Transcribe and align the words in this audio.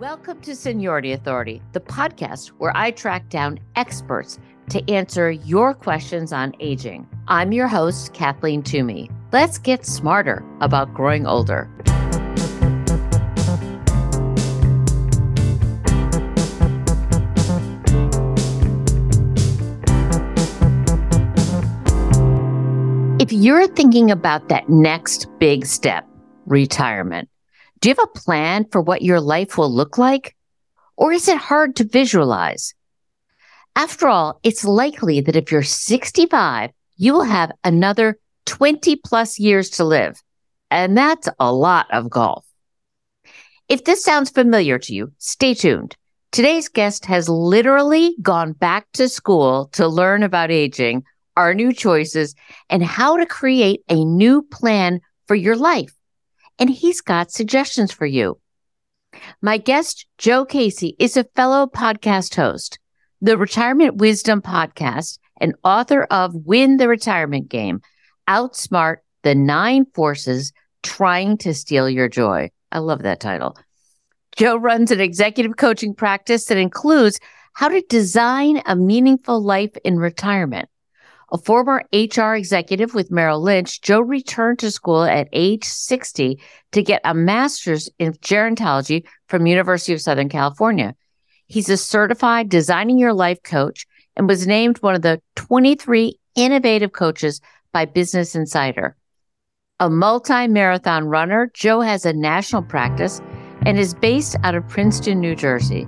Welcome 0.00 0.42
to 0.42 0.54
Seniority 0.54 1.12
Authority, 1.12 1.62
the 1.72 1.80
podcast 1.80 2.48
where 2.58 2.76
I 2.76 2.90
track 2.90 3.30
down 3.30 3.58
experts 3.76 4.38
to 4.68 4.92
answer 4.92 5.30
your 5.30 5.72
questions 5.72 6.34
on 6.34 6.52
aging. 6.60 7.08
I'm 7.28 7.50
your 7.50 7.66
host, 7.66 8.12
Cathleen 8.12 8.62
Toomey. 8.62 9.10
Let's 9.32 9.56
get 9.56 9.86
smarter 9.86 10.44
about 10.60 10.92
growing 10.92 11.26
older. 11.26 11.70
If 23.18 23.32
you're 23.32 23.66
thinking 23.68 24.10
about 24.10 24.50
that 24.50 24.68
next 24.68 25.26
big 25.38 25.64
step, 25.64 26.06
retirement, 26.44 27.30
do 27.80 27.88
you 27.88 27.94
have 27.94 28.08
a 28.08 28.18
plan 28.18 28.66
for 28.70 28.80
what 28.80 29.02
your 29.02 29.20
life 29.20 29.58
will 29.58 29.72
look 29.72 29.98
like? 29.98 30.34
Or 30.96 31.12
is 31.12 31.28
it 31.28 31.36
hard 31.36 31.76
to 31.76 31.84
visualize? 31.84 32.74
After 33.74 34.08
all, 34.08 34.40
it's 34.42 34.64
likely 34.64 35.20
that 35.20 35.36
if 35.36 35.52
you're 35.52 35.62
65, 35.62 36.70
you 36.96 37.12
will 37.12 37.24
have 37.24 37.52
another 37.62 38.18
20 38.46 38.96
plus 39.04 39.38
years 39.38 39.68
to 39.70 39.84
live. 39.84 40.20
And 40.70 40.96
that's 40.96 41.28
a 41.38 41.52
lot 41.52 41.86
of 41.92 42.08
golf. 42.08 42.46
If 43.68 43.84
this 43.84 44.02
sounds 44.02 44.30
familiar 44.30 44.78
to 44.78 44.94
you, 44.94 45.12
stay 45.18 45.52
tuned. 45.52 45.96
Today's 46.32 46.68
guest 46.68 47.04
has 47.06 47.28
literally 47.28 48.16
gone 48.22 48.52
back 48.52 48.86
to 48.92 49.08
school 49.08 49.68
to 49.72 49.86
learn 49.86 50.22
about 50.22 50.50
aging, 50.50 51.04
our 51.36 51.52
new 51.52 51.72
choices, 51.72 52.34
and 52.70 52.82
how 52.82 53.16
to 53.16 53.26
create 53.26 53.82
a 53.88 54.04
new 54.04 54.42
plan 54.42 55.00
for 55.26 55.34
your 55.34 55.56
life 55.56 55.95
and 56.58 56.70
he's 56.70 57.00
got 57.00 57.30
suggestions 57.30 57.92
for 57.92 58.06
you. 58.06 58.38
My 59.40 59.58
guest, 59.58 60.06
Joe 60.18 60.44
Casey, 60.44 60.96
is 60.98 61.16
a 61.16 61.24
fellow 61.34 61.66
podcast 61.66 62.34
host, 62.34 62.78
the 63.20 63.36
Retirement 63.36 63.96
Wisdom 63.96 64.42
podcast, 64.42 65.18
and 65.40 65.54
author 65.64 66.04
of 66.04 66.34
Win 66.34 66.76
the 66.76 66.88
Retirement 66.88 67.48
Game, 67.48 67.80
Outsmart 68.28 68.98
the 69.22 69.34
Nine 69.34 69.86
Forces 69.94 70.52
Trying 70.82 71.38
to 71.38 71.54
Steal 71.54 71.88
Your 71.88 72.08
Joy. 72.08 72.50
I 72.70 72.78
love 72.78 73.02
that 73.02 73.20
title. 73.20 73.56
Joe 74.36 74.56
runs 74.56 74.90
an 74.90 75.00
executive 75.00 75.56
coaching 75.56 75.94
practice 75.94 76.44
that 76.46 76.58
includes 76.58 77.18
how 77.54 77.68
to 77.68 77.80
design 77.88 78.62
a 78.66 78.76
meaningful 78.76 79.42
life 79.42 79.74
in 79.82 79.98
retirement 79.98 80.68
a 81.32 81.38
former 81.38 81.82
HR 81.92 82.34
executive 82.34 82.94
with 82.94 83.10
Merrill 83.10 83.42
Lynch, 83.42 83.80
Joe 83.80 84.00
returned 84.00 84.60
to 84.60 84.70
school 84.70 85.02
at 85.02 85.28
age 85.32 85.64
60 85.64 86.40
to 86.72 86.82
get 86.82 87.00
a 87.04 87.14
master's 87.14 87.90
in 87.98 88.12
gerontology 88.14 89.06
from 89.28 89.46
University 89.46 89.92
of 89.92 90.00
Southern 90.00 90.28
California. 90.28 90.94
He's 91.46 91.68
a 91.68 91.76
certified 91.76 92.48
designing 92.48 92.98
your 92.98 93.12
life 93.12 93.42
coach 93.42 93.86
and 94.16 94.28
was 94.28 94.46
named 94.46 94.78
one 94.78 94.94
of 94.94 95.02
the 95.02 95.20
23 95.36 96.18
innovative 96.34 96.92
coaches 96.92 97.40
by 97.72 97.84
Business 97.84 98.34
Insider. 98.34 98.96
A 99.78 99.90
multi-marathon 99.90 101.04
runner, 101.04 101.50
Joe 101.52 101.80
has 101.80 102.06
a 102.06 102.12
national 102.12 102.62
practice 102.62 103.20
and 103.66 103.78
is 103.78 103.94
based 103.94 104.36
out 104.42 104.54
of 104.54 104.66
Princeton, 104.68 105.20
New 105.20 105.34
Jersey. 105.34 105.86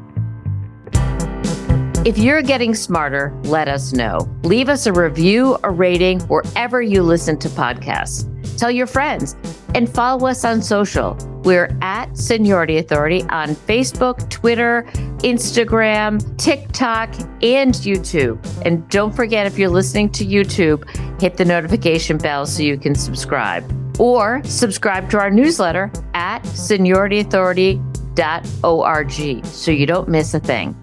If 2.09 2.17
you're 2.17 2.41
getting 2.41 2.75
smarter, 2.75 3.39
let 3.45 3.69
us 3.69 3.93
know. 3.93 4.27
Leave 4.43 4.71
us 4.71 4.87
a 4.87 4.93
review, 4.95 5.59
a 5.63 5.71
rating, 5.71 6.21
wherever 6.21 6.81
you 6.81 7.03
listen 7.03 7.39
to 7.41 7.51
podcasts. 7.51 8.25
Tell 8.57 8.71
your 8.71 8.87
friends 8.87 9.37
and 9.75 9.87
follow 9.87 10.27
us 10.27 10.43
on 10.43 10.63
social. 10.63 11.19
We're 11.45 11.77
at 11.83 12.17
Seniority 12.17 12.79
Authority 12.79 13.25
on 13.25 13.51
Facebook, 13.51 14.31
Twitter, 14.31 14.85
Instagram, 15.19 16.39
TikTok, 16.39 17.13
and 17.43 17.75
YouTube. 17.75 18.39
And 18.65 18.89
don't 18.89 19.15
forget, 19.15 19.47
if 19.47 19.59
you're 19.59 19.69
listening 19.69 20.09
to 20.13 20.25
YouTube, 20.25 20.89
hit 21.21 21.37
the 21.37 21.45
notification 21.45 22.17
bell 22.17 22.47
so 22.47 22.63
you 22.63 22.79
can 22.79 22.95
subscribe. 22.95 23.71
Or 24.01 24.41
subscribe 24.45 25.11
to 25.11 25.19
our 25.19 25.31
newsletter 25.31 25.93
at 26.15 26.43
seniorityauthority.org 26.45 29.45
so 29.45 29.71
you 29.71 29.85
don't 29.85 30.09
miss 30.09 30.33
a 30.33 30.41
thing. 30.41 30.75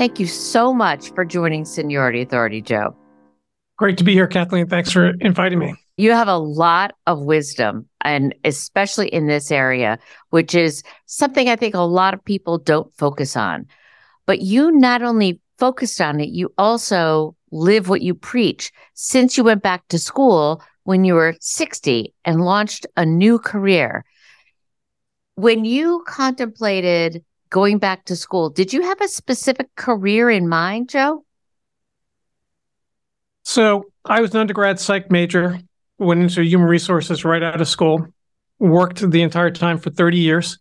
Thank 0.00 0.18
you 0.18 0.26
so 0.26 0.72
much 0.72 1.10
for 1.10 1.26
joining 1.26 1.66
Seniority 1.66 2.22
Authority, 2.22 2.62
Joe. 2.62 2.96
Great 3.76 3.98
to 3.98 4.04
be 4.04 4.14
here, 4.14 4.26
Cathleen. 4.26 4.66
Thanks 4.66 4.90
for 4.90 5.10
inviting 5.20 5.58
me. 5.58 5.74
You 5.98 6.12
have 6.12 6.26
a 6.26 6.38
lot 6.38 6.94
of 7.06 7.20
wisdom, 7.20 7.86
and 8.00 8.34
especially 8.42 9.08
in 9.08 9.26
this 9.26 9.50
area, 9.50 9.98
which 10.30 10.54
is 10.54 10.82
something 11.04 11.50
I 11.50 11.56
think 11.56 11.74
a 11.74 11.80
lot 11.80 12.14
of 12.14 12.24
people 12.24 12.56
don't 12.56 12.90
focus 12.96 13.36
on. 13.36 13.66
But 14.24 14.40
you 14.40 14.70
not 14.72 15.02
only 15.02 15.38
focused 15.58 16.00
on 16.00 16.18
it, 16.18 16.30
you 16.30 16.50
also 16.56 17.36
live 17.50 17.90
what 17.90 18.00
you 18.00 18.14
preach 18.14 18.72
since 18.94 19.36
you 19.36 19.44
went 19.44 19.62
back 19.62 19.86
to 19.88 19.98
school 19.98 20.62
when 20.84 21.04
you 21.04 21.12
were 21.12 21.36
60 21.42 22.14
and 22.24 22.40
launched 22.40 22.86
a 22.96 23.04
new 23.04 23.38
career. 23.38 24.06
When 25.34 25.66
you 25.66 26.02
contemplated 26.06 27.22
going 27.50 27.78
back 27.78 28.04
to 28.06 28.16
school. 28.16 28.48
Did 28.48 28.72
you 28.72 28.82
have 28.82 29.00
a 29.00 29.08
specific 29.08 29.74
career 29.76 30.30
in 30.30 30.48
mind, 30.48 30.88
Joe? 30.88 31.24
So 33.42 33.86
I 34.04 34.20
was 34.20 34.32
an 34.34 34.40
undergrad 34.40 34.78
psych 34.78 35.10
major, 35.10 35.58
went 35.98 36.22
into 36.22 36.44
human 36.44 36.68
resources 36.68 37.24
right 37.24 37.42
out 37.42 37.60
of 37.60 37.68
school, 37.68 38.06
worked 38.58 38.98
the 39.10 39.22
entire 39.22 39.50
time 39.50 39.78
for 39.78 39.90
30 39.90 40.18
years. 40.18 40.58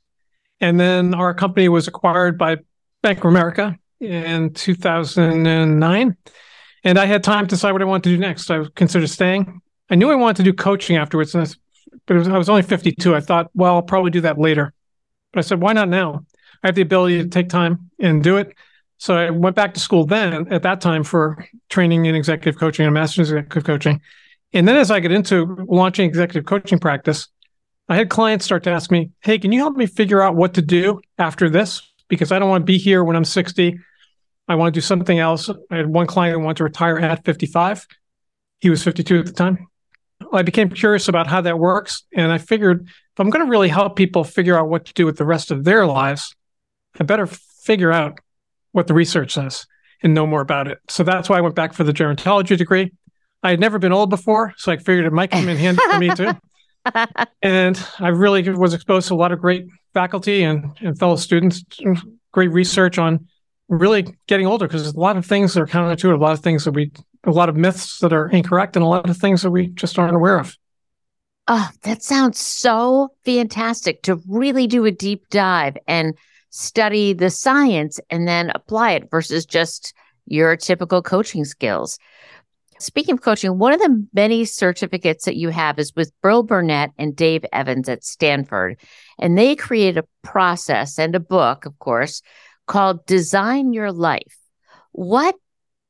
And 0.60 0.80
then 0.80 1.14
our 1.14 1.34
company 1.34 1.70
was 1.70 1.88
acquired 1.88 2.38
by 2.38 2.58
Bank 3.02 3.20
of 3.20 3.26
America 3.26 3.78
in 4.00 4.54
2009. 4.54 6.18
And 6.84 6.98
I 6.98 7.06
had 7.06 7.24
time 7.24 7.46
to 7.46 7.50
decide 7.50 7.72
what 7.74 7.82
I 7.82 7.86
wanted 7.86 8.04
to 8.04 8.16
do 8.16 8.18
next. 8.18 8.50
I 8.50 8.64
considered 8.76 9.10
staying. 9.10 9.62
I 9.90 9.96
knew 9.96 10.10
I 10.10 10.16
wanted 10.16 10.38
to 10.38 10.44
do 10.44 10.54
coaching 10.54 10.98
afterwards, 10.98 11.34
but 11.34 12.18
was, 12.18 12.28
I 12.28 12.38
was 12.38 12.50
only 12.50 12.62
52. 12.62 13.16
I 13.16 13.20
thought, 13.20 13.50
well, 13.54 13.76
I'll 13.76 13.82
probably 13.82 14.12
do 14.12 14.22
that 14.22 14.38
later. 14.38 14.74
But 15.32 15.40
I 15.40 15.42
said, 15.42 15.62
why 15.62 15.74
not 15.74 15.90
now? 15.90 16.26
I 16.64 16.68
have 16.68 16.76
the 16.76 16.82
ability 16.82 17.24
to 17.24 17.30
take 17.30 17.50
time 17.50 17.90
and 18.00 18.24
do 18.24 18.38
it. 18.38 18.56
So 18.98 19.16
I 19.16 19.30
went 19.30 19.56
back 19.56 19.74
to 19.76 19.80
school 19.80 20.06
then 20.06 20.52
at 20.52 20.64
that 20.64 20.82
time 20.82 21.04
for 21.04 21.46
training 21.70 22.06
in 22.06 22.16
executive 22.16 22.60
coaching 22.60 22.86
and 22.86 22.94
master's 22.94 23.32
executive 23.32 23.64
coaching. 23.64 24.02
And 24.52 24.68
then 24.68 24.76
as 24.76 24.92
I 24.92 25.00
get 25.00 25.12
into 25.12 25.66
launching 25.70 26.06
executive 26.06 26.46
coaching 26.46 26.80
practice, 26.80 27.28
I 27.88 27.96
had 27.96 28.10
clients 28.10 28.46
start 28.46 28.64
to 28.64 28.72
ask 28.72 28.92
me, 28.92 29.12
Hey, 29.22 29.40
can 29.40 29.52
you 29.52 29.60
help 29.60 29.78
me 29.78 29.86
figure 29.86 30.22
out 30.22 30.36
what 30.36 30.54
to 30.56 30.62
do 30.62 31.02
after 31.18 31.50
this? 31.50 31.82
Because 32.08 32.32
I 32.32 32.40
don't 32.40 32.50
want 32.50 32.64
to 32.64 32.66
be 32.66 32.78
here 32.78 33.04
when 33.04 33.16
I'm 33.16 33.26
60. 33.26 33.80
I 34.48 34.56
want 34.56 34.74
to 34.74 34.78
do 34.78 34.82
something 34.82 35.18
else. 35.18 35.50
I 35.72 35.78
had 35.78 35.88
one 35.88 36.08
client 36.08 36.36
who 36.36 36.44
wanted 36.44 36.58
to 36.58 36.64
retire 36.66 36.98
at 36.98 37.24
55. 37.24 37.88
He 38.60 38.70
was 38.70 38.84
52 38.84 39.20
at 39.20 39.26
the 39.28 39.32
time. 39.32 39.68
I 40.34 40.42
became 40.42 40.70
curious 40.70 41.08
about 41.08 41.28
how 41.28 41.42
that 41.42 41.58
works. 41.58 42.04
And 42.14 42.32
I 42.32 42.38
figured 42.38 42.88
if 42.88 43.20
I'm 43.20 43.30
going 43.30 43.46
to 43.46 43.50
really 43.50 43.70
help 43.70 43.96
people 43.96 44.24
figure 44.24 44.58
out 44.58 44.68
what 44.68 44.86
to 44.86 44.94
do 44.94 45.06
with 45.06 45.18
the 45.18 45.26
rest 45.26 45.52
of 45.52 45.64
their 45.64 45.86
lives, 45.86 46.36
I 47.00 47.04
better 47.04 47.28
figure 47.28 47.92
out 47.92 48.20
what 48.72 48.88
the 48.88 48.94
research 48.94 49.34
says 49.34 49.66
and 50.02 50.14
know 50.14 50.26
more 50.26 50.42
about 50.42 50.68
it. 50.68 50.80
So 50.88 51.04
that's 51.04 51.30
why 51.30 51.38
I 51.38 51.42
went 51.42 51.56
back 51.56 51.74
for 51.74 51.84
the 51.84 51.94
gerontology 51.94 52.58
degree. 52.58 52.92
I 53.44 53.52
had 53.52 53.60
never 53.60 53.80
been 53.80 53.94
old 53.94 54.10
before, 54.10 54.54
so 54.58 54.72
I 54.72 54.78
figured 54.78 55.06
it 55.06 55.14
might 55.14 55.32
come 55.32 55.48
in 55.48 55.58
handy 55.58 55.82
for 55.90 56.00
me 56.00 56.14
too. 56.16 56.32
and 57.42 57.88
I 58.00 58.10
really 58.10 58.50
was 58.50 58.74
exposed 58.74 59.08
to 59.10 59.14
a 59.14 59.16
lot 59.16 59.32
of 59.32 59.40
great 59.40 59.68
faculty 59.94 60.44
and, 60.44 60.66
and 60.82 60.98
fellow 60.98 61.16
students, 61.16 61.64
great 62.32 62.52
research 62.52 62.98
on 62.98 63.28
really 63.70 64.18
getting 64.28 64.48
older 64.48 64.68
because 64.68 64.84
there's 64.84 64.96
a 64.96 65.00
lot 65.00 65.16
of 65.16 65.26
things 65.26 65.54
that 65.54 65.62
are 65.62 65.68
counterintuitive, 65.68 66.16
a 66.16 66.22
lot 66.22 66.34
of 66.34 66.40
things 66.40 66.66
that 66.66 66.72
we, 66.72 66.92
a 67.24 67.32
lot 67.32 67.50
of 67.50 67.56
myths 67.56 68.00
that 68.00 68.12
are 68.12 68.30
incorrect, 68.30 68.76
and 68.76 68.84
a 68.84 68.88
lot 68.88 69.10
of 69.10 69.18
things 69.18 69.42
that 69.44 69.52
we 69.52 69.68
just 69.68 69.98
aren't 69.98 70.16
aware 70.16 70.40
of. 70.40 70.58
Oh, 71.48 71.70
that 71.84 72.04
sounds 72.04 72.38
so 72.38 73.10
fantastic 73.26 74.04
to 74.04 74.22
really 74.28 74.68
do 74.68 74.86
a 74.86 74.92
deep 74.92 75.30
dive 75.30 75.78
and 75.88 76.16
study 76.50 77.14
the 77.14 77.30
science 77.30 78.00
and 78.10 78.28
then 78.28 78.52
apply 78.56 78.94
it 78.94 79.10
versus 79.12 79.46
just 79.46 79.94
your 80.26 80.56
typical 80.56 81.02
coaching 81.02 81.46
skills. 81.46 81.98
Speaking 82.80 83.16
of 83.16 83.22
coaching, 83.22 83.58
one 83.58 83.74
of 83.74 83.82
the 83.82 84.08
many 84.14 84.46
certificates 84.46 85.26
that 85.26 85.36
you 85.36 85.50
have 85.50 85.80
is 85.80 85.94
with 85.96 86.14
Bill 86.24 86.44
Burnett 86.44 86.92
and 86.98 87.16
Dave 87.16 87.44
Evans 87.52 87.90
at 87.90 88.06
Stanford. 88.06 88.78
And 89.20 89.38
they 89.38 89.56
create 89.56 89.98
a 89.98 90.08
process 90.24 90.98
and 90.98 91.14
a 91.14 91.20
book, 91.20 91.66
of 91.66 91.78
course, 91.80 92.22
called 92.68 93.06
Design 93.06 93.74
Your 93.74 93.92
Life. 93.92 94.38
What 94.94 95.36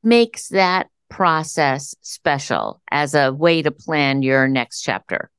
makes 0.01 0.47
that 0.49 0.87
process 1.09 1.93
special 2.01 2.81
as 2.89 3.13
a 3.13 3.33
way 3.33 3.61
to 3.61 3.71
plan 3.71 4.23
your 4.23 4.47
next 4.47 4.81
chapter? 4.81 5.29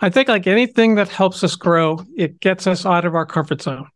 I 0.00 0.10
think, 0.10 0.28
like 0.28 0.46
anything 0.46 0.94
that 0.96 1.08
helps 1.08 1.42
us 1.44 1.54
grow, 1.56 2.04
it 2.16 2.40
gets 2.40 2.66
us 2.66 2.86
out 2.86 3.04
of 3.04 3.14
our 3.14 3.26
comfort 3.26 3.62
zone. 3.62 3.88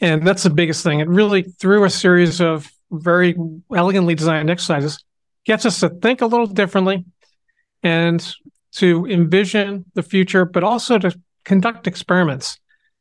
And 0.00 0.26
that's 0.26 0.42
the 0.42 0.50
biggest 0.50 0.82
thing. 0.82 1.00
It 1.00 1.08
really, 1.08 1.42
through 1.42 1.84
a 1.84 1.90
series 1.90 2.40
of 2.40 2.70
very 2.90 3.34
elegantly 3.74 4.14
designed 4.14 4.50
exercises, 4.50 5.02
gets 5.44 5.64
us 5.64 5.80
to 5.80 5.88
think 5.88 6.20
a 6.20 6.26
little 6.26 6.46
differently 6.46 7.04
and 7.82 8.34
to 8.72 9.06
envision 9.06 9.84
the 9.94 10.02
future, 10.02 10.44
but 10.44 10.62
also 10.62 10.98
to 10.98 11.18
conduct 11.44 11.86
experiments, 11.86 12.58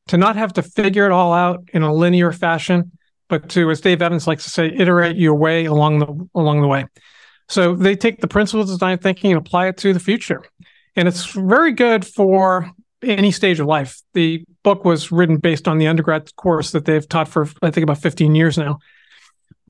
to 0.08 0.18
not 0.18 0.36
have 0.36 0.54
to 0.54 0.62
figure 0.62 1.06
it 1.06 1.12
all 1.12 1.34
out 1.34 1.68
in 1.74 1.82
a 1.82 1.94
linear 1.94 2.32
fashion, 2.32 2.92
but 3.28 3.50
to, 3.50 3.70
as 3.72 3.82
Dave 3.82 4.02
Evans 4.02 4.28
likes 4.28 4.44
to 4.44 4.50
say, 4.50 4.68
iterate 4.68 5.18
your 5.18 5.36
way 5.36 5.66
along 5.66 6.00
the 6.00 6.30
along 6.36 6.62
the 6.62 6.68
way. 6.68 6.86
So 7.50 7.76
they 7.76 7.96
take 7.96 8.22
the 8.22 8.28
principles 8.28 8.70
of 8.70 8.76
design 8.76 9.00
thinking 9.00 9.32
and 9.32 9.40
apply 9.40 9.68
it 9.68 9.78
to 9.78 9.94
the 9.94 10.00
future. 10.00 10.44
And 10.96 11.08
it's 11.08 11.26
very 11.26 11.74
good 11.74 12.06
for 12.06 12.72
any 13.02 13.32
stage 13.32 13.60
of 13.60 13.68
life. 13.68 14.02
The 14.14 14.44
book 14.64 14.86
was 14.86 15.12
written 15.12 15.38
based 15.38 15.68
on 15.68 15.78
the 15.78 15.88
undergrad 15.88 16.36
course 16.36 16.72
that 16.72 16.86
they've 16.86 17.08
taught 17.08 17.28
for, 17.28 17.48
I 17.62 17.72
think, 17.72 17.84
about 17.84 18.00
15 18.00 18.36
years 18.36 18.58
now. 18.58 18.80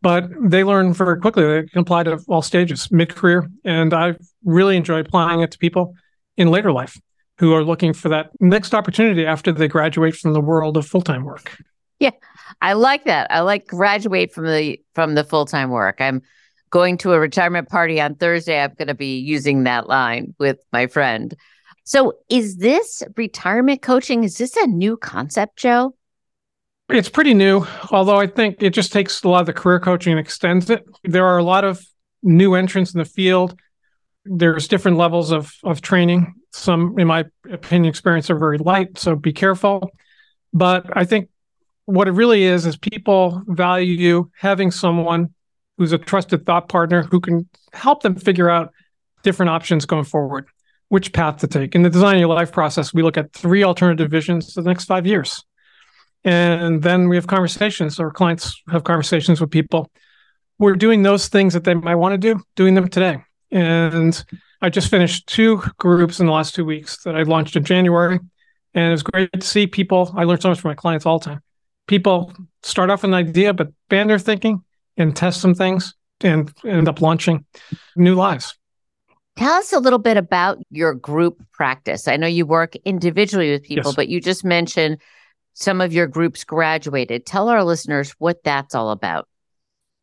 But 0.01 0.30
they 0.39 0.63
learn 0.63 0.94
very 0.94 1.19
quickly. 1.19 1.44
They 1.44 1.68
can 1.68 1.80
apply 1.80 2.04
to 2.04 2.24
all 2.27 2.42
stages, 2.42 2.92
mid 2.92 3.16
career. 3.16 3.50
And 3.63 3.94
I 3.94 4.16
really 4.44 4.77
enjoy 4.77 5.00
applying 5.00 5.42
it 5.42 5.51
to 5.51 5.57
people 5.57 5.95
in 6.38 6.50
later 6.50 6.72
life 6.72 7.00
who 7.38 7.54
are 7.54 7.63
looking 7.63 7.94
for 7.94 8.10
that 8.10 8.30
next 8.39 8.74
opportunity 8.74 9.25
after 9.25 9.51
they 9.51 9.68
graduate 9.68 10.16
from 10.16 10.33
the 10.33 10.42
world 10.42 10.77
of 10.77 10.86
full 10.86 11.01
time 11.01 11.24
work. 11.24 11.57
Yeah, 12.00 12.12
I 12.62 12.74
like 12.74 13.06
that. 13.06 13.31
I 13.31 13.42
like 13.42 13.68
graduate 13.68 14.33
from 14.33 14.45
the 14.45 14.80
from 14.94 15.16
the 15.16 15.24
full 15.24 15.45
time 15.45 15.69
work. 15.69 16.01
I'm 16.01 16.22
going 16.69 16.98
to 17.00 17.13
a 17.13 17.19
retirement 17.19 17.69
party 17.69 18.01
on 18.01 18.16
Thursday. 18.16 18.62
I'm 18.62 18.74
going 18.77 18.89
to 18.89 18.95
be 18.95 19.18
using 19.18 19.63
that 19.63 19.88
line 19.88 20.36
with 20.39 20.60
my 20.72 20.88
friend. 20.88 21.33
So, 21.86 22.14
is 22.30 22.58
this 22.58 23.04
retirement 23.16 23.82
coaching? 23.82 24.24
Is 24.24 24.38
this 24.38 24.56
a 24.58 24.66
new 24.66 24.98
concept, 24.98 25.58
Joe? 25.58 25.96
It's 26.90 27.10
pretty 27.10 27.34
new, 27.34 27.66
although 27.92 28.18
I 28.18 28.28
think 28.28 28.62
it 28.62 28.72
just 28.72 28.92
takes 28.92 29.24
a 29.24 29.30
lot 29.30 29.42
of 29.42 29.46
the 29.46 29.54
career 29.54 29.80
coaching 29.80 30.12
and 30.12 30.20
extends 30.20 30.70
it. 30.70 30.84
There 31.04 31.26
are 31.26 31.38
a 31.38 31.44
lot 31.44 31.64
of 31.64 31.84
new 32.22 32.56
entrants 32.56 32.94
in 32.94 33.00
the 33.00 33.06
field. 33.06 33.58
There's 34.24 34.68
different 34.68 34.98
levels 34.98 35.32
of 35.32 35.54
of 35.64 35.82
training. 35.82 36.34
Some, 36.52 36.98
in 36.98 37.08
my 37.08 37.26
opinion, 37.52 37.90
experience 37.90 38.30
are 38.30 38.38
very 38.38 38.58
light, 38.58 38.98
so 38.98 39.16
be 39.16 39.34
careful. 39.34 39.92
But 40.54 40.86
I 40.98 41.06
think 41.06 41.30
what 41.86 42.08
it 42.08 42.12
really 42.12 42.44
is 42.44 42.66
is 42.66 42.78
people 42.78 43.44
value 43.48 43.94
you 43.94 44.32
having 44.40 44.72
someone 44.72 45.34
who's 45.78 45.92
a 45.92 45.98
trusted 45.98 46.46
thought 46.46 46.68
partner 46.70 47.04
who 47.04 47.20
can 47.20 47.48
help 47.74 48.02
them 48.02 48.16
figure 48.16 48.50
out 48.50 48.72
different 49.24 49.50
options 49.50 49.86
going 49.86 50.04
forward, 50.04 50.48
which 50.96 51.12
path 51.12 51.36
to 51.40 51.46
take. 51.46 51.76
In 51.76 51.82
the 51.82 51.90
design 51.90 52.20
your 52.20 52.30
life 52.30 52.54
process, 52.54 52.94
we 52.94 53.04
look 53.04 53.18
at 53.18 53.34
three 53.34 53.66
alternative 53.66 54.10
visions 54.10 54.54
for 54.54 54.62
the 54.62 54.70
next 54.70 54.86
five 54.86 55.06
years. 55.06 55.44
And 56.24 56.82
then 56.82 57.10
we 57.10 57.18
have 57.18 57.28
conversations, 57.28 58.00
or 58.00 58.12
clients 58.12 58.64
have 58.70 58.86
conversations 58.86 59.42
with 59.42 59.52
people. 59.52 59.92
We're 60.58 60.78
doing 60.78 61.04
those 61.04 61.28
things 61.28 61.54
that 61.54 61.66
they 61.66 61.74
might 61.74 61.96
want 61.96 62.14
to 62.14 62.18
do, 62.18 62.42
doing 62.56 62.76
them 62.76 62.88
today. 62.88 63.18
And 63.52 64.24
I 64.62 64.70
just 64.70 64.90
finished 64.90 65.28
two 65.28 65.62
groups 65.80 66.22
in 66.22 66.28
the 66.28 66.32
last 66.32 66.56
two 66.56 66.64
weeks 66.64 67.04
that 67.04 67.14
I 67.14 67.24
launched 67.24 67.58
in 67.58 67.66
January. 67.66 68.18
And 68.74 68.88
it 68.88 68.92
was 68.92 69.04
great 69.04 69.34
to 69.34 69.42
see 69.46 69.68
people. 69.68 70.14
I 70.16 70.24
learned 70.24 70.44
so 70.44 70.48
much 70.48 70.62
from 70.62 70.70
my 70.70 70.76
clients 70.76 71.06
all 71.06 71.20
the 71.20 71.26
time. 71.26 71.42
People 71.88 72.32
start 72.64 72.90
off 72.90 73.02
with 73.02 73.10
an 73.10 73.16
idea, 73.16 73.54
but 73.54 73.68
ban 73.90 74.08
their 74.08 74.18
thinking 74.18 74.64
and 74.96 75.14
test 75.14 75.42
some 75.42 75.56
things 75.56 75.94
and 76.22 76.54
end 76.64 76.88
up 76.88 77.02
launching 77.02 77.44
new 77.98 78.16
lives. 78.16 78.58
Tell 79.36 79.54
us 79.54 79.74
a 79.74 79.80
little 79.80 80.00
bit 80.00 80.16
about 80.18 80.60
your 80.72 80.94
group 80.94 81.42
practice. 81.52 82.08
I 82.08 82.16
know 82.16 82.28
you 82.28 82.46
work 82.46 82.76
individually 82.86 83.52
with 83.52 83.64
people, 83.64 83.90
Yes. 83.90 83.96
but 83.96 84.08
you 84.08 84.22
just 84.22 84.46
mentioned 84.46 84.98
some 85.54 85.82
of 85.82 85.92
your 85.94 86.08
groups 86.08 86.44
graduated. 86.44 87.26
Tell 87.26 87.50
our 87.50 87.64
listeners 87.64 88.12
what 88.18 88.44
that's 88.44 88.76
all 88.76 88.92
about. 88.92 89.28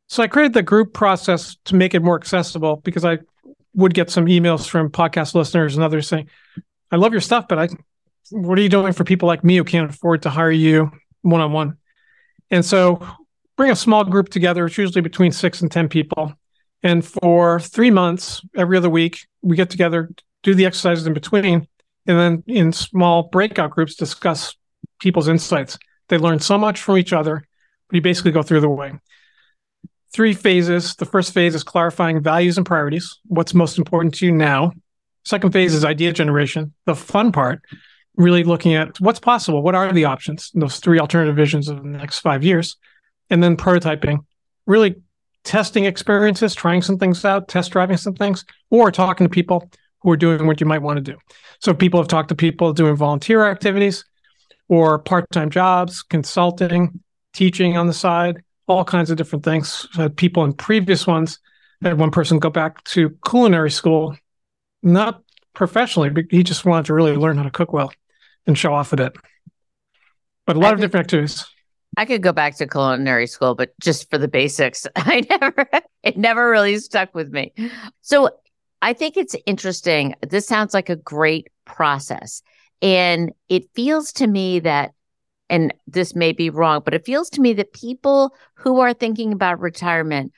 So 0.09 0.23
I 0.23 0.27
created 0.27 0.53
the 0.53 0.63
group 0.63 0.93
process 0.93 1.57
to 1.65 1.75
make 1.75 1.95
it 1.95 2.03
more 2.03 2.17
accessible 2.17 2.77
because 2.85 3.05
I 3.05 3.19
would 3.75 3.95
get 3.95 4.11
some 4.11 4.27
emails 4.27 4.69
from 4.69 4.91
podcast 4.91 5.35
listeners 5.35 5.75
and 5.75 5.83
others 5.83 6.09
saying, 6.09 6.29
I 6.91 6.97
love 6.97 7.13
your 7.13 7.23
stuff, 7.23 7.49
but 7.49 7.59
I 7.59 7.69
what 8.31 8.59
are 8.59 8.63
you 8.63 8.69
doing 8.69 8.93
for 8.93 9.05
people 9.05 9.27
like 9.27 9.45
me 9.45 9.57
who 9.57 9.65
can't 9.65 9.91
afford 9.91 10.23
to 10.23 10.31
hire 10.31 10.51
you 10.51 10.91
one 11.23 11.41
on 11.41 11.53
one? 11.53 11.77
And 12.51 12.65
so 12.65 13.07
bring 13.57 13.71
a 13.71 13.77
small 13.77 14.05
group 14.05 14.29
together. 14.29 14.67
It's 14.67 14.77
usually 14.79 15.01
between 15.01 15.33
six 15.33 15.61
and 15.63 15.71
10 15.71 15.89
people. 15.89 16.35
And 16.83 17.05
for 17.05 17.61
three 17.61 17.91
months, 17.91 18.43
every 18.57 18.77
other 18.77 18.91
week, 18.91 19.27
we 19.41 19.57
get 19.57 19.71
together, 19.71 20.11
do 20.43 20.55
the 20.55 20.67
exercises 20.67 21.07
in 21.07 21.15
between, 21.15 21.69
and 22.07 22.19
then 22.19 22.43
in 22.47 22.73
small 22.73 23.25
breakout 23.25 23.71
groups, 23.71 23.95
discuss 23.95 24.57
people's 25.01 25.29
insights. 25.29 25.79
They 26.09 26.19
learn 26.19 26.41
so 26.41 26.59
much 26.59 26.81
from 26.81 26.99
each 26.99 27.13
other, 27.13 27.47
but 27.89 27.95
you 27.95 28.03
basically 28.03 28.33
go 28.33 28.43
through 28.43 28.61
the 28.61 28.69
way. 28.69 28.93
Three 30.13 30.35
phases. 30.35 30.97
The 30.97 31.07
first 31.07 31.33
phase 31.33 31.55
is 31.55 31.63
clarifying 31.63 32.21
values 32.21 32.57
and 32.57 32.67
priorities. 32.67 33.19
What's 33.27 33.55
most 33.55 33.79
important 33.79 34.15
to 34.15 34.27
you 34.27 34.33
now? 34.33 34.73
Second 35.25 35.53
phase 35.53 35.75
is 35.75 35.85
idea 35.85 36.13
generation. 36.13 36.75
The 36.85 36.97
fun 36.97 37.33
part, 37.33 37.63
really 38.17 38.45
looking 38.45 38.75
at 38.75 39.01
what's 39.01 39.21
possible. 39.21 39.63
What 39.63 39.75
are 39.75 39.93
the 39.93 40.05
options? 40.05 40.51
Those 40.55 40.81
three 40.81 40.99
alternative 40.99 41.37
visions 41.37 41.69
of 41.69 41.77
the 41.77 41.89
next 41.89 42.19
five 42.19 42.45
years 42.45 42.77
and 43.31 43.43
then 43.43 43.57
prototyping, 43.57 44.19
really 44.67 44.97
testing 45.45 45.85
experiences, 45.85 46.55
trying 46.55 46.83
some 46.83 46.99
things 46.99 47.25
out, 47.25 47.49
test 47.49 47.73
driving 47.73 47.97
some 47.97 48.15
things, 48.15 48.45
or 48.71 48.91
talking 48.91 49.27
to 49.27 49.31
people 49.31 49.71
who 50.01 50.11
are 50.11 50.17
doing 50.17 50.47
what 50.47 50.61
you 50.61 50.67
might 50.67 50.83
want 50.83 50.97
to 50.97 51.13
do. 51.13 51.19
So 51.61 51.75
people 51.75 52.01
have 52.01 52.09
talked 52.09 52.29
to 52.31 52.35
people 52.35 52.73
doing 52.73 52.97
volunteer 52.97 53.47
activities 53.47 54.05
or 54.69 54.99
part-time 54.99 55.51
jobs, 55.51 56.03
consulting, 56.03 57.01
teaching 57.33 57.77
on 57.77 57.87
the 57.87 57.93
side, 57.93 58.43
all 58.67 58.85
kinds 58.85 59.11
of 59.11 59.17
different 59.17 59.45
things. 59.45 59.87
So 59.93 60.09
people 60.09 60.45
in 60.45 60.53
previous 60.53 61.07
ones. 61.07 61.39
Had 61.83 61.99
one 61.99 62.13
person 62.13 62.39
go 62.39 62.49
back 62.49 62.85
to 62.85 63.11
culinary 63.29 63.73
school, 63.73 64.17
not 64.85 65.21
professionally, 65.53 66.11
but 66.11 66.27
he 66.31 66.45
just 66.45 66.65
wanted 66.65 66.87
to 66.87 66.95
really 66.95 67.17
learn 67.17 67.37
how 67.37 67.43
to 67.43 67.51
cook 67.51 67.73
well 67.73 67.93
and 68.47 68.57
show 68.57 68.73
off 68.73 68.93
a 68.93 68.97
bit. 68.97 69.17
But 70.47 70.55
a 70.55 70.61
lot 70.61 70.69
I 70.69 70.71
of 70.75 70.79
think- 70.79 70.93
different 70.93 71.07
activities. 71.07 71.45
I 71.97 72.05
could 72.05 72.23
go 72.23 72.33
back 72.33 72.57
to 72.57 72.67
culinary 72.67 73.27
school, 73.27 73.55
but 73.55 73.73
just 73.81 74.09
for 74.11 74.19
the 74.19 74.29
basics. 74.29 74.87
I 74.97 75.27
never, 75.29 75.67
it 76.03 76.17
never 76.17 76.51
really 76.51 76.79
stuck 76.79 77.15
with 77.15 77.31
me. 77.31 77.53
So 78.01 78.31
I 78.81 78.93
think 78.93 79.17
it's 79.17 79.37
interesting. 79.47 80.15
This 80.27 80.47
sounds 80.47 80.75
like 80.75 80.89
a 80.89 80.97
great 80.97 81.49
process. 81.65 82.43
And 82.81 83.33
it 83.49 83.71
feels 83.75 84.13
to 84.15 84.27
me 84.27 84.61
that, 84.61 84.93
and 85.49 85.73
this 85.87 86.15
may 86.15 86.33
be 86.33 86.51
wrong, 86.51 86.83
but 86.85 86.95
it 86.95 87.05
feels 87.05 87.31
to 87.31 87.41
me 87.41 87.53
that 87.55 87.73
people 87.73 88.35
who 88.55 88.81
are 88.81 88.95
thinking 88.95 89.33
about 89.33 89.61
retirement 89.61 90.33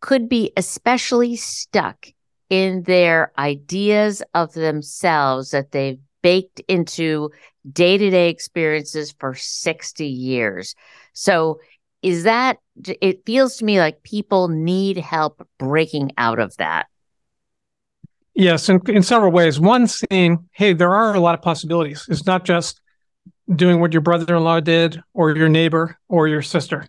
could 0.00 0.28
be 0.28 0.52
especially 0.56 1.36
stuck 1.36 2.08
in 2.50 2.82
their 2.82 3.32
ideas 3.38 4.22
of 4.34 4.52
themselves 4.52 5.50
that 5.52 5.70
they've 5.70 6.00
baked 6.22 6.60
into 6.68 7.30
day 7.70 7.98
to 7.98 8.10
day 8.10 8.28
experiences 8.30 9.14
for 9.18 9.34
60 9.34 10.06
years. 10.06 10.74
So, 11.12 11.60
is 12.00 12.24
that 12.24 12.58
it 13.00 13.26
feels 13.26 13.56
to 13.56 13.64
me 13.64 13.80
like 13.80 14.04
people 14.04 14.48
need 14.48 14.96
help 14.96 15.46
breaking 15.58 16.12
out 16.16 16.38
of 16.38 16.56
that? 16.58 16.86
Yes, 18.34 18.68
in, 18.68 18.80
in 18.88 19.02
several 19.02 19.32
ways. 19.32 19.58
One, 19.58 19.88
seeing, 19.88 20.48
hey, 20.52 20.74
there 20.74 20.94
are 20.94 21.12
a 21.12 21.18
lot 21.18 21.34
of 21.34 21.42
possibilities. 21.42 22.06
It's 22.08 22.24
not 22.24 22.44
just 22.44 22.80
doing 23.52 23.80
what 23.80 23.92
your 23.92 24.00
brother 24.00 24.36
in 24.36 24.44
law 24.44 24.60
did 24.60 25.02
or 25.12 25.34
your 25.34 25.48
neighbor 25.48 25.98
or 26.08 26.28
your 26.28 26.42
sister. 26.42 26.86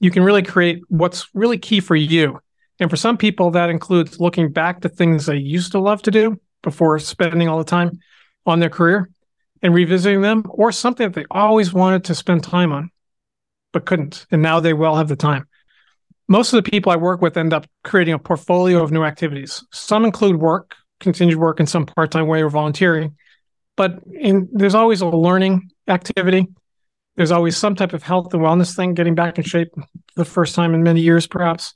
You 0.00 0.10
can 0.10 0.24
really 0.24 0.42
create 0.42 0.80
what's 0.88 1.28
really 1.32 1.58
key 1.58 1.78
for 1.78 1.94
you. 1.94 2.40
And 2.80 2.90
for 2.90 2.96
some 2.96 3.16
people, 3.16 3.52
that 3.52 3.70
includes 3.70 4.18
looking 4.18 4.50
back 4.50 4.80
to 4.80 4.88
things 4.88 5.26
they 5.26 5.36
used 5.36 5.72
to 5.72 5.78
love 5.78 6.02
to 6.02 6.10
do 6.10 6.40
before 6.62 6.98
spending 6.98 7.48
all 7.48 7.58
the 7.58 7.64
time 7.64 8.00
on 8.46 8.60
their 8.60 8.70
career 8.70 9.10
and 9.62 9.74
revisiting 9.74 10.22
them, 10.22 10.44
or 10.48 10.72
something 10.72 11.06
that 11.06 11.14
they 11.14 11.26
always 11.30 11.72
wanted 11.72 12.04
to 12.04 12.14
spend 12.14 12.42
time 12.42 12.72
on 12.72 12.90
but 13.72 13.86
couldn't. 13.86 14.26
And 14.30 14.42
now 14.42 14.60
they 14.60 14.72
will 14.72 14.96
have 14.96 15.08
the 15.08 15.16
time. 15.16 15.46
Most 16.28 16.52
of 16.52 16.62
the 16.62 16.70
people 16.70 16.92
I 16.92 16.96
work 16.96 17.20
with 17.20 17.36
end 17.36 17.52
up 17.52 17.66
creating 17.82 18.14
a 18.14 18.18
portfolio 18.18 18.82
of 18.82 18.92
new 18.92 19.02
activities. 19.02 19.64
Some 19.72 20.04
include 20.04 20.36
work, 20.36 20.76
continued 21.00 21.38
work 21.38 21.60
in 21.60 21.66
some 21.66 21.86
part 21.86 22.10
time 22.10 22.26
way 22.26 22.42
or 22.42 22.50
volunteering, 22.50 23.16
but 23.76 24.00
in, 24.12 24.48
there's 24.52 24.74
always 24.74 25.00
a 25.00 25.06
learning 25.06 25.70
activity. 25.88 26.46
There's 27.16 27.32
always 27.32 27.56
some 27.56 27.74
type 27.74 27.92
of 27.92 28.02
health 28.02 28.32
and 28.32 28.42
wellness 28.42 28.76
thing, 28.76 28.94
getting 28.94 29.14
back 29.14 29.38
in 29.38 29.44
shape 29.44 29.68
the 30.16 30.24
first 30.24 30.54
time 30.54 30.74
in 30.74 30.82
many 30.82 31.00
years, 31.00 31.26
perhaps. 31.26 31.74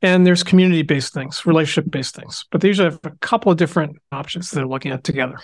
And 0.00 0.26
there's 0.26 0.42
community 0.42 0.82
based 0.82 1.12
things, 1.12 1.44
relationship 1.44 1.90
based 1.90 2.14
things. 2.14 2.44
But 2.50 2.60
they 2.60 2.68
usually 2.68 2.90
have 2.90 3.00
a 3.04 3.10
couple 3.20 3.52
of 3.52 3.58
different 3.58 3.96
options 4.12 4.50
they're 4.50 4.66
looking 4.66 4.92
at 4.92 5.04
together. 5.04 5.38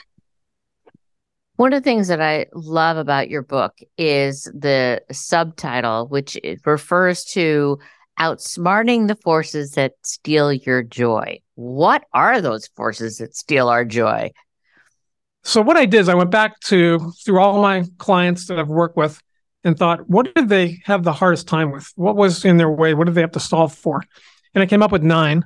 One 1.57 1.73
of 1.73 1.83
the 1.83 1.85
things 1.85 2.09
that 2.09 2.21
I 2.21 2.47
love 2.53 2.97
about 2.97 3.31
your 3.31 3.43
book 3.43 3.79
is 3.97 4.45
the 4.55 5.03
subtitle, 5.13 6.09
which 6.09 6.37
refers 6.65 7.25
to 7.27 7.79
outsmarting 8.19 9.07
the 9.07 9.17
forces 9.17 9.73
that 9.73 9.93
steal 10.03 10.53
your 10.53 10.83
joy. 10.83 11.41
What 11.55 12.05
are 12.13 12.41
those 12.41 12.67
forces 12.69 13.19
that 13.19 13.37
steal 13.37 13.69
our 13.69 13.85
joy? 13.85 14.33
So 15.45 15.61
what 15.61 15.77
I 15.77 15.87
did 15.87 16.01
is 16.01 16.09
I 16.09 16.15
went 16.15 16.31
back 16.31 16.59
to 16.61 17.13
through 17.25 17.39
all 17.39 17.61
my 17.61 17.85
clients 17.99 18.47
that 18.47 18.59
I've 18.59 18.69
worked 18.69 18.97
with 18.97 19.21
and 19.63 19.79
thought, 19.79 20.09
what 20.09 20.35
did 20.35 20.49
they 20.49 20.81
have 20.85 21.05
the 21.05 21.13
hardest 21.13 21.47
time 21.47 21.71
with? 21.71 21.93
What 21.97 22.17
was 22.17 22.45
in 22.45 22.57
their 22.57 22.71
way? 22.71 22.95
What 22.95 23.05
did 23.07 23.15
they 23.15 23.21
have 23.21 23.33
to 23.33 23.41
solve 23.41 23.73
for? 23.75 24.03
And 24.55 24.63
I 24.63 24.67
came 24.67 24.83
up 24.83 24.91
with 24.93 25.03
nine. 25.03 25.45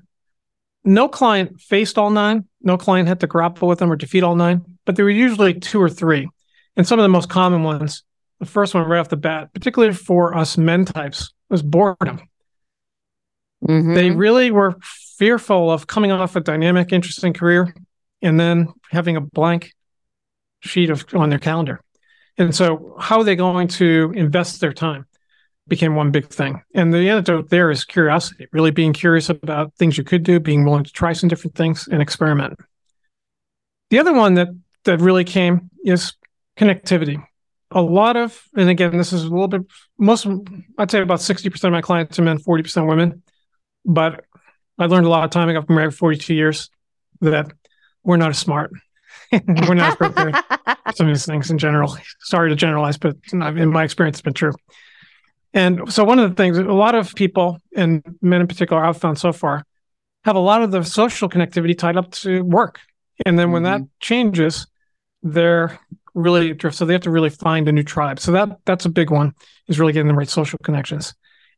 no 0.85 1.09
client 1.09 1.61
faced 1.61 1.99
all 1.99 2.11
nine. 2.11 2.47
No 2.62 2.77
client 2.79 3.09
had 3.09 3.21
to 3.21 3.27
grapple 3.27 3.69
with 3.69 3.79
them 3.79 3.91
or 3.91 3.97
defeat 3.97 4.23
all 4.23 4.37
nine, 4.37 4.65
but 4.88 4.97
there 4.97 5.04
were 5.04 5.11
usually 5.11 5.52
two 5.52 5.83
or 5.83 5.90
three. 5.90 6.30
And 6.75 6.88
some 6.88 6.99
of 6.99 7.02
the 7.02 7.11
most 7.11 7.28
common 7.28 7.62
ones, 7.62 8.04
the 8.40 8.47
first 8.47 8.73
one 8.73 8.88
right 8.88 8.99
off 8.99 9.11
the 9.11 9.18
bat, 9.18 9.52
particularly 9.52 9.92
for 9.92 10.35
us 10.35 10.57
men 10.57 10.87
types, 10.87 11.30
was 11.50 11.62
boredom. 11.62 12.23
Mm-hmm. 13.68 13.92
They 13.92 14.11
really 14.12 14.50
were 14.50 14.76
fearful 15.18 15.71
of 15.71 15.87
coming 15.87 16.11
off 16.11 16.37
a 16.37 16.40
dynamic, 16.40 16.90
interesting 16.90 17.35
career 17.35 17.75
and 18.23 18.40
then 18.40 18.68
having 18.90 19.16
a 19.16 19.21
blank 19.21 19.75
sheet 20.61 20.88
of 20.88 21.04
on 21.12 21.28
their 21.28 21.38
calendar. 21.38 21.83
And 22.38 22.54
so, 22.54 22.97
how 22.99 23.18
are 23.18 23.25
they 23.25 23.37
going 23.37 23.68
to 23.68 24.14
invest 24.16 24.62
their 24.62 24.73
time? 24.73 25.04
Became 25.66 25.97
one 25.97 26.12
big 26.12 26.28
thing. 26.28 26.62
And 26.75 26.95
the 26.95 27.11
antidote 27.11 27.50
there 27.50 27.71
is 27.71 27.85
curiosity, 27.85 28.47
really 28.52 28.71
being 28.71 28.95
curious 28.95 29.28
about 29.28 29.75
things 29.75 29.99
you 29.99 30.04
could 30.04 30.23
do, 30.23 30.40
being 30.40 30.64
willing 30.64 30.85
to 30.85 30.92
try 30.92 31.12
some 31.12 31.28
different 31.28 31.57
things 31.57 31.88
and 31.88 32.00
experiment. 32.00 32.59
The 33.90 33.99
other 33.99 34.14
one 34.14 34.33
that 34.35 34.49
that 34.88 35.00
really 35.00 35.25
came 35.25 35.71
is 35.85 36.14
connectivity. 36.57 37.23
A 37.71 37.83
lot 37.83 38.16
of, 38.16 38.42
and 38.57 38.71
again, 38.71 38.97
this 38.97 39.12
is 39.12 39.25
a 39.25 39.28
little 39.28 39.49
bit 39.49 39.62
most 39.99 40.26
I'd 40.78 40.90
say 40.90 41.00
about 41.00 41.18
60% 41.18 41.64
of 41.64 41.73
my 41.73 41.83
clients 41.83 42.18
are 42.18 42.23
men, 42.23 42.38
40% 42.38 42.88
women. 42.88 43.23
But 43.85 44.25
I 44.78 44.87
learned 44.87 45.07
a 45.07 45.11
lot 45.11 45.25
of 45.25 45.30
time. 45.30 45.49
I 45.49 45.52
got 45.52 45.68
married 45.68 45.95
42 45.95 46.35
years 46.35 46.71
that 47.21 47.52
we're 48.02 48.16
not 48.16 48.30
as 48.30 48.38
smart. 48.38 48.73
we're 49.33 49.75
not 49.75 49.99
prepared 49.99 50.35
some 50.95 51.09
of 51.09 51.14
these 51.14 51.26
things 51.26 51.50
in 51.50 51.59
general. 51.59 51.97
Sorry 52.21 52.49
to 52.49 52.57
generalize, 52.57 52.97
but 52.97 53.16
in 53.30 53.71
my 53.71 53.85
experience, 53.85 54.16
it's 54.16 54.23
been 54.23 54.33
true. 54.33 54.54
And 55.52 55.92
so, 55.92 56.04
one 56.04 56.18
of 56.18 56.30
the 56.30 56.35
things, 56.35 56.57
a 56.57 56.62
lot 56.62 56.95
of 56.95 57.14
people, 57.14 57.59
and 57.76 58.02
men 58.23 58.40
in 58.40 58.49
particular, 58.49 58.83
I've 58.83 58.97
found 58.97 59.18
so 59.18 59.33
far, 59.33 59.64
have 60.25 60.37
a 60.37 60.40
lot 60.40 60.62
of 60.62 60.71
the 60.71 60.83
social 60.83 61.28
connectivity 61.28 61.76
tied 61.76 61.97
up 61.97 62.11
to 62.12 62.42
work. 62.42 62.80
And 63.26 63.38
then 63.38 63.50
when 63.50 63.62
mm-hmm. 63.62 63.83
that 63.83 63.88
changes, 64.00 64.66
they're 65.22 65.78
really 66.14 66.56
So 66.70 66.84
they 66.84 66.92
have 66.94 67.02
to 67.02 67.10
really 67.10 67.30
find 67.30 67.68
a 67.68 67.72
new 67.72 67.82
tribe. 67.82 68.18
So 68.20 68.32
that 68.32 68.58
that's 68.64 68.84
a 68.84 68.90
big 68.90 69.10
one 69.10 69.34
is 69.68 69.78
really 69.78 69.92
getting 69.92 70.08
the 70.08 70.14
right 70.14 70.28
social 70.28 70.58
connections. 70.62 71.14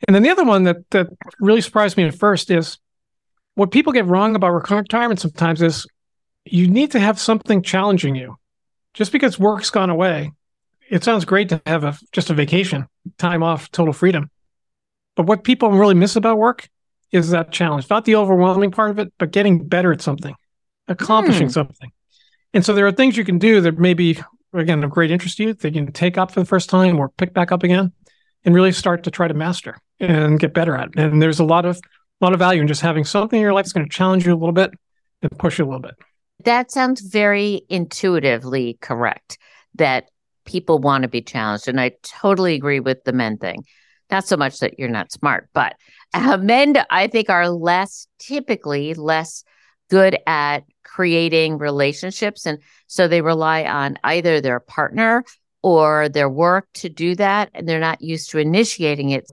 And 0.06 0.14
then 0.14 0.22
the 0.22 0.30
other 0.30 0.44
one 0.44 0.64
that 0.64 0.88
that 0.90 1.08
really 1.40 1.60
surprised 1.60 1.96
me 1.96 2.04
at 2.04 2.14
first 2.14 2.50
is 2.50 2.78
what 3.54 3.70
people 3.70 3.92
get 3.92 4.06
wrong 4.06 4.34
about 4.34 4.50
retirement 4.50 5.20
sometimes 5.20 5.62
is 5.62 5.86
you 6.44 6.68
need 6.68 6.92
to 6.92 7.00
have 7.00 7.18
something 7.18 7.62
challenging 7.62 8.14
you. 8.14 8.36
Just 8.94 9.12
because 9.12 9.38
work's 9.38 9.70
gone 9.70 9.90
away, 9.90 10.32
it 10.88 11.04
sounds 11.04 11.24
great 11.24 11.48
to 11.50 11.62
have 11.66 11.84
a 11.84 11.96
just 12.12 12.30
a 12.30 12.34
vacation, 12.34 12.86
time 13.18 13.42
off, 13.42 13.70
total 13.70 13.92
freedom. 13.92 14.30
But 15.16 15.26
what 15.26 15.44
people 15.44 15.70
really 15.70 15.94
miss 15.94 16.16
about 16.16 16.38
work 16.38 16.68
is 17.12 17.30
that 17.30 17.52
challenge, 17.52 17.90
not 17.90 18.04
the 18.04 18.16
overwhelming 18.16 18.70
part 18.70 18.90
of 18.90 18.98
it, 18.98 19.12
but 19.18 19.32
getting 19.32 19.66
better 19.66 19.92
at 19.92 20.00
something, 20.00 20.34
accomplishing 20.88 21.48
hmm. 21.48 21.52
something. 21.52 21.92
And 22.52 22.64
so 22.64 22.74
there 22.74 22.86
are 22.86 22.92
things 22.92 23.16
you 23.16 23.24
can 23.24 23.38
do 23.38 23.60
that 23.60 23.78
maybe 23.78 24.18
again 24.52 24.82
of 24.82 24.90
great 24.90 25.10
interest 25.10 25.36
to 25.36 25.44
you 25.44 25.54
that 25.54 25.74
you 25.74 25.84
can 25.84 25.92
take 25.92 26.18
up 26.18 26.32
for 26.32 26.40
the 26.40 26.46
first 26.46 26.68
time 26.68 26.98
or 26.98 27.08
pick 27.08 27.32
back 27.32 27.52
up 27.52 27.62
again 27.62 27.92
and 28.44 28.54
really 28.54 28.72
start 28.72 29.04
to 29.04 29.10
try 29.10 29.28
to 29.28 29.34
master 29.34 29.78
and 30.00 30.40
get 30.40 30.54
better 30.54 30.76
at. 30.76 30.88
And 30.96 31.22
there's 31.22 31.40
a 31.40 31.44
lot 31.44 31.64
of 31.64 31.76
a 31.76 32.24
lot 32.24 32.32
of 32.32 32.38
value 32.38 32.60
in 32.60 32.68
just 32.68 32.80
having 32.80 33.04
something 33.04 33.38
in 33.38 33.42
your 33.42 33.52
life 33.52 33.64
that's 33.64 33.72
going 33.72 33.88
to 33.88 33.92
challenge 33.92 34.26
you 34.26 34.32
a 34.32 34.36
little 34.36 34.52
bit 34.52 34.72
and 35.22 35.38
push 35.38 35.58
you 35.58 35.64
a 35.64 35.66
little 35.66 35.80
bit. 35.80 35.94
That 36.44 36.70
sounds 36.70 37.00
very 37.00 37.62
intuitively 37.68 38.78
correct 38.80 39.38
that 39.76 40.10
people 40.44 40.78
want 40.78 41.02
to 41.02 41.08
be 41.08 41.22
challenged. 41.22 41.68
And 41.68 41.80
I 41.80 41.92
totally 42.02 42.54
agree 42.54 42.80
with 42.80 43.04
the 43.04 43.12
men 43.12 43.38
thing. 43.38 43.64
Not 44.10 44.26
so 44.26 44.36
much 44.36 44.58
that 44.58 44.78
you're 44.78 44.88
not 44.88 45.12
smart, 45.12 45.48
but 45.54 45.76
uh, 46.12 46.36
men, 46.38 46.76
I 46.90 47.06
think, 47.06 47.30
are 47.30 47.48
less 47.48 48.06
typically 48.18 48.94
less 48.94 49.44
good 49.88 50.18
at 50.26 50.64
creating 50.84 51.58
relationships. 51.58 52.46
And 52.46 52.58
so 52.86 53.08
they 53.08 53.20
rely 53.20 53.64
on 53.64 53.98
either 54.04 54.40
their 54.40 54.60
partner 54.60 55.24
or 55.62 56.08
their 56.08 56.28
work 56.28 56.68
to 56.74 56.88
do 56.88 57.14
that. 57.16 57.50
And 57.54 57.68
they're 57.68 57.80
not 57.80 58.00
used 58.00 58.30
to 58.30 58.38
initiating 58.38 59.10
it. 59.10 59.30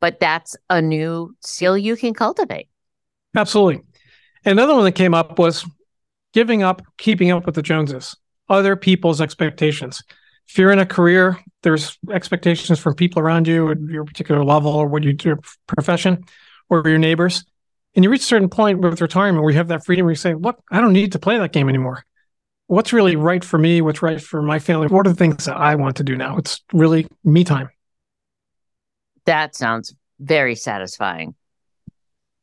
But 0.00 0.20
that's 0.20 0.56
a 0.68 0.82
new 0.82 1.34
skill 1.40 1.78
you 1.78 1.96
can 1.96 2.14
cultivate. 2.14 2.68
Absolutely. 3.36 3.82
Another 4.44 4.74
one 4.74 4.84
that 4.84 4.92
came 4.92 5.14
up 5.14 5.38
was 5.38 5.64
giving 6.32 6.62
up 6.62 6.82
keeping 6.98 7.30
up 7.30 7.46
with 7.46 7.54
the 7.54 7.62
Joneses, 7.62 8.16
other 8.48 8.76
people's 8.76 9.20
expectations. 9.20 10.02
If 10.48 10.58
you're 10.58 10.70
in 10.70 10.78
a 10.78 10.86
career, 10.86 11.40
there's 11.62 11.98
expectations 12.12 12.78
from 12.78 12.94
people 12.94 13.20
around 13.20 13.48
you 13.48 13.70
at 13.70 13.80
your 13.80 14.04
particular 14.04 14.44
level 14.44 14.72
or 14.72 14.86
what 14.86 15.02
you 15.02 15.12
do 15.12 15.36
profession 15.66 16.24
or 16.68 16.82
your 16.86 16.98
neighbors. 16.98 17.44
And 17.96 18.04
you 18.04 18.10
reach 18.10 18.20
a 18.20 18.24
certain 18.24 18.50
point 18.50 18.80
with 18.80 19.00
retirement 19.00 19.42
where 19.42 19.50
you 19.50 19.56
have 19.56 19.68
that 19.68 19.84
freedom 19.84 20.04
where 20.04 20.12
you 20.12 20.16
say, 20.16 20.34
look, 20.34 20.62
I 20.70 20.82
don't 20.82 20.92
need 20.92 21.12
to 21.12 21.18
play 21.18 21.38
that 21.38 21.52
game 21.52 21.70
anymore. 21.70 22.04
What's 22.66 22.92
really 22.92 23.16
right 23.16 23.42
for 23.42 23.58
me? 23.58 23.80
What's 23.80 24.02
right 24.02 24.20
for 24.20 24.42
my 24.42 24.58
family? 24.58 24.88
What 24.88 25.06
are 25.06 25.10
the 25.10 25.16
things 25.16 25.46
that 25.46 25.56
I 25.56 25.76
want 25.76 25.96
to 25.96 26.04
do 26.04 26.14
now? 26.14 26.36
It's 26.36 26.60
really 26.74 27.08
me 27.24 27.42
time. 27.42 27.70
That 29.24 29.56
sounds 29.56 29.94
very 30.20 30.56
satisfying. 30.56 31.34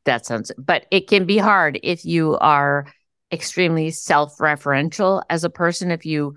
That 0.05 0.25
sounds, 0.25 0.51
but 0.57 0.88
it 0.89 1.07
can 1.07 1.25
be 1.25 1.38
hard 1.38 1.79
if 1.83 2.03
you 2.03 2.36
are 2.39 2.88
extremely 3.31 3.91
self-referential 3.91 5.22
as 5.29 5.43
a 5.43 5.50
person 5.50 5.91
if 5.91 6.05
you 6.05 6.36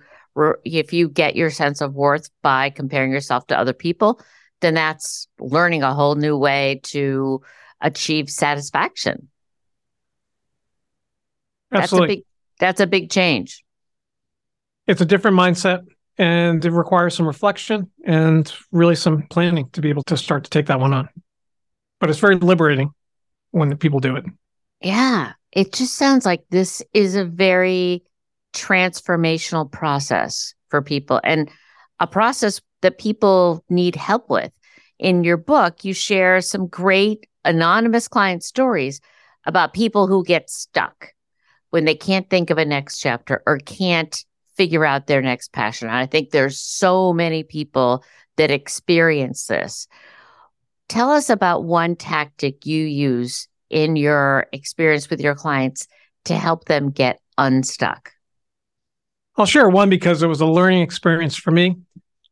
if 0.64 0.92
you 0.92 1.08
get 1.08 1.36
your 1.36 1.50
sense 1.50 1.80
of 1.80 1.94
worth 1.94 2.28
by 2.42 2.70
comparing 2.70 3.10
yourself 3.10 3.46
to 3.46 3.58
other 3.58 3.74
people 3.74 4.20
then 4.60 4.74
that's 4.74 5.28
learning 5.38 5.82
a 5.82 5.92
whole 5.92 6.14
new 6.14 6.36
way 6.36 6.80
to 6.82 7.42
achieve 7.80 8.30
satisfaction 8.30 9.28
Absolutely. 11.72 12.06
that's 12.08 12.12
a 12.12 12.16
big 12.16 12.24
that's 12.58 12.80
a 12.80 12.86
big 12.86 13.10
change 13.10 13.64
it's 14.86 15.00
a 15.00 15.04
different 15.04 15.36
mindset 15.36 15.84
and 16.18 16.64
it 16.64 16.70
requires 16.70 17.14
some 17.14 17.26
reflection 17.26 17.90
and 18.04 18.52
really 18.72 18.96
some 18.96 19.22
planning 19.28 19.68
to 19.70 19.80
be 19.80 19.90
able 19.90 20.02
to 20.04 20.16
start 20.16 20.44
to 20.44 20.50
take 20.50 20.66
that 20.66 20.80
one 20.80 20.92
on 20.92 21.08
but 22.00 22.08
it's 22.08 22.18
very 22.18 22.36
liberating 22.36 22.90
when 23.50 23.68
the 23.68 23.76
people 23.76 24.00
do 24.00 24.16
it 24.16 24.24
yeah 24.80 25.32
it 25.52 25.72
just 25.72 25.94
sounds 25.94 26.26
like 26.26 26.44
this 26.50 26.82
is 26.92 27.16
a 27.16 27.24
very 27.24 28.02
transformational 28.54 29.70
process 29.70 30.54
for 30.68 30.82
people 30.82 31.20
and 31.24 31.50
a 32.00 32.06
process 32.06 32.60
that 32.82 32.98
people 32.98 33.64
need 33.68 33.96
help 33.96 34.28
with. 34.28 34.52
In 34.98 35.24
your 35.24 35.36
book, 35.36 35.84
you 35.84 35.92
share 35.92 36.40
some 36.40 36.66
great 36.66 37.26
anonymous 37.46 38.08
client 38.08 38.42
stories 38.44 39.00
about 39.46 39.72
people 39.72 40.06
who 40.06 40.24
get 40.24 40.50
stuck 40.50 41.12
when 41.70 41.84
they 41.84 41.94
can't 41.94 42.28
think 42.28 42.50
of 42.50 42.58
a 42.58 42.64
next 42.64 42.98
chapter 42.98 43.42
or 43.46 43.58
can't 43.58 44.24
figure 44.56 44.84
out 44.84 45.06
their 45.06 45.22
next 45.22 45.52
passion. 45.52 45.88
And 45.88 45.96
I 45.96 46.06
think 46.06 46.30
there's 46.30 46.58
so 46.58 47.12
many 47.12 47.42
people 47.42 48.04
that 48.36 48.50
experience 48.50 49.46
this. 49.46 49.86
Tell 50.88 51.10
us 51.10 51.30
about 51.30 51.64
one 51.64 51.96
tactic 51.96 52.66
you 52.66 52.84
use 52.84 53.48
in 53.70 53.96
your 53.96 54.46
experience 54.52 55.10
with 55.10 55.20
your 55.20 55.34
clients 55.34 55.88
to 56.26 56.34
help 56.34 56.66
them 56.66 56.90
get 56.90 57.20
unstuck? 57.38 58.12
I'll 59.36 59.46
share 59.46 59.68
one 59.68 59.90
because 59.90 60.22
it 60.22 60.26
was 60.26 60.40
a 60.40 60.46
learning 60.46 60.82
experience 60.82 61.36
for 61.36 61.50
me. 61.50 61.76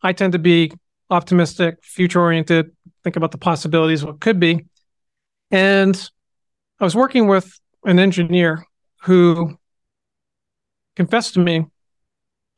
I 0.03 0.13
tend 0.13 0.33
to 0.33 0.39
be 0.39 0.73
optimistic, 1.11 1.77
future 1.83 2.21
oriented, 2.21 2.71
think 3.03 3.17
about 3.17 3.31
the 3.31 3.39
possibilities, 3.39 4.05
what 4.05 4.21
could 4.21 4.41
be. 4.41 4.65
And 5.51 6.11
I 6.81 6.85
was 6.85 6.95
working 6.95 7.27
with 7.27 7.59
an 7.85 7.99
engineer 7.99 8.65
who 9.03 9.57
confessed 10.97 11.35
to 11.35 11.41
me, 11.41 11.67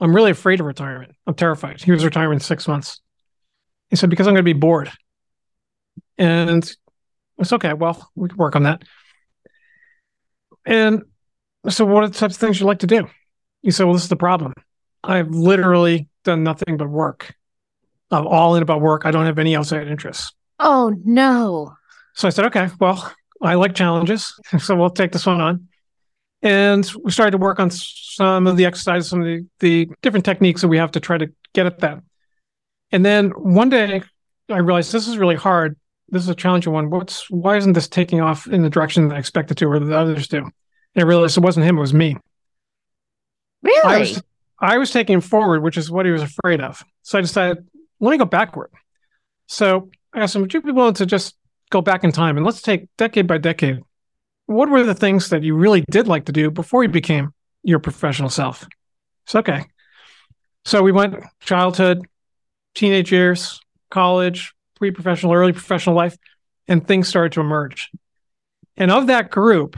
I'm 0.01 0.15
really 0.15 0.31
afraid 0.31 0.61
of 0.61 0.67
retirement. 0.67 1.13
I'm 1.27 1.35
terrified. 1.35 1.83
He 1.83 1.91
was 1.91 2.05
retiring 2.05 2.35
in 2.35 2.41
six 2.41 2.69
months. 2.69 3.01
He 3.91 3.97
said, 3.97 4.11
because 4.11 4.27
I'm 4.27 4.35
going 4.35 4.45
to 4.45 4.55
be 4.55 4.59
bored. 4.59 4.91
And 6.19 6.71
it's 7.39 7.53
okay. 7.53 7.73
Well, 7.73 8.11
we 8.15 8.29
can 8.29 8.37
work 8.37 8.57
on 8.57 8.65
that. 8.65 8.83
And 10.65 11.03
so, 11.69 11.85
what 11.85 12.05
are 12.05 12.09
the 12.09 12.15
types 12.15 12.35
of 12.35 12.41
things 12.41 12.61
you 12.61 12.67
like 12.67 12.81
to 12.81 12.87
do? 12.87 13.07
You 13.63 13.71
say, 13.71 13.85
well, 13.85 13.95
this 13.95 14.03
is 14.03 14.09
the 14.09 14.17
problem. 14.17 14.53
I've 15.03 15.31
literally 15.31 16.09
done 16.25 16.43
nothing 16.43 16.77
but 16.77 16.89
work. 16.89 17.35
I'm 18.11 18.27
all 18.27 18.55
in 18.57 18.63
about 18.63 18.81
work. 18.81 19.03
I 19.05 19.11
don't 19.11 19.27
have 19.27 19.39
any 19.39 19.57
outside 19.57 19.89
interests. 19.89 20.33
Oh, 20.59 20.95
no. 21.05 21.75
So 22.17 22.27
I 22.27 22.31
said, 22.31 22.47
okay, 22.47 22.69
well, 22.81 23.13
I 23.41 23.55
like 23.55 23.75
challenges. 23.75 24.39
So 24.59 24.75
we'll 24.75 24.91
take 24.91 25.13
this 25.13 25.27
one 25.27 25.41
on. 25.41 25.69
And 26.43 26.91
we 27.03 27.11
started 27.11 27.33
to 27.33 27.39
work 27.39 27.61
on 27.61 27.71
some 27.71 28.47
of 28.47 28.57
the 28.57 28.67
exercises, 28.67 29.11
some 29.11 29.21
of 29.21 29.27
the, 29.27 29.47
the 29.61 29.89
different 30.03 30.25
techniques 30.25 30.61
that 30.61 30.69
we 30.69 30.79
have 30.79 30.93
to 30.93 31.01
try 31.01 31.19
to 31.19 31.33
get 31.53 31.67
at 31.67 31.81
that. 31.81 32.03
And 32.93 33.05
then 33.05 33.31
one 33.31 33.69
day 33.69 34.03
I 34.49 34.59
realized 34.59 34.93
this 34.93 35.09
is 35.09 35.19
really 35.19 35.35
hard 35.35 35.77
this 36.09 36.23
is 36.23 36.29
a 36.29 36.35
challenging 36.35 36.73
one. 36.73 36.91
What's 36.91 37.29
why 37.31 37.57
isn't 37.57 37.73
this 37.73 37.89
taking 37.89 38.21
off 38.21 38.47
in 38.47 38.63
the 38.63 38.71
direction 38.71 39.09
that 39.09 39.17
I 39.17 39.19
expected 39.19 39.57
to 39.59 39.67
or 39.67 39.79
the 39.79 39.97
others 39.97 40.29
do? 40.29 40.39
And 40.39 40.53
I 40.97 41.03
realized 41.03 41.37
it 41.37 41.43
wasn't 41.43 41.67
him, 41.67 41.79
it 41.79 41.81
was 41.81 41.95
me. 41.95 42.17
Really? 43.63 43.95
I 43.95 43.99
was, 43.99 44.23
I 44.61 44.79
was 44.79 44.91
taking 44.91 45.15
him 45.15 45.21
forward, 45.21 45.63
which 45.63 45.77
is 45.77 45.91
what 45.91 46.07
he 46.07 46.13
was 46.13 46.23
afraid 46.23 46.61
of. 46.61 46.85
So 47.03 47.19
I 47.19 47.23
decided, 47.23 47.67
let 48.01 48.11
me 48.11 48.19
go 48.19 48.25
backward. 48.25 48.71
So 49.47 49.91
I 50.13 50.21
asked 50.21 50.37
him, 50.37 50.43
would 50.43 50.55
you 50.55 50.63
be 50.63 50.73
willing 50.73 50.95
to 50.95 51.07
just 51.07 51.35
go 51.71 51.81
back 51.81 52.05
in 52.05 52.13
time 52.13 52.37
and 52.37 52.47
let's 52.47 52.63
take 52.63 52.89
decade 52.97 53.27
by 53.27 53.39
decade 53.39 53.81
what 54.47 54.69
were 54.69 54.85
the 54.85 54.95
things 54.95 55.29
that 55.31 55.43
you 55.43 55.55
really 55.55 55.85
did 55.91 56.09
like 56.09 56.27
to 56.27 56.33
do 56.33 56.51
before 56.51 56.83
you 56.83 56.89
became 56.89 57.35
your 57.63 57.81
professional 57.81 58.31
self? 58.31 58.67
It's 59.25 59.35
okay. 59.35 59.65
So 60.65 60.83
we 60.83 60.93
went 60.93 61.17
childhood, 61.41 62.07
teenage 62.75 63.13
years, 63.13 63.61
college, 63.91 64.55
pre 64.77 64.93
professional, 64.93 65.33
early 65.33 65.53
professional 65.53 65.97
life, 65.97 66.17
and 66.69 66.87
things 66.87 67.09
started 67.09 67.33
to 67.33 67.41
emerge. 67.41 67.91
And 68.77 68.91
of 68.91 69.09
that 69.09 69.31
group, 69.31 69.77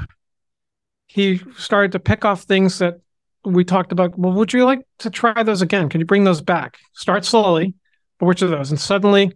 he 1.06 1.40
started 1.56 1.92
to 1.92 1.98
pick 1.98 2.24
off 2.24 2.42
things 2.42 2.78
that 2.78 3.00
we 3.44 3.64
talked 3.64 3.92
about. 3.92 4.18
Well, 4.18 4.32
would 4.32 4.52
you 4.52 4.64
like 4.64 4.82
to 4.98 5.10
try 5.10 5.42
those 5.42 5.62
again? 5.62 5.88
Can 5.88 6.00
you 6.00 6.06
bring 6.06 6.24
those 6.24 6.42
back? 6.42 6.78
Start 6.92 7.24
slowly, 7.24 7.74
which 8.18 8.42
of 8.42 8.50
those? 8.50 8.70
And 8.70 8.80
suddenly, 8.80 9.32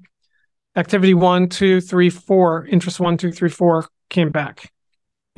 activity 0.76 1.14
one, 1.14 1.49
two, 1.49 1.81
three, 1.81 2.11
four, 2.11 2.67
interest 2.67 3.00
one, 3.00 3.17
two, 3.17 3.33
three, 3.33 3.49
four 3.49 3.87
came 4.09 4.31
back. 4.31 4.73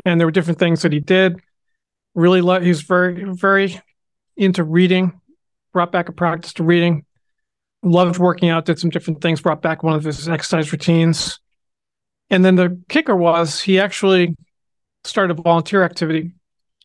And 0.04 0.20
there 0.20 0.26
were 0.26 0.32
different 0.32 0.58
things 0.58 0.82
that 0.82 0.92
he 0.92 1.00
did. 1.00 1.40
Really, 2.14 2.40
lo- 2.40 2.60
he 2.60 2.68
was 2.68 2.82
very, 2.82 3.24
very 3.24 3.80
into 4.36 4.64
reading, 4.64 5.20
brought 5.72 5.92
back 5.92 6.08
a 6.08 6.12
practice 6.12 6.52
to 6.54 6.64
reading, 6.64 7.04
loved 7.82 8.18
working 8.18 8.48
out, 8.48 8.64
did 8.64 8.78
some 8.78 8.90
different 8.90 9.20
things, 9.20 9.40
brought 9.40 9.62
back 9.62 9.82
one 9.82 9.94
of 9.94 10.04
his 10.04 10.28
exercise 10.28 10.72
routines. 10.72 11.40
And 12.30 12.44
then 12.44 12.54
the 12.54 12.80
kicker 12.88 13.16
was 13.16 13.60
he 13.60 13.78
actually 13.78 14.36
started 15.04 15.38
a 15.38 15.42
volunteer 15.42 15.82
activity, 15.82 16.32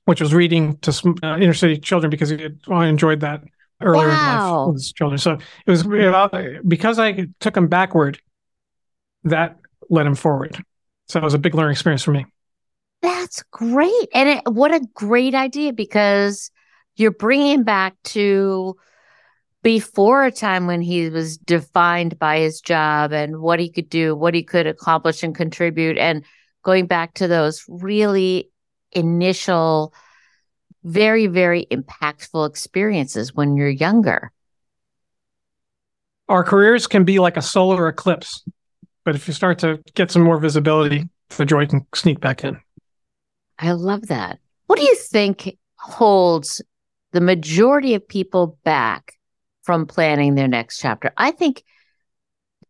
which 0.06 0.22
was 0.22 0.34
reading 0.34 0.78
to 0.80 1.16
uh, 1.24 1.38
inner 1.38 1.54
city 1.54 1.78
children 1.78 2.10
because 2.10 2.30
he 2.30 2.38
had, 2.38 2.60
well, 2.68 2.80
I 2.80 2.88
enjoyed 2.88 3.22
that 3.22 3.44
earlier 3.82 4.10
wow. 4.10 4.14
in 4.34 4.58
life 4.58 4.68
with 4.68 4.76
his 4.76 4.92
children. 4.92 5.18
So 5.18 5.38
it 5.66 5.72
was 5.72 5.86
know, 5.86 6.60
because 6.68 7.00
I 7.00 7.28
took 7.40 7.56
him 7.56 7.68
backward, 7.68 8.20
that 9.24 9.58
led 9.90 10.06
him 10.06 10.16
forward. 10.16 10.62
So 11.08 11.20
it 11.20 11.24
was 11.24 11.34
a 11.34 11.40
big 11.40 11.56
learning 11.56 11.72
experience 11.72 12.04
for 12.04 12.12
me. 12.12 12.26
That's 13.02 13.44
great. 13.52 14.10
And 14.14 14.30
it, 14.30 14.42
what 14.46 14.74
a 14.74 14.86
great 14.94 15.34
idea 15.34 15.74
because 15.74 16.52
you're 16.96 17.12
bringing 17.12 17.64
back 17.64 17.96
to 18.04 18.76
before 19.64 20.26
a 20.26 20.32
time 20.32 20.68
when 20.68 20.82
he 20.82 21.10
was 21.10 21.38
defined 21.38 22.18
by 22.20 22.40
his 22.40 22.62
job 22.62 23.12
and 23.12 23.40
what 23.42 23.60
he 23.60 23.70
could 23.70 23.90
do, 23.90 24.16
what 24.16 24.34
he 24.34 24.44
could 24.44 24.68
accomplish 24.68 25.24
and 25.24 25.36
contribute, 25.36 25.98
and 25.98 26.24
going 26.64 26.88
back 26.88 27.14
to 27.16 27.28
those 27.28 27.66
really 27.68 28.50
initial, 28.92 29.94
very, 30.84 31.28
very 31.28 31.68
impactful 31.72 32.48
experiences 32.50 33.34
when 33.34 33.56
you're 33.56 33.70
younger. 33.70 34.32
Our 36.28 36.44
careers 36.44 36.86
can 36.88 37.06
be 37.06 37.20
like 37.20 37.38
a 37.38 37.42
solar 37.42 37.88
eclipse, 37.88 38.44
but 39.10 39.16
if 39.16 39.28
you 39.28 39.34
start 39.34 39.58
to 39.58 39.82
get 39.96 40.12
some 40.12 40.22
more 40.22 40.38
visibility, 40.38 41.10
the 41.36 41.44
joy 41.44 41.66
can 41.66 41.84
sneak 41.96 42.20
back 42.20 42.44
in. 42.44 42.62
I 43.58 43.72
love 43.72 44.06
that. 44.10 44.38
What 44.68 44.78
do 44.78 44.86
you 44.86 44.96
think 44.96 45.58
holds 45.78 46.62
the 47.12 47.20
majority 47.20 47.96
of 47.96 48.08
people 48.08 48.60
back 48.64 49.14
from 49.64 49.88
planning 49.88 50.36
their 50.36 50.48
next 50.48 50.80
chapter. 50.80 51.12
I 51.18 51.32
think 51.32 51.64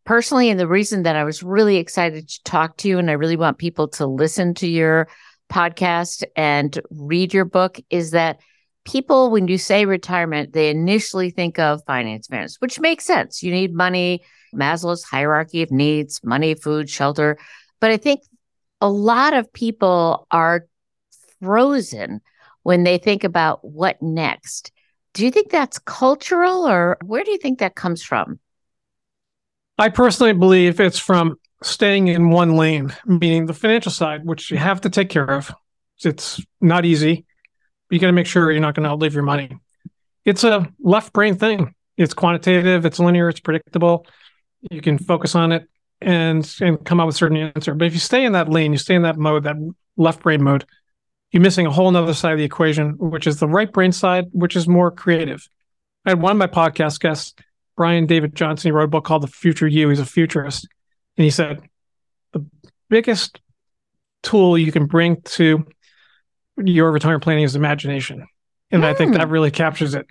personally, 0.06 0.50
and 0.50 0.58
the 0.58 0.66
reason 0.66 1.04
that 1.04 1.18
I 1.18 1.26
was 1.26 1.44
really 1.44 1.76
excited 1.76 2.30
to 2.30 2.44
talk 2.44 2.78
to 2.78 2.88
you 2.88 3.00
and 3.00 3.10
I 3.10 3.16
really 3.16 3.36
want 3.36 3.58
people 3.58 3.90
to 3.90 4.08
listen 4.08 4.54
to 4.56 4.68
your 4.68 5.10
podcast 5.52 6.24
and 6.38 6.80
read 6.90 7.34
your 7.34 7.44
book 7.44 7.82
is 7.90 8.12
that 8.12 8.40
people, 8.90 9.30
when 9.30 9.48
you 9.48 9.58
say 9.58 9.86
retirement, 9.86 10.54
they 10.54 10.70
initially 10.70 11.30
think 11.30 11.60
of 11.60 11.84
finance 11.86 12.28
fairness, 12.28 12.58
which 12.60 12.80
makes 12.80 13.06
sense. 13.06 13.44
You 13.44 13.52
need 13.52 13.74
money, 13.74 14.22
Maslow's 14.54 15.04
hierarchy 15.04 15.62
of 15.62 15.72
needs, 15.72 16.22
money, 16.24 16.56
food, 16.56 16.90
shelter. 16.90 17.38
But 17.80 17.92
I 17.92 17.98
think 17.98 18.22
a 18.82 18.90
lot 18.90 19.34
of 19.34 19.52
people 19.54 20.28
are 20.32 20.66
frozen 21.40 22.22
when 22.64 22.84
they 22.84 22.98
think 22.98 23.24
about 23.24 23.64
what 23.64 24.02
next. 24.02 24.72
Do 25.14 25.24
you 25.24 25.32
think 25.32 25.50
that's 25.50 25.80
cultural 25.80 26.68
or 26.68 26.98
where 27.04 27.24
do 27.24 27.32
you 27.32 27.38
think 27.38 27.60
that 27.60 27.76
comes 27.76 28.04
from? 28.04 28.40
I 29.78 29.90
personally 29.90 30.34
believe 30.34 30.80
it's 30.80 31.00
from 31.00 31.36
staying 31.62 32.08
in 32.08 32.32
one 32.32 32.56
lane, 32.56 32.94
meaning 33.06 33.46
the 33.46 33.54
financial 33.54 33.92
side, 33.92 34.26
which 34.26 34.52
you 34.52 34.58
have 34.58 34.82
to 34.82 34.90
take 34.90 35.10
care 35.10 35.30
of. 35.30 35.54
It's 36.04 36.42
not 36.60 36.86
easy. 36.86 37.26
You 37.90 38.00
got 38.00 38.08
to 38.08 38.14
make 38.14 38.28
sure 38.28 38.52
you're 38.52 38.62
not 38.62 38.76
going 38.76 38.84
to 38.84 38.90
outlive 38.90 39.14
your 39.14 39.24
money. 39.24 39.58
It's 40.26 40.44
a 40.44 40.68
left 40.80 41.14
brain 41.14 41.36
thing. 41.36 41.74
It's 41.98 42.14
quantitative, 42.14 42.86
it's 42.86 43.00
linear, 43.00 43.28
it's 43.28 43.42
predictable. 43.42 44.06
You 44.72 44.82
can 44.82 44.98
focus 44.98 45.36
on 45.36 45.52
it 45.52 45.68
and 46.02 46.50
and 46.62 46.84
come 46.86 47.00
up 47.00 47.08
with 47.08 47.16
a 47.16 47.18
certain 47.18 47.38
answer. 47.38 47.74
But 47.74 47.88
if 47.88 47.94
you 47.94 48.00
stay 48.00 48.24
in 48.24 48.32
that 48.34 48.48
lane, 48.48 48.72
you 48.72 48.78
stay 48.78 48.96
in 48.96 49.02
that 49.02 49.18
mode, 49.18 49.44
that 49.44 49.56
left 49.98 50.24
brain 50.24 50.42
mode, 50.42 50.66
you're 51.32 51.44
missing 51.44 51.66
a 51.66 51.72
whole 51.72 51.96
other 51.96 52.14
side 52.14 52.32
of 52.32 52.38
the 52.38 52.46
equation, 52.46 52.92
which 52.98 53.28
is 53.28 53.40
the 53.40 53.48
right 53.48 53.72
brain 53.72 53.92
side, 53.92 54.28
which 54.32 54.56
is 54.56 54.68
more 54.68 54.92
creative. 54.92 55.48
I 56.06 56.12
had 56.12 56.22
one 56.22 56.32
of 56.32 56.38
my 56.38 56.48
podcast 56.48 57.02
guests, 57.02 57.34
Brian 57.76 58.06
David 58.06 58.34
Johnson, 58.34 58.70
he 58.70 58.72
wrote 58.72 58.86
a 58.86 58.88
book 58.88 59.04
called 59.04 59.24
The 59.24 59.28
Future 59.28 59.68
You. 59.68 59.90
He's 59.90 60.00
a 60.00 60.06
futurist. 60.06 60.68
And 61.18 61.26
he 61.26 61.30
said, 61.30 61.62
the 62.32 62.46
biggest 62.90 63.42
tool 64.24 64.58
you 64.58 64.72
can 64.72 64.86
bring 64.86 65.22
to 65.22 65.66
your 66.66 66.92
retirement 66.92 67.24
planning 67.24 67.44
is 67.44 67.56
imagination. 67.56 68.26
And 68.72 68.84
mm. 68.84 68.86
I 68.86 68.94
think 68.94 69.14
that 69.14 69.26
hmm. 69.26 69.32
really 69.32 69.52
captures 69.52 69.96
it. 69.96 70.06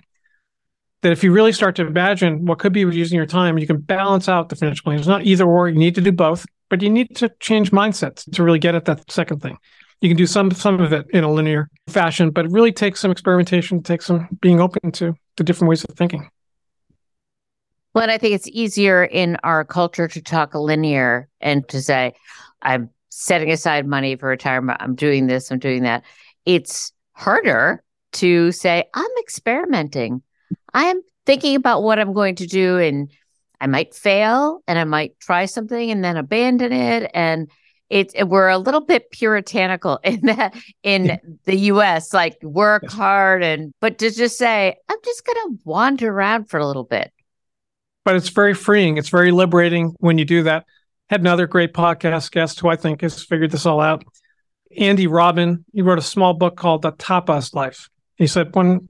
That 1.01 1.13
if 1.13 1.23
you 1.23 1.31
really 1.31 1.53
start 1.53 1.77
to 1.77 1.87
imagine 1.87 2.45
what 2.45 2.59
could 2.59 2.73
be 2.73 2.81
using 2.81 3.15
your 3.15 3.25
time, 3.25 3.57
you 3.57 3.65
can 3.65 3.77
balance 3.77 4.27
out 4.27 4.49
the 4.49 4.57
financial 4.57 4.83
planning. 4.83 4.99
It's 4.99 5.07
not 5.07 5.25
either 5.25 5.45
or, 5.45 5.69
you 5.69 5.79
need 5.79 5.95
to 5.95 6.01
do 6.01 6.11
both, 6.11 6.45
but 6.69 6.81
you 6.81 6.89
need 6.89 7.15
to 7.17 7.31
change 7.39 7.71
mindsets 7.71 8.29
to 8.33 8.43
really 8.43 8.59
get 8.59 8.75
at 8.75 8.83
that 8.85 9.09
second 9.09 9.41
thing 9.41 9.57
you 10.01 10.09
can 10.09 10.17
do 10.17 10.25
some 10.25 10.51
some 10.51 10.79
of 10.79 10.93
it 10.93 11.07
in 11.11 11.23
a 11.23 11.31
linear 11.31 11.69
fashion, 11.87 12.31
but 12.31 12.45
it 12.45 12.51
really 12.51 12.71
takes 12.71 12.99
some 12.99 13.11
experimentation, 13.11 13.83
takes 13.83 14.05
some 14.05 14.27
being 14.41 14.59
open 14.59 14.91
to 14.93 15.13
the 15.37 15.43
different 15.43 15.69
ways 15.69 15.83
of 15.83 15.95
thinking. 15.95 16.29
Well, 17.93 18.03
and 18.03 18.11
I 18.11 18.17
think 18.17 18.35
it's 18.35 18.47
easier 18.47 19.03
in 19.03 19.37
our 19.43 19.65
culture 19.65 20.07
to 20.07 20.21
talk 20.21 20.53
linear 20.53 21.27
and 21.41 21.67
to 21.69 21.81
say, 21.81 22.13
I'm 22.61 22.89
setting 23.09 23.51
aside 23.51 23.87
money 23.87 24.15
for 24.15 24.29
retirement, 24.29 24.77
I'm 24.81 24.95
doing 24.95 25.27
this, 25.27 25.51
I'm 25.51 25.59
doing 25.59 25.83
that. 25.83 26.03
It's 26.45 26.91
harder 27.13 27.83
to 28.13 28.51
say, 28.51 28.85
I'm 28.93 29.11
experimenting. 29.19 30.21
I 30.73 30.85
am 30.85 31.01
thinking 31.25 31.55
about 31.55 31.83
what 31.83 31.99
I'm 31.99 32.13
going 32.13 32.35
to 32.35 32.47
do 32.47 32.77
and 32.77 33.09
I 33.61 33.67
might 33.67 33.93
fail 33.93 34.61
and 34.67 34.79
I 34.79 34.83
might 34.83 35.19
try 35.19 35.45
something 35.45 35.91
and 35.91 36.03
then 36.03 36.17
abandon 36.17 36.71
it. 36.71 37.11
And 37.13 37.49
it's 37.89 38.13
we're 38.23 38.47
a 38.47 38.57
little 38.57 38.81
bit 38.81 39.11
puritanical 39.11 39.99
in 40.03 40.21
that 40.21 40.55
in 40.83 41.05
yeah. 41.05 41.17
the 41.45 41.57
US 41.57 42.13
like 42.13 42.37
work 42.43 42.83
yes. 42.83 42.93
hard 42.93 43.43
and 43.43 43.73
but 43.81 43.97
to 43.99 44.11
just 44.11 44.37
say 44.37 44.75
I'm 44.87 44.97
just 45.03 45.25
going 45.25 45.35
to 45.35 45.59
wander 45.65 46.09
around 46.09 46.49
for 46.49 46.59
a 46.59 46.65
little 46.65 46.83
bit 46.83 47.11
but 48.05 48.15
it's 48.15 48.29
very 48.29 48.53
freeing 48.53 48.97
it's 48.97 49.09
very 49.09 49.31
liberating 49.31 49.95
when 49.99 50.17
you 50.17 50.25
do 50.25 50.43
that 50.43 50.65
had 51.09 51.21
another 51.21 51.47
great 51.47 51.73
podcast 51.73 52.31
guest 52.31 52.59
who 52.59 52.69
I 52.69 52.75
think 52.75 53.01
has 53.01 53.23
figured 53.23 53.51
this 53.51 53.65
all 53.65 53.81
out 53.81 54.03
Andy 54.77 55.07
Robin 55.07 55.65
he 55.73 55.81
wrote 55.81 55.99
a 55.99 56.03
small 56.03 56.33
book 56.33 56.55
called 56.55 56.81
The 56.81 56.91
Tapas 56.91 57.53
Life 57.53 57.89
he 58.17 58.27
said 58.27 58.55
when 58.55 58.89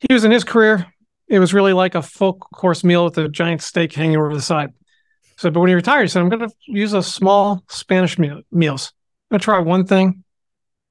he 0.00 0.12
was 0.12 0.24
in 0.24 0.30
his 0.30 0.44
career 0.44 0.86
it 1.28 1.38
was 1.38 1.54
really 1.54 1.72
like 1.72 1.94
a 1.94 2.02
full 2.02 2.34
course 2.34 2.84
meal 2.84 3.04
with 3.04 3.18
a 3.18 3.28
giant 3.28 3.62
steak 3.62 3.92
hanging 3.92 4.16
over 4.16 4.34
the 4.34 4.42
side 4.42 4.72
so, 5.36 5.50
but 5.50 5.60
when 5.60 5.68
he 5.68 5.74
retired, 5.74 6.02
he 6.02 6.08
said, 6.08 6.22
I'm 6.22 6.28
going 6.28 6.48
to 6.48 6.54
use 6.66 6.92
a 6.92 7.02
small 7.02 7.64
Spanish 7.68 8.18
meal, 8.18 8.42
meals. 8.52 8.92
I'm 9.30 9.34
going 9.34 9.40
to 9.40 9.44
try 9.44 9.58
one 9.58 9.86
thing, 9.86 10.22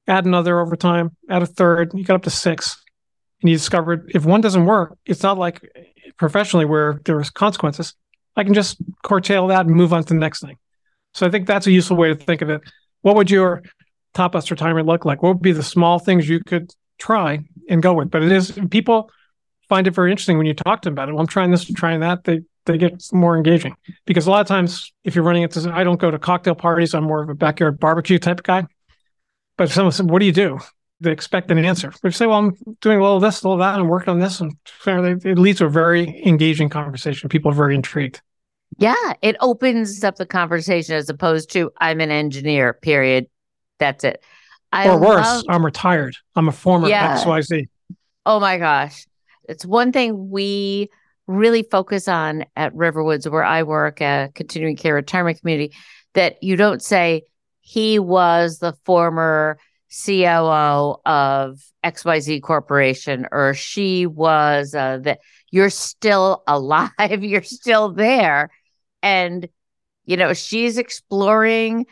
add 0.08 0.26
another 0.26 0.60
over 0.60 0.76
time, 0.76 1.16
add 1.30 1.44
a 1.44 1.46
third. 1.46 1.92
You 1.94 2.04
got 2.04 2.16
up 2.16 2.24
to 2.24 2.30
six. 2.30 2.82
And 3.42 3.50
he 3.50 3.56
discovered 3.56 4.12
if 4.14 4.26
one 4.26 4.42
doesn't 4.42 4.66
work, 4.66 4.98
it's 5.06 5.24
not 5.24 5.38
like 5.38 5.62
professionally 6.18 6.66
where 6.66 7.00
there's 7.06 7.30
consequences. 7.30 7.94
I 8.36 8.44
can 8.44 8.54
just 8.54 8.78
curtail 9.04 9.48
that 9.48 9.66
and 9.66 9.76
move 9.76 9.94
on 9.94 10.04
to 10.04 10.14
the 10.14 10.20
next 10.20 10.42
thing. 10.42 10.58
So 11.14 11.28
I 11.28 11.30
think 11.30 11.46
that's 11.46 11.68
a 11.68 11.72
useful 11.72 11.98
way 11.98 12.10
to 12.10 12.16
think 12.16 12.42
of 12.42 12.50
it. 12.50 12.62
What 13.02 13.16
would 13.16 13.30
your 13.30 13.64
Tapas 14.14 14.50
retirement 14.50 14.88
look 14.88 15.06
like? 15.06 15.22
What 15.24 15.36
would 15.36 15.42
be 15.42 15.52
the 15.52 15.64
small 15.64 16.00
things 16.00 16.28
you 16.28 16.40
could 16.44 16.74
try 16.98 17.44
and 17.70 17.82
go 17.82 17.94
with? 17.94 18.12
But 18.12 18.24
it 18.24 18.32
is 18.32 18.58
people 18.70 19.10
find 19.70 19.88
it 19.88 19.92
very 19.92 20.12
interesting 20.12 20.38
when 20.38 20.46
you 20.46 20.54
talk 20.54 20.82
to 20.82 20.88
them 20.88 20.94
about 20.94 21.10
it. 21.10 21.14
Well, 21.14 21.22
I'm 21.22 21.28
trying 21.28 21.52
this, 21.52 21.66
trying 21.66 22.02
that. 22.02 22.24
They 22.24 22.42
they 22.66 22.78
get 22.78 23.04
more 23.12 23.36
engaging 23.36 23.76
because 24.06 24.26
a 24.26 24.32
lot 24.32 24.42
of 24.42 24.48
times 24.48 24.94
if 25.04 25.16
you're 25.16 25.24
running 25.24 25.44
into 25.44 25.70
I 25.74 25.84
don't 25.84 26.00
go 26.00 26.12
to 26.12 26.20
cocktail 26.20 26.56
parties, 26.56 26.94
I'm 26.94 27.04
more 27.04 27.22
of 27.22 27.30
a 27.30 27.36
backyard 27.36 27.80
barbecue 27.80 28.20
type 28.20 28.40
of 28.40 28.44
guy. 28.44 28.66
But 29.58 29.66
if 29.66 29.74
someone 29.74 29.92
said, 29.92 30.10
What 30.10 30.20
do 30.20 30.26
you 30.26 30.32
do? 30.32 30.60
They 31.00 31.12
expect 31.12 31.52
an 31.52 31.58
answer. 31.64 31.92
But 32.02 32.10
you 32.10 32.12
say, 32.12 32.26
Well, 32.26 32.40
I'm 32.40 32.56
doing 32.82 33.00
a 33.00 33.02
little 33.02 33.20
this, 33.20 33.42
a 33.42 33.48
little 33.48 33.60
that, 33.60 33.80
I'm 33.80 33.88
working 33.88 34.12
on 34.12 34.20
this, 34.20 34.40
and 34.40 34.56
it 34.86 35.38
leads 35.38 35.60
to 35.60 35.66
a 35.66 35.70
very 35.70 36.26
engaging 36.26 36.70
conversation. 36.70 37.30
People 37.30 37.52
are 37.52 37.56
very 37.56 37.76
intrigued. 37.76 38.22
Yeah, 38.78 39.14
it 39.22 39.36
opens 39.40 40.04
up 40.04 40.16
the 40.16 40.26
conversation 40.26 40.96
as 40.96 41.10
opposed 41.10 41.52
to 41.52 41.72
I'm 41.78 42.00
an 42.00 42.10
engineer, 42.10 42.74
period. 42.74 43.28
That's 43.84 44.06
it. 44.06 44.24
I 44.72 44.88
or 44.88 44.98
worse, 44.98 45.26
love... 45.26 45.46
I'm 45.50 45.66
retired. 45.66 46.16
I'm 46.36 46.48
a 46.48 46.54
former 46.54 46.88
yeah. 46.88 47.18
XYZ. 47.18 47.68
Oh 48.26 48.40
my 48.40 48.58
gosh. 48.58 49.06
It's 49.50 49.66
one 49.66 49.92
thing 49.92 50.30
we 50.30 50.90
really 51.28 51.64
focus 51.64 52.08
on 52.08 52.46
at 52.56 52.74
Riverwoods, 52.74 53.30
where 53.30 53.44
I 53.44 53.64
work 53.64 54.02
at 54.02 54.36
Continuing 54.36 54.78
Care 54.78 54.96
Retirement 54.96 55.40
Community, 55.42 55.76
that 56.14 56.42
you 56.42 56.56
don't 56.56 56.82
say, 56.82 57.24
he 57.60 58.00
was 58.00 58.60
the 58.60 58.74
former 58.86 59.58
COO 60.06 60.96
of 61.06 61.62
XYZ 61.84 62.42
Corporation, 62.42 63.28
or 63.32 63.54
she 63.54 64.06
was 64.06 64.74
uh, 64.74 65.00
that 65.00 65.20
you're 65.52 65.70
still 65.70 66.42
alive, 66.48 67.24
you're 67.24 67.44
still 67.44 67.92
there. 67.92 68.50
And, 69.02 69.48
you 70.06 70.16
know, 70.16 70.34
she's 70.34 70.78
exploring 70.78 71.86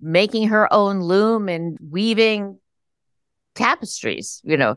making 0.00 0.48
her 0.48 0.72
own 0.72 1.00
loom 1.00 1.48
and 1.48 1.78
weaving 1.80 2.58
tapestries. 3.54 4.40
You 4.44 4.56
know, 4.56 4.76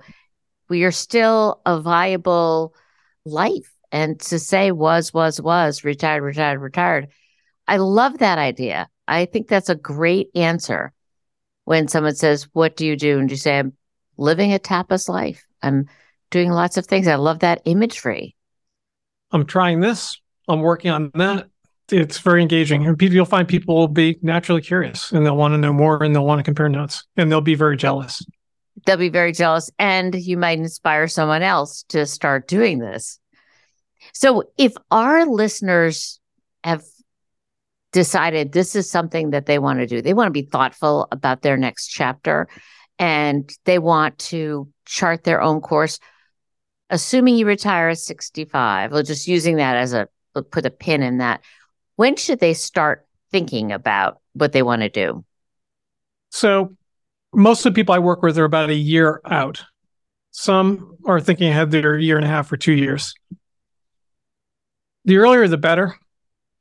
we 0.70 0.84
are 0.84 0.92
still 0.92 1.62
a 1.66 1.80
viable 1.80 2.76
life. 3.26 3.74
And 3.92 4.20
to 4.22 4.38
say 4.38 4.72
was, 4.72 5.14
was, 5.14 5.42
was, 5.42 5.84
retired, 5.84 6.22
retired, 6.22 6.60
retired. 6.60 7.08
I 7.68 7.78
love 7.78 8.20
that 8.20 8.38
idea. 8.38 8.88
I 9.08 9.26
think 9.26 9.48
that's 9.48 9.70
a 9.70 9.76
great 9.76 10.30
answer 10.36 10.94
when 11.66 11.88
someone 11.88 12.16
says, 12.16 12.48
What 12.54 12.76
do 12.76 12.86
you 12.86 12.96
do? 12.96 13.20
And 13.20 13.30
you 13.30 13.38
say, 13.38 13.58
I'm 13.58 13.74
living 14.18 14.54
a 14.54 14.60
tapas 14.60 15.10
life. 15.10 15.46
I'm 15.62 15.88
doing 16.30 16.52
lots 16.52 16.78
of 16.78 16.86
things. 16.86 17.08
I 17.08 17.16
love 17.16 17.40
that 17.40 17.62
imagery. 17.66 18.36
I'm 19.32 19.46
trying 19.46 19.80
this. 19.80 20.20
I'm 20.48 20.62
working 20.62 20.92
on 20.92 21.12
that. 21.16 21.50
It's 21.92 22.20
very 22.20 22.42
engaging. 22.42 22.86
And 22.86 22.98
people, 22.98 23.16
you'll 23.16 23.26
find 23.26 23.48
people 23.48 23.76
will 23.76 23.88
be 23.88 24.18
naturally 24.22 24.62
curious 24.62 25.12
and 25.12 25.26
they'll 25.26 25.38
want 25.38 25.54
to 25.54 25.58
know 25.58 25.74
more 25.74 26.04
and 26.04 26.16
they'll 26.16 26.26
want 26.26 26.40
to 26.40 26.44
compare 26.44 26.70
notes 26.70 27.04
and 27.18 27.32
they'll 27.32 27.42
be 27.42 27.56
very 27.56 27.78
jealous. 27.78 28.24
They'll 28.86 28.98
be 28.98 29.10
very 29.10 29.34
jealous. 29.34 29.70
And 29.80 30.16
you 30.16 30.38
might 30.38 30.60
inspire 30.60 31.08
someone 31.08 31.42
else 31.42 31.84
to 31.90 32.06
start 32.06 32.48
doing 32.48 32.80
this. 32.80 33.20
So 34.14 34.44
if 34.58 34.74
our 34.92 35.26
listeners 35.26 36.20
have 36.64 36.84
decided 37.92 38.52
this 38.52 38.76
is 38.76 38.90
something 38.90 39.32
that 39.32 39.46
they 39.46 39.60
want 39.60 39.80
to 39.80 39.88
do. 39.88 40.02
They 40.02 40.14
want 40.14 40.28
to 40.28 40.32
be 40.32 40.44
thoughtful 40.44 41.08
about 41.12 41.42
their 41.42 41.58
next 41.58 41.88
chapter 41.88 42.48
and 42.98 43.50
they 43.66 43.80
want 43.80 44.20
to 44.20 44.70
chart 44.86 45.24
their 45.24 45.42
own 45.42 45.62
course. 45.62 46.00
Assuming 46.90 47.36
you 47.36 47.46
retire 47.46 47.90
at 47.90 48.00
65, 48.00 48.94
or 48.94 49.04
just 49.04 49.28
using 49.28 49.58
that 49.58 49.76
as 49.76 49.94
a 49.94 50.08
put 50.52 50.66
a 50.66 50.72
pin 50.72 51.04
in 51.04 51.20
that, 51.20 51.42
when 52.00 52.16
should 52.16 52.40
they 52.40 52.54
start 52.54 53.06
thinking 53.30 53.74
about 53.74 54.22
what 54.32 54.54
they 54.54 54.62
want 54.62 54.84
to 54.84 54.88
do? 54.88 55.26
So, 56.30 56.78
most 57.34 57.66
of 57.66 57.74
the 57.74 57.76
people 57.76 57.94
I 57.94 58.00
work 58.00 58.22
with 58.22 58.38
are 58.38 58.46
about 58.46 58.70
a 58.70 58.74
year 58.74 59.20
out. 59.26 59.66
Some 60.32 60.96
are 61.06 61.20
thinking 61.20 61.50
ahead, 61.50 61.72
they're 61.72 61.96
a 61.96 62.02
year 62.02 62.16
and 62.16 62.26
a 62.26 62.30
half 62.30 62.50
or 62.54 62.56
two 62.56 62.72
years. 62.72 63.14
The 65.04 65.18
earlier, 65.18 65.46
the 65.50 65.58
better 65.58 65.94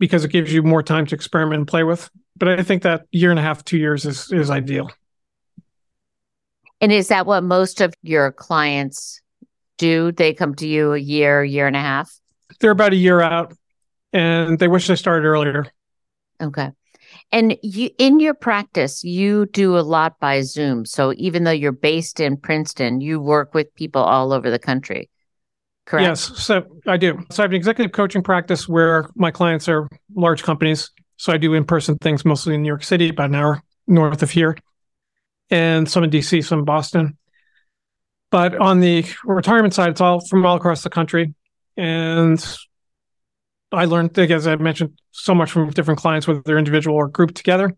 because 0.01 0.25
it 0.25 0.33
gives 0.33 0.53
you 0.53 0.65
more 0.65 0.83
time 0.83 1.07
to 1.07 1.15
experiment 1.15 1.59
and 1.59 1.69
play 1.69 1.85
with. 1.85 2.11
But 2.37 2.49
I 2.49 2.65
think 2.65 2.83
that 2.83 3.07
year 3.13 3.31
and 3.31 3.39
a 3.39 3.43
half, 3.43 3.65
two 3.65 3.79
years 3.79 4.07
is 4.07 4.33
is 4.33 4.51
ideal. 4.51 4.91
And 6.81 6.91
is 6.91 7.07
that 7.09 7.27
what 7.27 7.45
most 7.45 7.81
of 7.81 7.95
your 8.03 8.33
clients 8.33 9.21
do? 9.77 10.11
They 10.11 10.35
come 10.35 10.57
to 10.57 10.67
you 10.67 10.95
a 10.95 10.99
year, 10.99 11.45
year 11.45 11.69
and 11.69 11.77
a 11.77 11.81
half? 11.81 12.13
They're 12.59 12.73
about 12.73 12.93
a 12.93 12.97
year 12.97 13.21
out 13.21 13.55
and 14.13 14.59
they 14.59 14.69
wish 14.69 14.87
they 14.87 14.97
started 14.97 15.27
earlier. 15.27 15.67
Okay. 16.41 16.71
And 17.33 17.57
you 17.63 17.91
in 17.99 18.21
your 18.21 18.35
practice, 18.35 19.03
you 19.05 19.47
do 19.47 19.79
a 19.79 19.81
lot 19.81 20.19
by 20.21 20.43
Zoom. 20.43 20.85
So 20.85 21.13
even 21.17 21.45
though 21.45 21.51
you're 21.51 21.73
based 21.73 22.21
in 22.21 22.37
Princeton, 22.37 23.01
you 23.01 23.21
work 23.21 23.55
with 23.55 23.75
people 23.75 24.03
all 24.03 24.33
over 24.33 24.51
the 24.51 24.59
country 24.59 25.11
correct? 25.89 26.07
Yes. 26.07 26.21
So 26.39 26.65
I 26.87 26.97
do. 26.97 27.19
So 27.31 27.43
I 27.43 27.45
have 27.45 27.51
an 27.51 27.57
executive 27.57 27.93
coaching 27.93 28.23
practice 28.23 28.69
where 28.69 29.09
my 29.17 29.31
clients 29.31 29.69
are 29.69 29.89
large 30.15 30.43
companies. 30.43 30.91
So 31.17 31.33
I 31.33 31.39
do 31.39 31.55
in 31.55 31.65
person 31.65 31.99
things 31.99 32.25
mostly 32.25 32.55
in 32.55 32.63
New 32.63 32.69
York 32.69 32.85
City, 32.85 33.09
about 33.09 33.31
an 33.31 33.35
hour 33.35 33.63
north 33.87 34.23
of 34.23 34.31
here, 34.31 34.57
and 35.51 35.89
some 35.89 36.05
in 36.05 36.11
DC, 36.11 36.45
some 36.45 36.61
in 36.61 36.65
Boston. 36.65 37.17
But 38.31 38.55
on 38.57 38.81
the 38.81 39.05
retirement 39.25 39.75
side, 39.75 39.91
it's 39.91 40.01
all 40.01 40.25
from 40.27 40.45
all 40.45 40.57
across 40.57 40.83
the 40.83 40.91
country. 40.91 41.35
And 41.77 42.45
I 43.73 43.85
learned, 43.85 44.19
as 44.19 44.47
I 44.47 44.57
mentioned, 44.57 44.99
so 45.11 45.35
much 45.35 45.51
from 45.51 45.71
different 45.71 46.01
clients, 46.01 46.27
whether 46.27 46.43
they're 46.45 46.59
individual 46.59 46.97
or 46.97 47.09
grouped 47.09 47.35
together. 47.35 47.77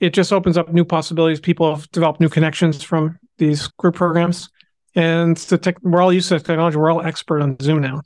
It 0.00 0.10
just 0.10 0.32
opens 0.32 0.58
up 0.58 0.72
new 0.72 0.84
possibilities. 0.84 1.40
People 1.40 1.74
have 1.74 1.90
developed 1.92 2.20
new 2.20 2.28
connections 2.28 2.82
from 2.82 3.18
these 3.38 3.68
group 3.78 3.94
programs 3.94 4.48
and 4.94 5.36
the 5.36 5.58
tech, 5.58 5.76
we're 5.82 6.02
all 6.02 6.12
used 6.12 6.28
to 6.28 6.38
technology. 6.38 6.76
We're 6.76 6.90
all 6.90 7.02
expert 7.02 7.40
on 7.40 7.56
Zoom 7.60 7.80
now, 7.80 8.02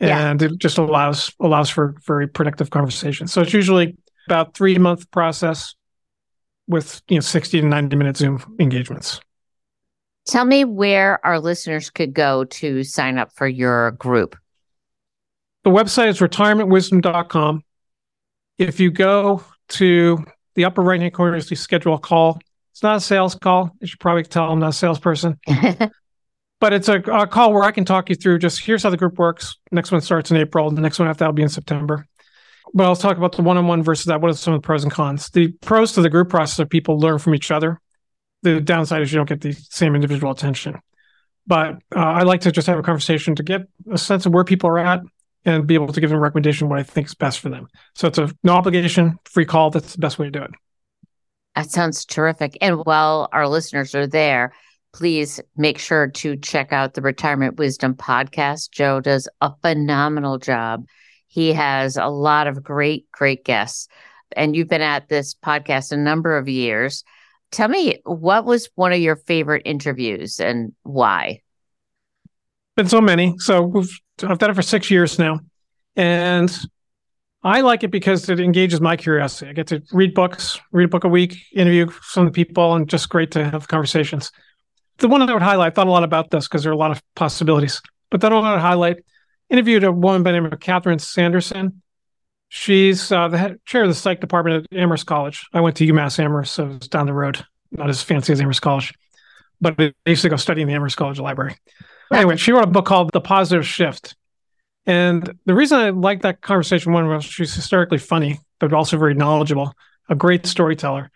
and 0.00 0.40
yeah. 0.40 0.48
it 0.48 0.58
just 0.58 0.78
allows 0.78 1.32
allows 1.40 1.70
for 1.70 1.96
very 2.06 2.28
productive 2.28 2.70
conversations. 2.70 3.32
So 3.32 3.42
it's 3.42 3.52
usually 3.52 3.96
about 4.26 4.54
three 4.54 4.78
month 4.78 5.10
process 5.10 5.74
with 6.68 7.02
you 7.08 7.16
know 7.16 7.20
sixty 7.20 7.60
to 7.60 7.66
ninety 7.66 7.96
minute 7.96 8.16
Zoom 8.16 8.56
engagements. 8.60 9.20
Tell 10.26 10.44
me 10.44 10.64
where 10.64 11.24
our 11.26 11.38
listeners 11.38 11.90
could 11.90 12.14
go 12.14 12.44
to 12.44 12.82
sign 12.84 13.18
up 13.18 13.32
for 13.32 13.46
your 13.46 13.90
group. 13.92 14.36
The 15.64 15.70
website 15.70 16.08
is 16.08 16.18
retirementwisdom.com. 16.18 17.62
If 18.58 18.80
you 18.80 18.90
go 18.90 19.42
to 19.70 20.24
the 20.54 20.66
upper 20.66 20.82
right 20.82 21.00
hand 21.00 21.14
corner, 21.14 21.36
you 21.36 21.40
see 21.40 21.54
schedule 21.54 21.94
a 21.94 21.98
call. 21.98 22.38
It's 22.72 22.82
not 22.82 22.96
a 22.96 23.00
sales 23.00 23.34
call. 23.34 23.70
You 23.80 23.86
should 23.86 23.98
probably 23.98 24.24
tell 24.24 24.52
I'm 24.52 24.58
not 24.58 24.70
a 24.70 24.72
salesperson. 24.74 25.38
but 26.60 26.72
it's 26.74 26.88
a, 26.88 27.00
a, 27.00 27.26
call 27.26 27.54
where 27.54 27.62
I 27.62 27.70
can 27.70 27.86
talk 27.86 28.10
you 28.10 28.14
through 28.14 28.40
just 28.40 28.62
here's 28.62 28.82
how 28.82 28.90
the 28.90 28.98
group 28.98 29.18
works. 29.18 29.56
Next 29.72 29.90
one 29.90 30.02
starts 30.02 30.30
in 30.30 30.36
April. 30.36 30.70
The 30.70 30.82
next 30.82 30.98
one 30.98 31.08
after 31.08 31.20
that 31.20 31.28
will 31.28 31.34
be 31.34 31.42
in 31.42 31.48
September. 31.48 32.06
But 32.74 32.84
I'll 32.84 32.96
talk 32.96 33.16
about 33.16 33.32
the 33.32 33.42
one 33.42 33.56
on 33.56 33.66
one 33.66 33.82
versus 33.82 34.06
that. 34.06 34.20
What 34.20 34.30
are 34.30 34.34
some 34.34 34.52
of 34.52 34.60
the 34.60 34.66
pros 34.66 34.82
and 34.82 34.92
cons? 34.92 35.30
The 35.30 35.48
pros 35.62 35.92
to 35.92 36.02
the 36.02 36.10
group 36.10 36.28
process 36.28 36.60
are 36.60 36.66
people 36.66 36.98
learn 36.98 37.18
from 37.18 37.34
each 37.34 37.50
other. 37.50 37.80
The 38.42 38.60
downside 38.60 39.00
is 39.00 39.12
you 39.12 39.16
don't 39.16 39.28
get 39.28 39.40
the 39.40 39.52
same 39.52 39.94
individual 39.94 40.32
attention. 40.32 40.78
But 41.46 41.76
uh, 41.94 42.00
I 42.00 42.22
like 42.24 42.42
to 42.42 42.52
just 42.52 42.66
have 42.66 42.78
a 42.78 42.82
conversation 42.82 43.34
to 43.36 43.42
get 43.42 43.62
a 43.90 43.96
sense 43.96 44.26
of 44.26 44.34
where 44.34 44.44
people 44.44 44.68
are 44.68 44.78
at 44.78 45.00
and 45.44 45.66
be 45.66 45.74
able 45.74 45.92
to 45.92 46.00
give 46.00 46.10
them 46.10 46.18
a 46.18 46.22
recommendation 46.22 46.68
what 46.68 46.78
I 46.78 46.82
think 46.82 47.06
is 47.06 47.14
best 47.14 47.40
for 47.40 47.48
them. 47.48 47.68
So 47.94 48.08
it's 48.08 48.18
a 48.18 48.30
no 48.42 48.54
obligation, 48.54 49.18
free 49.24 49.44
call. 49.44 49.70
That's 49.70 49.92
the 49.92 49.98
best 49.98 50.18
way 50.18 50.26
to 50.26 50.30
do 50.30 50.42
it. 50.42 50.50
That 51.54 51.70
sounds 51.70 52.04
terrific. 52.04 52.58
And 52.60 52.84
while 52.84 53.28
our 53.32 53.46
listeners 53.48 53.94
are 53.94 54.06
there, 54.06 54.52
please 54.92 55.40
make 55.56 55.78
sure 55.78 56.08
to 56.08 56.36
check 56.36 56.72
out 56.72 56.94
the 56.94 57.02
Retirement 57.02 57.58
Wisdom 57.58 57.94
podcast. 57.94 58.70
Joe 58.70 59.00
does 59.00 59.28
a 59.40 59.52
phenomenal 59.62 60.38
job. 60.38 60.86
He 61.28 61.52
has 61.52 61.96
a 61.96 62.06
lot 62.06 62.46
of 62.46 62.62
great, 62.62 63.10
great 63.12 63.44
guests. 63.44 63.88
And 64.36 64.56
you've 64.56 64.68
been 64.68 64.80
at 64.80 65.08
this 65.08 65.34
podcast 65.34 65.92
a 65.92 65.96
number 65.96 66.36
of 66.36 66.48
years. 66.48 67.04
Tell 67.52 67.68
me, 67.68 68.00
what 68.04 68.44
was 68.44 68.68
one 68.74 68.92
of 68.92 68.98
your 68.98 69.16
favorite 69.16 69.62
interviews 69.64 70.40
and 70.40 70.72
why? 70.82 71.42
Been 72.76 72.88
so 72.88 73.00
many. 73.00 73.34
So 73.38 73.62
we've, 73.62 74.00
I've 74.22 74.38
done 74.38 74.50
it 74.50 74.54
for 74.54 74.62
six 74.62 74.90
years 74.90 75.18
now. 75.18 75.40
And 75.96 76.56
I 77.42 77.60
like 77.60 77.84
it 77.84 77.90
because 77.90 78.28
it 78.28 78.40
engages 78.40 78.80
my 78.80 78.96
curiosity. 78.96 79.50
I 79.50 79.52
get 79.52 79.68
to 79.68 79.82
read 79.92 80.14
books, 80.14 80.60
read 80.72 80.86
a 80.86 80.88
book 80.88 81.04
a 81.04 81.08
week, 81.08 81.36
interview 81.52 81.88
some 82.02 82.26
of 82.26 82.32
the 82.32 82.44
people, 82.44 82.74
and 82.74 82.88
just 82.88 83.08
great 83.08 83.30
to 83.32 83.48
have 83.48 83.68
conversations 83.68 84.32
the 84.98 85.08
one 85.08 85.20
that 85.20 85.30
I 85.30 85.32
would 85.32 85.42
highlight, 85.42 85.72
I 85.72 85.74
thought 85.74 85.86
a 85.86 85.90
lot 85.90 86.04
about 86.04 86.30
this 86.30 86.46
because 86.46 86.62
there 86.62 86.72
are 86.72 86.74
a 86.74 86.78
lot 86.78 86.90
of 86.90 87.02
possibilities, 87.14 87.80
but 88.10 88.20
that 88.20 88.32
I 88.32 88.52
would 88.52 88.60
highlight 88.60 89.04
interviewed 89.50 89.84
a 89.84 89.92
woman 89.92 90.22
by 90.22 90.32
the 90.32 90.40
name 90.40 90.52
of 90.52 90.60
Catherine 90.60 90.98
Sanderson. 90.98 91.82
She's 92.48 93.10
uh, 93.10 93.28
the 93.28 93.38
head, 93.38 93.58
chair 93.64 93.82
of 93.82 93.88
the 93.88 93.94
psych 93.94 94.20
department 94.20 94.66
at 94.70 94.78
Amherst 94.78 95.06
College. 95.06 95.46
I 95.52 95.60
went 95.60 95.76
to 95.76 95.86
UMass 95.86 96.18
Amherst, 96.18 96.54
so 96.54 96.68
it's 96.70 96.88
down 96.88 97.06
the 97.06 97.12
road, 97.12 97.44
not 97.72 97.90
as 97.90 98.02
fancy 98.02 98.32
as 98.32 98.40
Amherst 98.40 98.62
College, 98.62 98.94
but 99.60 99.74
I 99.78 99.92
used 100.06 100.22
to 100.22 100.28
go 100.28 100.36
study 100.36 100.62
in 100.62 100.68
the 100.68 100.74
Amherst 100.74 100.96
College 100.96 101.18
library. 101.18 101.56
Anyway, 102.14 102.36
she 102.36 102.52
wrote 102.52 102.64
a 102.64 102.68
book 102.68 102.86
called 102.86 103.10
The 103.12 103.20
Positive 103.20 103.66
Shift. 103.66 104.16
And 104.86 105.34
the 105.46 105.54
reason 105.54 105.78
I 105.78 105.90
like 105.90 106.22
that 106.22 106.40
conversation, 106.40 106.92
one 106.92 107.08
was 107.08 107.24
she's 107.24 107.54
hysterically 107.54 107.98
funny, 107.98 108.38
but 108.60 108.72
also 108.72 108.98
very 108.98 109.14
knowledgeable, 109.14 109.72
a 110.08 110.14
great 110.14 110.46
storyteller 110.46 111.10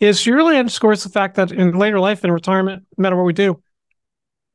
is 0.00 0.20
she 0.20 0.32
really 0.32 0.56
underscores 0.56 1.02
the 1.02 1.08
fact 1.08 1.36
that 1.36 1.52
in 1.52 1.72
later 1.72 1.98
life 1.98 2.22
and 2.22 2.32
retirement, 2.32 2.84
no 2.96 3.02
matter 3.02 3.16
what 3.16 3.24
we 3.24 3.32
do, 3.32 3.62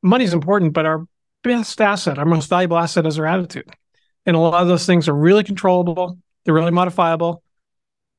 money 0.02 0.24
is 0.24 0.34
important, 0.34 0.74
but 0.74 0.86
our 0.86 1.06
best 1.44 1.82
asset, 1.82 2.20
our 2.20 2.26
most 2.26 2.50
valuable 2.50 2.78
asset 2.78 3.06
is 3.06 3.18
our 3.18 3.26
attitude. 3.26 3.70
And 4.26 4.36
a 4.36 4.40
lot 4.40 4.62
of 4.62 4.68
those 4.68 4.86
things 4.86 5.08
are 5.08 5.16
really 5.16 5.44
controllable, 5.44 6.20
they're 6.46 6.54
really 6.54 6.72
modifiable. 6.72 7.44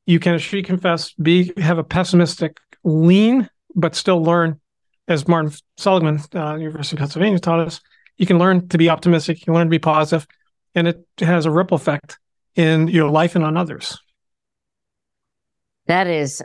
You 0.05 0.19
can, 0.19 0.39
she 0.41 0.63
confess, 0.63 1.13
be 1.13 1.53
have 1.59 1.79
a 1.79 1.85
pessimistic 1.85 2.59
lean, 2.83 3.49
but 3.77 3.95
still 3.95 4.21
learn, 4.21 4.61
as 5.09 5.27
Martin 5.29 5.53
Seligman, 5.77 6.21
uh, 6.35 6.57
University 6.57 6.97
of 6.97 7.01
Pennsylvania, 7.01 7.39
taught 7.39 7.61
us, 7.61 7.81
you 8.17 8.27
can 8.27 8.39
learn 8.39 8.69
to 8.69 8.79
be 8.79 8.89
optimistic, 8.89 9.41
you 9.41 9.45
can 9.47 9.55
learn 9.55 9.67
to 9.67 9.71
be 9.71 9.79
positive, 9.79 10.27
and 10.75 10.89
it 10.89 11.05
has 11.19 11.47
a 11.47 11.51
ripple 11.51 11.77
effect 11.77 12.19
in 12.55 12.89
your 12.89 13.11
life 13.11 13.35
and 13.35 13.45
on 13.45 13.57
others. 13.57 13.99
That 15.87 16.07
is 16.07 16.43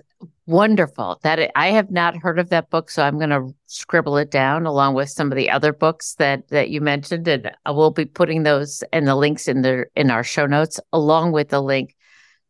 wonderful. 0.47 1.19
That 1.21 1.51
I 1.55 1.67
have 1.67 1.91
not 1.91 2.17
heard 2.17 2.39
of 2.39 2.49
that 2.49 2.69
book, 2.69 2.89
so 2.89 3.03
I'm 3.03 3.17
going 3.17 3.29
to 3.29 3.53
scribble 3.67 4.17
it 4.17 4.31
down 4.31 4.65
along 4.65 4.95
with 4.95 5.09
some 5.09 5.31
of 5.31 5.35
the 5.35 5.49
other 5.51 5.73
books 5.73 6.15
that 6.15 6.47
that 6.47 6.69
you 6.69 6.81
mentioned, 6.81 7.27
and 7.27 7.51
I 7.65 7.71
will 7.71 7.91
be 7.91 8.05
putting 8.05 8.43
those 8.43 8.83
and 8.91 9.07
the 9.07 9.15
links 9.15 9.47
in 9.47 9.61
the 9.61 9.85
in 9.95 10.09
our 10.09 10.23
show 10.23 10.47
notes, 10.47 10.79
along 10.91 11.33
with 11.33 11.49
the 11.49 11.61
link 11.61 11.95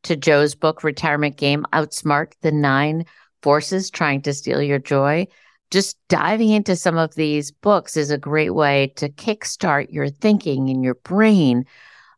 to 0.04 0.16
Joe's 0.16 0.56
book, 0.56 0.84
Retirement 0.84 1.36
Game 1.36 1.66
Outsmart 1.74 2.34
the 2.42 2.52
Nine 2.52 3.06
Forces 3.42 3.90
Trying 3.90 4.22
to 4.22 4.34
Steal 4.34 4.62
Your 4.62 4.80
Joy. 4.80 5.28
Just 5.72 5.98
diving 6.08 6.50
into 6.50 6.76
some 6.76 6.98
of 6.98 7.16
these 7.16 7.52
books 7.52 7.98
is 7.98 8.10
a 8.10 8.18
great 8.18 8.52
way 8.52 8.94
to 8.96 9.10
kickstart 9.10 9.92
your 9.92 10.10
thinking 10.10 10.70
in 10.70 10.84
your 10.84 10.96
brain. 10.96 11.66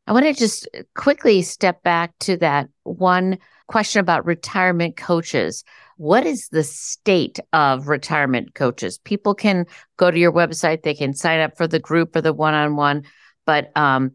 I 0.08 0.12
want 0.12 0.26
to 0.26 0.34
just 0.34 0.68
quickly 0.96 1.42
step 1.42 1.84
back 1.84 2.18
to 2.20 2.38
that 2.38 2.70
one 2.84 3.38
question 3.68 4.00
about 4.00 4.26
retirement 4.26 4.98
coaches. 4.98 5.64
What 5.98 6.26
is 6.26 6.50
the 6.50 6.64
state 6.64 7.40
of 7.54 7.88
retirement 7.88 8.56
coaches? 8.56 8.98
People 8.98 9.36
can 9.36 9.66
go 9.98 10.10
to 10.10 10.18
your 10.18 10.32
website, 10.32 10.84
they 10.84 10.96
can 10.96 11.14
sign 11.14 11.40
up 11.40 11.58
for 11.58 11.68
the 11.68 11.80
group 11.80 12.16
or 12.16 12.22
the 12.22 12.34
one 12.34 12.54
on 12.54 12.76
one, 12.76 13.04
but 13.46 13.72
um, 13.78 14.14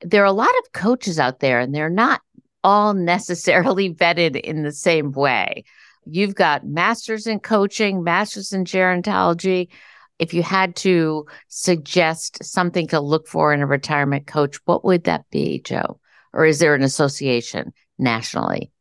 there 0.00 0.22
are 0.22 0.26
a 0.26 0.32
lot 0.32 0.50
of 0.64 0.72
coaches 0.72 1.18
out 1.18 1.40
there 1.40 1.60
and 1.60 1.74
they're 1.74 1.90
not 1.90 2.20
all 2.64 2.94
necessarily 2.94 3.94
vetted 3.94 4.40
in 4.40 4.62
the 4.62 4.72
same 4.72 5.12
way. 5.12 5.64
You've 6.10 6.34
got 6.34 6.66
masters 6.66 7.26
in 7.26 7.40
coaching, 7.40 8.02
masters 8.02 8.52
in 8.52 8.64
gerontology. 8.64 9.68
If 10.18 10.34
you 10.34 10.42
had 10.42 10.74
to 10.76 11.26
suggest 11.48 12.42
something 12.42 12.88
to 12.88 13.00
look 13.00 13.28
for 13.28 13.52
in 13.52 13.60
a 13.60 13.66
retirement 13.66 14.26
coach, 14.26 14.58
what 14.64 14.84
would 14.84 15.04
that 15.04 15.28
be, 15.30 15.60
Joe? 15.60 16.00
Or 16.32 16.44
is 16.44 16.58
there 16.58 16.74
an 16.74 16.82
association 16.82 17.72
nationally? 17.98 18.72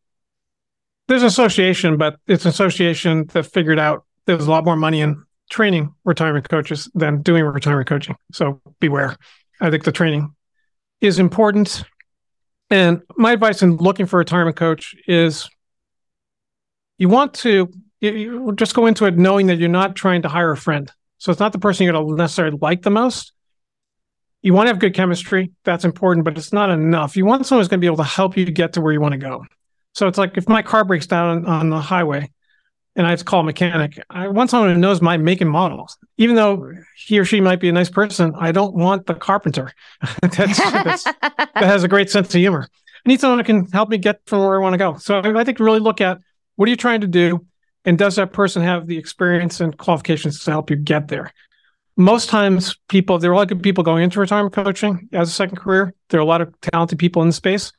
There's 1.08 1.22
an 1.22 1.28
association, 1.28 1.98
but 1.98 2.20
it's 2.28 2.46
an 2.46 2.50
association 2.50 3.28
that 3.34 3.44
figured 3.44 3.80
out 3.80 4.06
there's 4.26 4.48
a 4.48 4.52
lot 4.52 4.66
more 4.66 4.76
money 4.76 5.02
in 5.02 5.24
training 5.50 5.94
retirement 6.04 6.50
coaches 6.50 6.90
than 6.94 7.22
doing 7.22 7.44
retirement 7.44 7.88
coaching. 7.88 8.16
So 8.34 8.62
beware. 8.80 9.16
I 9.62 9.70
think 9.70 9.84
the 9.84 9.92
training 9.92 10.34
is 11.02 11.20
important. 11.20 11.84
And 12.70 13.02
my 13.16 13.32
advice 13.32 13.62
in 13.62 13.78
looking 13.78 14.06
for 14.06 14.18
a 14.18 14.20
retirement 14.20 14.58
coach 14.58 14.94
is 15.08 15.50
you 16.98 17.10
want 17.10 17.34
to 17.36 17.72
you 18.00 18.54
just 18.56 18.76
go 18.76 18.86
into 18.86 19.06
it 19.06 19.18
knowing 19.18 19.48
that 19.48 19.58
you're 19.58 19.70
not 19.70 19.96
trying 19.96 20.22
to 20.22 20.30
hire 20.30 20.52
a 20.52 20.58
friend. 20.58 20.92
So 21.18 21.32
it's 21.32 21.40
not 21.40 21.52
the 21.52 21.60
person 21.60 21.84
you're 21.84 21.94
going 21.94 22.08
to 22.08 22.16
necessarily 22.16 22.58
like 22.62 22.84
the 22.84 22.92
most. 22.92 23.34
You 24.44 24.54
want 24.54 24.68
to 24.68 24.70
have 24.70 24.80
good 24.80 24.94
chemistry. 24.94 25.52
That's 25.64 25.84
important, 25.84 26.24
but 26.26 26.38
it's 26.38 26.54
not 26.54 26.70
enough. 26.70 27.18
You 27.18 27.26
want 27.26 27.46
someone 27.46 27.62
who's 27.62 27.68
going 27.68 27.80
to 27.80 27.82
be 27.82 27.88
able 27.88 27.98
to 27.98 28.04
help 28.04 28.38
you 28.38 28.46
get 28.46 28.74
to 28.74 28.82
where 28.82 28.94
you 28.94 29.02
want 29.02 29.14
to 29.14 29.18
go. 29.18 29.46
So 29.94 30.08
it's 30.08 30.18
like 30.18 30.38
if 30.38 30.48
my 30.48 30.62
car 30.62 30.86
breaks 30.86 31.08
down 31.08 31.46
on 31.48 31.70
the 31.72 31.80
highway 31.80 32.30
and 32.96 33.08
I 33.08 33.10
have 33.10 33.20
to 33.20 33.26
call 33.26 33.40
a 33.40 33.44
mechanic, 33.44 34.00
I 34.12 34.28
want 34.28 34.52
someone 34.52 34.74
who 34.74 34.80
knows 34.80 35.02
my 35.02 35.18
make 35.18 35.42
and 35.42 35.50
models. 35.50 35.98
Even 36.18 36.36
though 36.36 36.72
he 36.96 37.18
or 37.18 37.26
she 37.26 37.42
might 37.42 37.60
be 37.60 37.70
a 37.70 37.72
nice 37.72 37.90
person, 37.90 38.34
I 38.38 38.52
don't 38.52 38.76
want 38.76 39.08
the 39.08 39.16
carpenter 39.16 39.74
that's, 40.22 40.38
that's, 40.38 41.04
that 41.04 41.56
has 41.56 41.84
a 41.84 41.88
great 41.88 42.12
sense 42.12 42.28
of 42.28 42.40
humor. 42.40 42.68
I 42.72 43.10
need 43.10 43.20
someone 43.20 43.40
who 43.40 43.44
can 43.44 43.66
help 43.72 43.90
me 43.90 43.98
get 43.98 44.22
from 44.28 44.40
where 44.42 44.56
I 44.56 44.62
want 44.62 44.76
to 44.76 44.78
go. 44.78 44.98
So 44.98 45.20
I 45.20 45.44
think 45.44 45.60
really 45.60 45.80
look 45.80 46.00
at 46.00 46.20
what 46.58 46.68
are 46.68 46.70
you 46.70 46.76
trying 46.76 47.02
to 47.02 47.08
do? 47.08 47.46
And 47.86 47.98
does 47.98 48.18
that 48.18 48.34
person 48.34 48.62
have 48.64 48.86
the 48.86 48.98
experience 48.98 49.62
and 49.62 49.78
qualifications 49.78 50.44
to 50.44 50.52
help 50.52 50.70
you 50.70 50.76
get 50.76 51.08
there? 51.08 51.32
Most 51.96 52.30
times, 52.30 52.76
people, 52.90 53.18
there 53.18 53.32
are 53.32 53.34
a 53.34 53.38
lot 53.38 53.52
of 53.52 53.62
people 53.62 53.84
going 53.84 54.04
into 54.04 54.20
retirement 54.20 54.54
coaching 54.54 55.08
as 55.14 55.30
a 55.30 55.32
second 55.32 55.56
career. 55.56 55.94
There 56.10 56.20
are 56.20 56.24
a 56.24 56.26
lot 56.28 56.42
of 56.42 56.54
talented 56.60 57.00
people 57.00 57.22
in 57.22 57.30
the 57.30 57.34
space. 57.34 57.72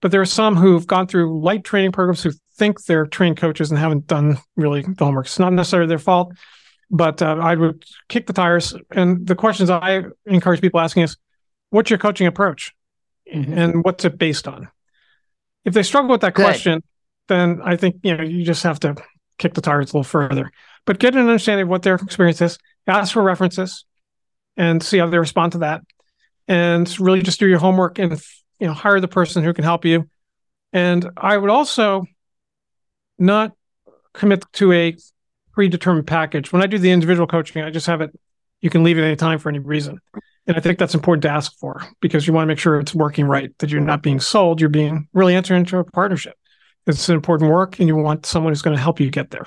But 0.00 0.10
there 0.10 0.20
are 0.20 0.26
some 0.26 0.56
who've 0.56 0.86
gone 0.86 1.06
through 1.06 1.40
light 1.40 1.64
training 1.64 1.92
programs 1.92 2.22
who 2.22 2.32
think 2.56 2.84
they're 2.84 3.06
trained 3.06 3.36
coaches 3.36 3.70
and 3.70 3.78
haven't 3.78 4.06
done 4.06 4.38
really 4.56 4.82
the 4.82 5.04
homework. 5.04 5.26
It's 5.26 5.38
not 5.38 5.52
necessarily 5.52 5.88
their 5.88 5.98
fault, 5.98 6.34
but 6.90 7.22
uh, 7.22 7.36
I 7.40 7.54
would 7.54 7.84
kick 8.08 8.26
the 8.26 8.32
tires. 8.32 8.74
And 8.90 9.26
the 9.26 9.34
questions 9.34 9.70
I 9.70 10.04
encourage 10.26 10.60
people 10.60 10.80
asking 10.80 11.04
is, 11.04 11.16
what's 11.70 11.90
your 11.90 11.98
coaching 11.98 12.26
approach? 12.26 12.74
Mm-hmm. 13.32 13.58
And 13.58 13.84
what's 13.84 14.04
it 14.04 14.18
based 14.18 14.46
on? 14.46 14.68
If 15.64 15.74
they 15.74 15.82
struggle 15.82 16.10
with 16.10 16.20
that 16.20 16.34
Good. 16.34 16.44
question, 16.44 16.82
then 17.28 17.60
I 17.62 17.76
think 17.76 17.96
you 18.02 18.16
know 18.16 18.22
you 18.22 18.44
just 18.44 18.62
have 18.62 18.80
to 18.80 18.96
kick 19.38 19.54
the 19.54 19.60
tires 19.60 19.92
a 19.92 19.98
little 19.98 20.04
further. 20.04 20.50
But 20.84 20.98
get 20.98 21.14
an 21.14 21.20
understanding 21.20 21.64
of 21.64 21.68
what 21.68 21.82
their 21.82 21.94
experience 21.94 22.40
is. 22.40 22.58
Ask 22.86 23.12
for 23.12 23.22
references, 23.22 23.84
and 24.56 24.82
see 24.82 24.98
how 24.98 25.06
they 25.06 25.18
respond 25.18 25.52
to 25.52 25.58
that. 25.58 25.82
And 26.48 26.88
really 26.98 27.22
just 27.22 27.38
do 27.38 27.46
your 27.46 27.58
homework 27.58 27.98
and 27.98 28.20
you 28.58 28.66
know 28.66 28.72
hire 28.72 29.00
the 29.00 29.08
person 29.08 29.42
who 29.42 29.52
can 29.52 29.64
help 29.64 29.84
you 29.84 30.08
and 30.72 31.08
i 31.16 31.36
would 31.36 31.50
also 31.50 32.04
not 33.18 33.52
commit 34.12 34.44
to 34.52 34.72
a 34.72 34.96
predetermined 35.52 36.06
package 36.06 36.52
when 36.52 36.62
i 36.62 36.66
do 36.66 36.78
the 36.78 36.90
individual 36.90 37.26
coaching 37.26 37.62
i 37.62 37.70
just 37.70 37.86
have 37.86 38.00
it 38.00 38.10
you 38.60 38.70
can 38.70 38.82
leave 38.82 38.98
at 38.98 39.04
any 39.04 39.16
time 39.16 39.38
for 39.38 39.48
any 39.48 39.58
reason 39.58 39.98
and 40.46 40.56
i 40.56 40.60
think 40.60 40.78
that's 40.78 40.94
important 40.94 41.22
to 41.22 41.28
ask 41.28 41.56
for 41.58 41.82
because 42.00 42.26
you 42.26 42.32
want 42.32 42.42
to 42.44 42.48
make 42.48 42.58
sure 42.58 42.78
it's 42.78 42.94
working 42.94 43.26
right 43.26 43.56
that 43.58 43.70
you're 43.70 43.80
not 43.80 44.02
being 44.02 44.20
sold 44.20 44.60
you're 44.60 44.70
being 44.70 45.08
really 45.12 45.34
entering 45.34 45.60
into 45.60 45.78
a 45.78 45.84
partnership 45.84 46.34
it's 46.96 47.08
an 47.08 47.14
important 47.14 47.50
work 47.50 47.78
and 47.78 47.88
you 47.88 47.96
want 47.96 48.26
someone 48.26 48.52
who's 48.52 48.62
going 48.62 48.76
to 48.76 48.82
help 48.82 49.00
you 49.00 49.10
get 49.10 49.30
there 49.30 49.46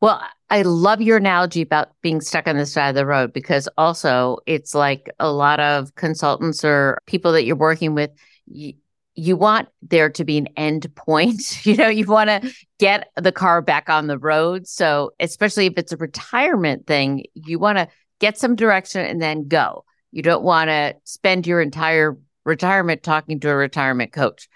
well, 0.00 0.22
I 0.48 0.62
love 0.62 1.02
your 1.02 1.18
analogy 1.18 1.60
about 1.60 1.90
being 2.00 2.20
stuck 2.20 2.48
on 2.48 2.56
the 2.56 2.66
side 2.66 2.88
of 2.88 2.94
the 2.94 3.06
road 3.06 3.32
because 3.32 3.68
also 3.76 4.38
it's 4.46 4.74
like 4.74 5.10
a 5.18 5.30
lot 5.30 5.60
of 5.60 5.94
consultants 5.94 6.64
or 6.64 6.98
people 7.06 7.32
that 7.32 7.44
you're 7.44 7.56
working 7.56 7.94
with. 7.94 8.10
You, 8.46 8.74
you 9.14 9.36
want 9.36 9.68
there 9.82 10.08
to 10.08 10.24
be 10.24 10.38
an 10.38 10.48
end 10.56 10.92
point. 10.94 11.60
You 11.66 11.76
know, 11.76 11.88
you 11.88 12.06
want 12.06 12.30
to 12.30 12.52
get 12.78 13.10
the 13.16 13.32
car 13.32 13.60
back 13.60 13.90
on 13.90 14.06
the 14.06 14.18
road. 14.18 14.66
So, 14.66 15.12
especially 15.20 15.66
if 15.66 15.74
it's 15.76 15.92
a 15.92 15.98
retirement 15.98 16.86
thing, 16.86 17.24
you 17.34 17.58
want 17.58 17.76
to 17.76 17.88
get 18.18 18.38
some 18.38 18.56
direction 18.56 19.04
and 19.04 19.20
then 19.20 19.48
go. 19.48 19.84
You 20.12 20.22
don't 20.22 20.42
want 20.42 20.68
to 20.68 20.96
spend 21.04 21.46
your 21.46 21.60
entire 21.60 22.18
retirement 22.44 23.02
talking 23.02 23.38
to 23.40 23.50
a 23.50 23.54
retirement 23.54 24.12
coach. 24.12 24.48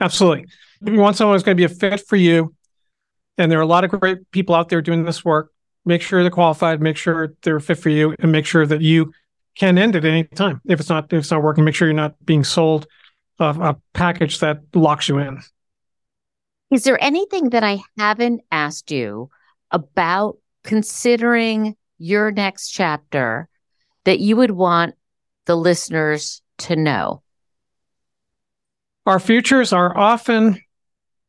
Absolutely. 0.00 0.46
If 0.84 0.92
you 0.92 1.00
want 1.00 1.16
someone 1.16 1.34
who's 1.34 1.42
going 1.42 1.56
to 1.56 1.60
be 1.60 1.72
a 1.72 1.74
fit 1.74 2.06
for 2.06 2.16
you 2.16 2.54
and 3.38 3.50
there 3.50 3.58
are 3.58 3.62
a 3.62 3.66
lot 3.66 3.84
of 3.84 3.90
great 3.90 4.30
people 4.32 4.54
out 4.54 4.68
there 4.68 4.82
doing 4.82 5.04
this 5.04 5.24
work. 5.24 5.52
Make 5.84 6.02
sure 6.02 6.22
they're 6.22 6.30
qualified, 6.30 6.82
make 6.82 6.96
sure 6.96 7.34
they're 7.42 7.60
fit 7.60 7.78
for 7.78 7.88
you, 7.88 8.14
and 8.18 8.30
make 8.30 8.44
sure 8.44 8.66
that 8.66 8.82
you 8.82 9.12
can 9.54 9.78
end 9.78 9.96
at 9.96 10.04
any 10.04 10.24
time. 10.24 10.60
If 10.66 10.80
it's 10.80 10.88
not 10.88 11.12
if 11.12 11.20
it's 11.20 11.30
not 11.30 11.42
working, 11.42 11.64
make 11.64 11.74
sure 11.74 11.88
you're 11.88 11.94
not 11.94 12.14
being 12.26 12.44
sold 12.44 12.86
a, 13.38 13.48
a 13.48 13.76
package 13.94 14.40
that 14.40 14.60
locks 14.74 15.08
you 15.08 15.18
in. 15.18 15.40
Is 16.70 16.84
there 16.84 17.02
anything 17.02 17.50
that 17.50 17.64
I 17.64 17.80
haven't 17.96 18.42
asked 18.52 18.90
you 18.90 19.30
about 19.70 20.36
considering 20.64 21.76
your 21.96 22.30
next 22.30 22.70
chapter 22.70 23.48
that 24.04 24.18
you 24.18 24.36
would 24.36 24.50
want 24.50 24.94
the 25.46 25.56
listeners 25.56 26.42
to 26.58 26.76
know? 26.76 27.22
Our 29.06 29.18
futures 29.18 29.72
are 29.72 29.96
often 29.96 30.60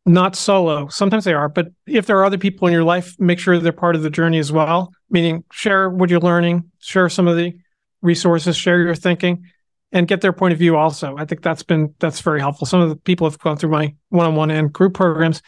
not 0.09 0.35
solo. 0.35 0.87
Sometimes 0.87 1.23
they 1.23 1.33
are, 1.33 1.47
but 1.47 1.67
if 1.85 2.07
there 2.07 2.17
are 2.17 2.25
other 2.25 2.37
people 2.37 2.67
in 2.67 2.73
your 2.73 2.83
life, 2.83 3.15
make 3.19 3.37
sure 3.37 3.59
they're 3.59 3.71
part 3.71 3.95
of 3.95 4.01
the 4.01 4.09
journey 4.09 4.39
as 4.39 4.51
well. 4.51 4.91
Meaning, 5.11 5.43
share 5.51 5.89
what 5.89 6.09
you're 6.09 6.19
learning, 6.19 6.71
share 6.79 7.09
some 7.09 7.27
of 7.27 7.37
the 7.37 7.57
resources, 8.01 8.57
share 8.57 8.81
your 8.81 8.95
thinking, 8.95 9.45
and 9.91 10.07
get 10.07 10.21
their 10.21 10.33
point 10.33 10.53
of 10.53 10.57
view. 10.57 10.75
Also, 10.75 11.15
I 11.17 11.25
think 11.25 11.43
that's 11.43 11.63
been 11.63 11.93
that's 11.99 12.21
very 12.21 12.39
helpful. 12.39 12.65
Some 12.65 12.81
of 12.81 12.89
the 12.89 12.95
people 12.95 13.29
have 13.29 13.37
gone 13.39 13.57
through 13.57 13.69
my 13.69 13.93
one-on-one 14.09 14.49
and 14.49 14.73
group 14.73 14.95
programs 14.95 15.41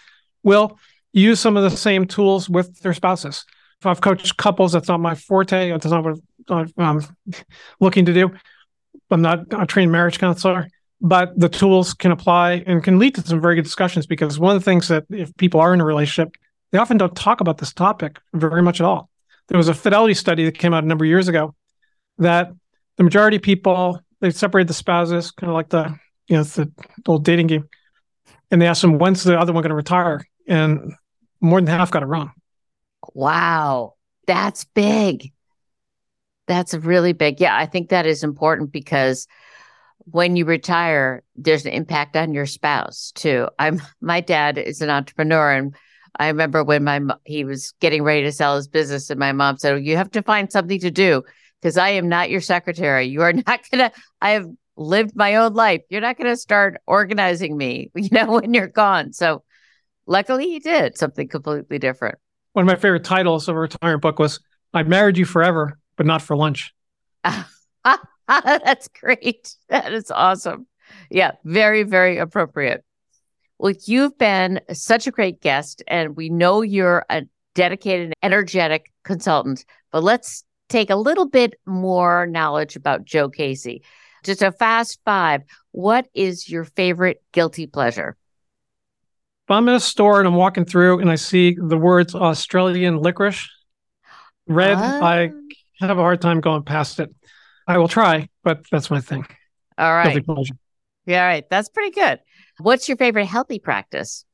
will 0.43 0.78
use 1.12 1.39
some 1.39 1.58
of 1.58 1.63
the 1.63 1.76
same 1.76 2.06
tools 2.06 2.50
with 2.50 2.80
their 2.82 2.93
spouses. 2.93 3.45
If 3.80 3.88
I've 3.88 4.02
coached 4.02 4.38
couples, 4.38 4.74
that's 4.74 4.88
not 4.88 5.00
my 5.00 5.15
forte. 5.15 5.71
That's 5.71 5.86
not 5.86 6.04
what 6.04 6.19
I'm 6.78 7.02
looking 7.80 8.06
to 8.06 8.13
do. 8.13 8.32
I'm 9.10 9.24
not 9.24 9.45
a 9.52 9.65
trained 9.65 9.91
marriage 9.91 10.19
counselor 10.19 10.69
but 11.01 11.37
the 11.37 11.49
tools 11.49 11.93
can 11.93 12.11
apply 12.11 12.63
and 12.67 12.83
can 12.83 12.99
lead 12.99 13.15
to 13.15 13.21
some 13.21 13.41
very 13.41 13.55
good 13.55 13.63
discussions 13.63 14.05
because 14.05 14.39
one 14.39 14.55
of 14.55 14.61
the 14.61 14.65
things 14.65 14.87
that 14.87 15.05
if 15.09 15.35
people 15.37 15.59
are 15.59 15.73
in 15.73 15.81
a 15.81 15.85
relationship, 15.85 16.35
they 16.71 16.77
often 16.77 16.97
don't 16.97 17.15
talk 17.15 17.41
about 17.41 17.57
this 17.57 17.73
topic 17.73 18.19
very 18.33 18.61
much 18.61 18.79
at 18.79 18.85
all. 18.85 19.09
There 19.47 19.57
was 19.57 19.67
a 19.67 19.73
fidelity 19.73 20.13
study 20.13 20.45
that 20.45 20.57
came 20.57 20.73
out 20.73 20.83
a 20.83 20.87
number 20.87 21.03
of 21.03 21.09
years 21.09 21.27
ago 21.27 21.55
that 22.19 22.51
the 22.97 23.03
majority 23.03 23.37
of 23.37 23.43
people 23.43 23.99
they 24.21 24.29
separated 24.29 24.69
the 24.69 24.75
spouses, 24.75 25.31
kind 25.31 25.49
of 25.49 25.55
like 25.55 25.69
the 25.69 25.97
you 26.27 26.37
know 26.37 26.43
the 26.43 26.71
old 27.07 27.25
dating 27.25 27.47
game, 27.47 27.67
and 28.51 28.61
they 28.61 28.67
asked 28.67 28.83
them 28.83 28.99
when's 28.99 29.23
the 29.23 29.37
other 29.37 29.51
one 29.51 29.63
going 29.63 29.69
to 29.69 29.75
retire, 29.75 30.23
and 30.47 30.93
more 31.41 31.59
than 31.59 31.67
half 31.67 31.89
got 31.89 32.03
it 32.03 32.05
wrong. 32.05 32.31
Wow, 33.15 33.95
that's 34.27 34.63
big. 34.63 35.33
That's 36.47 36.73
really 36.75 37.13
big. 37.13 37.41
Yeah, 37.41 37.57
I 37.57 37.65
think 37.65 37.89
that 37.89 38.05
is 38.05 38.23
important 38.23 38.71
because 38.71 39.27
when 40.05 40.35
you 40.35 40.45
retire, 40.45 41.23
there's 41.35 41.65
an 41.65 41.71
impact 41.71 42.15
on 42.15 42.33
your 42.33 42.45
spouse 42.45 43.11
too. 43.15 43.47
I'm 43.59 43.81
my 44.01 44.21
dad 44.21 44.57
is 44.57 44.81
an 44.81 44.89
entrepreneur, 44.89 45.51
and 45.51 45.75
I 46.19 46.27
remember 46.27 46.63
when 46.63 46.83
my 46.83 47.01
he 47.25 47.43
was 47.43 47.73
getting 47.79 48.03
ready 48.03 48.23
to 48.23 48.31
sell 48.31 48.55
his 48.55 48.67
business, 48.67 49.09
and 49.09 49.19
my 49.19 49.31
mom 49.31 49.57
said, 49.57 49.85
"You 49.85 49.97
have 49.97 50.11
to 50.11 50.21
find 50.21 50.51
something 50.51 50.79
to 50.79 50.91
do 50.91 51.23
because 51.61 51.77
I 51.77 51.89
am 51.89 52.09
not 52.09 52.29
your 52.29 52.41
secretary. 52.41 53.05
You 53.05 53.21
are 53.21 53.33
not 53.47 53.61
gonna. 53.71 53.91
I 54.21 54.31
have 54.31 54.47
lived 54.75 55.15
my 55.15 55.35
own 55.35 55.53
life. 55.53 55.81
You're 55.89 56.01
not 56.01 56.17
gonna 56.17 56.37
start 56.37 56.81
organizing 56.87 57.57
me, 57.57 57.91
you 57.95 58.09
know, 58.11 58.33
when 58.33 58.53
you're 58.53 58.67
gone." 58.67 59.13
So, 59.13 59.43
luckily, 60.05 60.45
he 60.45 60.59
did 60.59 60.97
something 60.97 61.27
completely 61.27 61.79
different. 61.79 62.17
One 62.53 62.63
of 62.63 62.67
my 62.67 62.79
favorite 62.79 63.03
titles 63.03 63.47
of 63.47 63.55
a 63.55 63.59
retirement 63.59 64.01
book 64.01 64.19
was 64.19 64.39
"I 64.73 64.83
married 64.83 65.17
you 65.17 65.25
forever, 65.25 65.79
but 65.95 66.05
not 66.05 66.21
for 66.21 66.35
lunch." 66.35 66.73
That's 68.44 68.88
great. 68.88 69.56
That 69.70 69.94
is 69.94 70.12
awesome. 70.12 70.67
Yeah, 71.10 71.32
very, 71.44 71.84
very 71.84 72.17
appropriate. 72.17 72.84
Well, 73.60 73.74
you've 73.86 74.17
been 74.17 74.62
such 74.72 75.06
a 75.06 75.12
great 75.12 75.41
guest, 75.41 75.84
and 75.88 76.15
we 76.15 76.30
know 76.30 76.62
you're 76.62 77.06
a 77.10 77.24
dedicated, 77.54 78.13
energetic 78.24 78.91
consultant. 79.04 79.65
But 79.91 80.04
let's 80.04 80.44
take 80.70 80.89
a 80.89 80.96
little 80.96 81.28
bit 81.28 81.56
more 81.65 82.26
knowledge 82.26 82.76
about 82.76 83.06
Joe 83.06 83.30
Casey. 83.30 83.84
Just 84.24 84.41
a 84.41 84.52
fast 84.52 85.00
five. 85.04 85.41
What 85.72 86.08
is 86.13 86.50
your 86.50 86.63
favorite 86.63 87.22
guilty 87.34 87.67
pleasure? 87.67 88.15
If 89.48 89.52
I'm 89.52 89.67
in 89.67 89.76
a 89.76 89.80
store 89.80 90.20
and 90.20 90.28
I'm 90.28 90.36
walking 90.36 90.65
through 90.65 91.00
and 91.00 91.12
I 91.12 91.15
see 91.15 91.58
the 91.60 91.78
words 91.78 92.15
Australian 92.15 92.98
licorice 92.98 93.50
red, 94.48 94.78
uh, 94.78 95.00
I 95.04 95.32
have 95.80 95.98
a 95.98 96.02
hard 96.02 96.22
time 96.22 96.39
going 96.39 96.63
past 96.63 97.00
it. 97.00 97.13
I 97.67 97.78
will 97.78 97.88
try, 97.88 98.30
but 98.43 98.63
that's 98.71 98.89
my 98.89 99.02
thing. 99.02 99.26
All 99.78 99.91
right. 99.91 100.24
Yeah, 101.06 101.21
all 101.24 101.28
right. 101.28 101.50
That's 101.50 101.69
pretty 101.69 101.91
good. 101.91 102.19
What's 102.60 102.88
your 102.88 102.97
favorite 102.97 103.26
healthy 103.26 103.60
practice? 103.60 104.26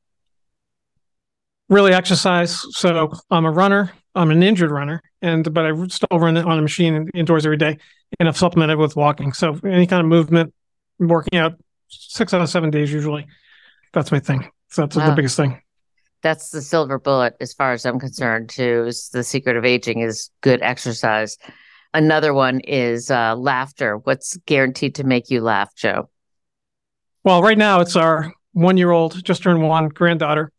Really 1.68 1.92
exercise. 1.92 2.64
So 2.70 3.12
I'm 3.30 3.44
a 3.44 3.50
runner. 3.50 3.92
I'm 4.14 4.30
an 4.30 4.42
injured 4.42 4.70
runner, 4.70 5.02
and 5.22 5.52
but 5.52 5.64
I 5.64 5.86
still 5.88 6.18
run 6.18 6.36
on 6.36 6.58
a 6.58 6.62
machine 6.62 7.08
indoors 7.14 7.46
every 7.46 7.56
day, 7.56 7.78
and 8.18 8.28
I've 8.28 8.36
supplemented 8.36 8.78
with 8.78 8.96
walking. 8.96 9.32
So 9.32 9.58
any 9.64 9.86
kind 9.86 10.00
of 10.00 10.06
movement, 10.06 10.52
working 10.98 11.38
out 11.38 11.54
six 11.88 12.34
out 12.34 12.40
of 12.40 12.48
seven 12.48 12.70
days 12.70 12.92
usually. 12.92 13.26
That's 13.92 14.10
my 14.10 14.18
thing. 14.18 14.50
So 14.70 14.82
that's 14.82 14.96
wow. 14.96 15.10
the 15.10 15.16
biggest 15.16 15.36
thing. 15.36 15.60
That's 16.22 16.50
the 16.50 16.60
silver 16.62 16.98
bullet, 16.98 17.36
as 17.40 17.52
far 17.52 17.72
as 17.72 17.86
I'm 17.86 18.00
concerned. 18.00 18.48
Too 18.48 18.86
is 18.88 19.10
the 19.10 19.22
secret 19.22 19.56
of 19.56 19.64
aging 19.64 20.00
is 20.00 20.30
good 20.40 20.62
exercise. 20.62 21.38
Another 21.94 22.34
one 22.34 22.60
is 22.60 23.10
uh, 23.10 23.34
laughter. 23.36 23.96
What's 23.96 24.36
guaranteed 24.46 24.94
to 24.96 25.04
make 25.04 25.30
you 25.30 25.40
laugh, 25.40 25.74
Joe? 25.74 26.10
Well, 27.24 27.42
right 27.42 27.58
now 27.58 27.80
it's 27.80 27.96
our 27.96 28.32
one 28.52 28.76
year 28.76 28.90
old, 28.90 29.22
just 29.24 29.42
turned 29.42 29.62
one 29.62 29.88
granddaughter. 29.88 30.52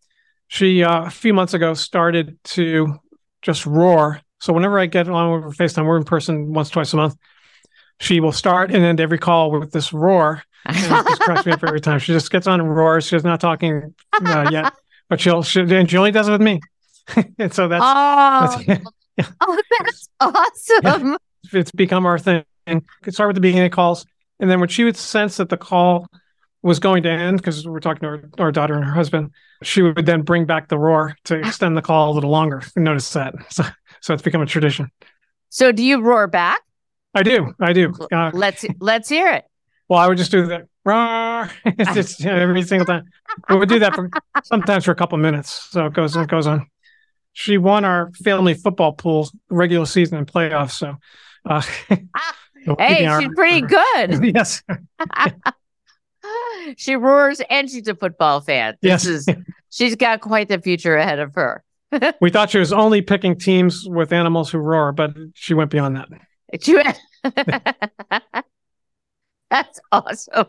She, 0.47 0.83
uh, 0.83 1.05
a 1.05 1.09
few 1.09 1.33
months 1.33 1.53
ago, 1.53 1.73
started 1.73 2.37
to 2.45 2.99
just 3.41 3.65
roar. 3.65 4.21
So 4.39 4.53
whenever 4.53 4.79
I 4.79 4.87
get 4.87 5.07
on 5.07 5.27
over 5.27 5.51
FaceTime, 5.51 5.85
we're 5.85 5.97
in 5.97 6.03
person 6.03 6.53
once, 6.53 6.69
twice 6.69 6.93
a 6.93 6.97
month. 6.97 7.15
She 7.99 8.19
will 8.19 8.31
start 8.31 8.71
and 8.71 8.83
end 8.83 8.99
every 8.99 9.17
call 9.17 9.51
with 9.51 9.71
this 9.71 9.93
roar. 9.93 10.43
And 10.65 10.77
it 10.77 11.07
just 11.07 11.21
cracks 11.21 11.45
me 11.45 11.51
up 11.51 11.63
every 11.63 11.81
time. 11.81 11.99
She 11.99 12.13
just 12.13 12.31
gets 12.31 12.47
on 12.47 12.59
and 12.59 12.75
roars. 12.75 13.05
She's 13.05 13.23
not 13.23 13.39
talking 13.39 13.93
uh, 14.13 14.49
yet, 14.51 14.73
but 15.09 15.19
she'll, 15.19 15.43
she, 15.43 15.61
and 15.61 15.89
she 15.89 15.97
only 15.97 16.11
does 16.11 16.27
it 16.27 16.31
with 16.31 16.41
me. 16.41 16.61
and 17.37 17.53
so 17.53 17.67
that's, 17.67 17.83
oh, 17.85 18.63
that's. 18.65 18.81
oh, 19.41 19.61
that's 19.79 20.09
awesome. 20.19 21.17
It's 21.51 21.71
become 21.71 22.05
our 22.05 22.19
thing. 22.19 22.43
It 22.67 22.83
start 23.13 23.29
with 23.29 23.35
the 23.35 23.41
beginning 23.41 23.65
of 23.65 23.71
calls. 23.71 24.05
And 24.39 24.49
then 24.49 24.59
when 24.59 24.69
she 24.69 24.83
would 24.83 24.97
sense 24.97 25.37
that 25.37 25.49
the 25.49 25.57
call 25.57 26.07
was 26.61 26.79
going 26.79 27.03
to 27.03 27.09
end 27.09 27.37
because 27.37 27.67
we're 27.67 27.79
talking 27.79 28.01
to 28.01 28.07
our, 28.07 28.23
our, 28.37 28.51
daughter 28.51 28.73
and 28.73 28.83
her 28.83 28.91
husband, 28.91 29.31
she 29.63 29.81
would 29.81 30.05
then 30.05 30.21
bring 30.21 30.45
back 30.45 30.67
the 30.67 30.77
roar 30.77 31.15
to 31.25 31.39
extend 31.39 31.77
the 31.77 31.81
call 31.81 32.11
a 32.11 32.13
little 32.13 32.29
longer. 32.29 32.61
Notice 32.75 33.11
that. 33.13 33.33
So, 33.49 33.63
so 34.01 34.13
it's 34.13 34.23
become 34.23 34.41
a 34.41 34.45
tradition. 34.45 34.91
So 35.49 35.71
do 35.71 35.83
you 35.83 36.01
roar 36.01 36.27
back? 36.27 36.61
I 37.15 37.23
do. 37.23 37.53
I 37.59 37.73
do. 37.73 37.93
Uh, 38.11 38.29
let's 38.33 38.65
let's 38.79 39.09
hear 39.09 39.31
it. 39.33 39.45
Well, 39.87 39.97
I 39.97 40.07
would 40.07 40.17
just 40.17 40.29
do 40.29 40.45
that 40.45 40.67
roar 40.85 41.49
it's 41.65 41.93
just, 41.93 42.19
you 42.19 42.27
know, 42.27 42.35
every 42.35 42.61
single 42.63 42.85
time. 42.85 43.05
We 43.49 43.57
would 43.57 43.69
do 43.69 43.79
that 43.79 43.95
for 43.95 44.09
sometimes 44.43 44.85
for 44.85 44.91
a 44.91 44.95
couple 44.95 45.17
minutes. 45.17 45.49
So 45.71 45.87
it 45.87 45.93
goes 45.93 46.15
it 46.15 46.27
goes 46.27 46.47
on. 46.47 46.67
She 47.33 47.57
won 47.57 47.85
our 47.85 48.11
family 48.23 48.53
football 48.53 48.93
pool 48.93 49.29
regular 49.49 49.85
season 49.85 50.17
and 50.17 50.27
playoffs. 50.27 50.71
So, 50.71 50.95
uh, 51.45 51.61
hey, 52.77 53.19
she's 53.19 53.29
pretty 53.35 53.61
good. 53.61 54.25
yes 54.35 54.63
she 56.77 56.95
roars 56.95 57.41
and 57.49 57.69
she's 57.69 57.87
a 57.87 57.95
football 57.95 58.41
fan. 58.41 58.75
This 58.81 59.05
yes. 59.05 59.05
is 59.05 59.27
she's 59.69 59.95
got 59.95 60.21
quite 60.21 60.49
the 60.49 60.59
future 60.59 60.95
ahead 60.97 61.19
of 61.19 61.33
her. 61.35 61.63
we 62.21 62.29
thought 62.29 62.49
she 62.49 62.59
was 62.59 62.73
only 62.73 63.01
picking 63.01 63.37
teams 63.37 63.87
with 63.87 64.13
animals 64.13 64.51
who 64.51 64.59
roar, 64.59 64.91
but 64.91 65.11
she 65.33 65.53
went 65.53 65.71
beyond 65.71 65.95
that. 65.95 66.09
She 66.61 66.75
went... 66.75 66.99
That's 69.49 69.79
awesome. 69.91 70.47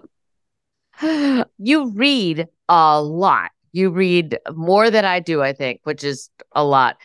You 1.59 1.91
read 1.93 2.49
a 2.69 3.01
lot. 3.01 3.53
You 3.73 3.91
read 3.91 4.39
more 4.53 4.91
than 4.91 5.05
I 5.05 5.21
do, 5.21 5.43
I 5.43 5.53
think, 5.53 5.81
which 5.85 6.05
is 6.05 6.31
a 6.53 6.65
lot. 6.65 6.97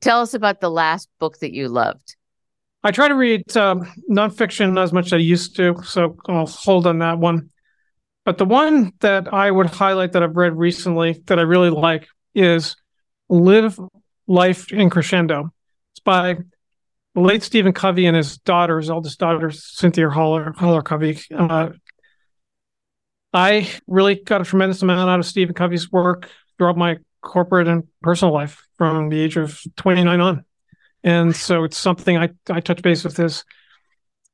Tell 0.00 0.20
us 0.20 0.34
about 0.34 0.60
the 0.60 0.70
last 0.70 1.08
book 1.18 1.38
that 1.38 1.52
you 1.52 1.68
loved. 1.68 2.16
I 2.84 2.90
try 2.90 3.08
to 3.08 3.14
read 3.14 3.56
um, 3.56 3.90
nonfiction 4.10 4.80
as 4.80 4.92
much 4.92 5.06
as 5.06 5.12
I 5.14 5.18
used 5.18 5.56
to, 5.56 5.82
so 5.82 6.16
I'll 6.28 6.46
hold 6.46 6.86
on 6.86 6.98
that 7.00 7.18
one. 7.18 7.50
But 8.24 8.38
the 8.38 8.44
one 8.44 8.92
that 9.00 9.32
I 9.32 9.50
would 9.50 9.66
highlight 9.66 10.12
that 10.12 10.22
I've 10.22 10.36
read 10.36 10.54
recently 10.54 11.22
that 11.26 11.38
I 11.38 11.42
really 11.42 11.70
like 11.70 12.06
is 12.34 12.76
Live 13.28 13.80
Life 14.26 14.72
in 14.72 14.90
Crescendo. 14.90 15.50
It's 15.92 16.00
by 16.00 16.36
the 17.14 17.20
late 17.20 17.42
Stephen 17.42 17.72
Covey 17.72 18.06
and 18.06 18.16
his 18.16 18.38
daughter, 18.38 18.78
his 18.78 18.90
eldest 18.90 19.18
daughter, 19.18 19.50
Cynthia 19.50 20.10
Haller, 20.10 20.52
Haller 20.56 20.82
Covey. 20.82 21.18
Uh, 21.34 21.70
I 23.32 23.70
really 23.86 24.16
got 24.16 24.40
a 24.40 24.44
tremendous 24.44 24.82
amount 24.82 25.10
out 25.10 25.18
of 25.18 25.26
Stephen 25.26 25.54
Covey's 25.54 25.92
work 25.92 26.28
throughout 26.56 26.76
my 26.76 26.98
corporate 27.20 27.68
and 27.68 27.84
personal 28.02 28.32
life 28.32 28.66
from 28.76 29.08
the 29.08 29.20
age 29.20 29.36
of 29.36 29.60
29 29.76 30.20
on. 30.20 30.44
And 31.04 31.34
so 31.34 31.64
it's 31.64 31.76
something 31.76 32.16
I, 32.16 32.30
I 32.50 32.60
touch 32.60 32.82
base 32.82 33.04
with 33.04 33.16
his 33.16 33.44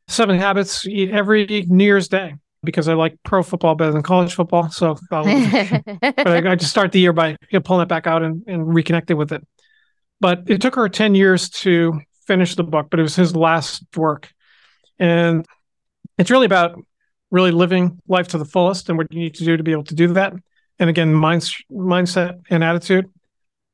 seven 0.08 0.38
habits 0.38 0.86
every 0.86 1.66
New 1.68 1.84
Year's 1.84 2.08
Day 2.08 2.34
because 2.62 2.88
I 2.88 2.94
like 2.94 3.18
pro 3.24 3.42
football 3.42 3.74
better 3.74 3.92
than 3.92 4.02
college 4.02 4.34
football. 4.34 4.70
So, 4.70 4.92
uh, 5.10 5.22
but 6.00 6.26
I, 6.26 6.52
I, 6.52 6.54
just 6.54 6.70
start 6.70 6.92
the 6.92 7.00
year 7.00 7.12
by 7.12 7.36
pulling 7.64 7.82
it 7.82 7.88
back 7.88 8.06
out 8.06 8.22
and, 8.22 8.42
and 8.46 8.62
reconnecting 8.62 9.16
with 9.16 9.32
it. 9.32 9.46
But 10.20 10.44
it 10.46 10.60
took 10.60 10.74
her 10.76 10.88
10 10.88 11.14
years 11.14 11.50
to 11.50 12.00
finish 12.26 12.54
the 12.54 12.64
book, 12.64 12.88
but 12.90 12.98
it 12.98 13.02
was 13.02 13.16
his 13.16 13.36
last 13.36 13.84
work. 13.96 14.32
And 14.98 15.44
it's 16.16 16.30
really 16.30 16.46
about 16.46 16.82
really 17.34 17.50
living 17.50 18.00
life 18.08 18.28
to 18.28 18.38
the 18.38 18.44
fullest 18.44 18.88
and 18.88 18.96
what 18.96 19.12
you 19.12 19.18
need 19.18 19.34
to 19.34 19.44
do 19.44 19.56
to 19.56 19.62
be 19.62 19.72
able 19.72 19.84
to 19.84 19.94
do 19.94 20.12
that. 20.14 20.32
And 20.78 20.88
again, 20.88 21.12
mind, 21.12 21.42
mindset 21.70 22.40
and 22.50 22.62
attitude. 22.62 23.06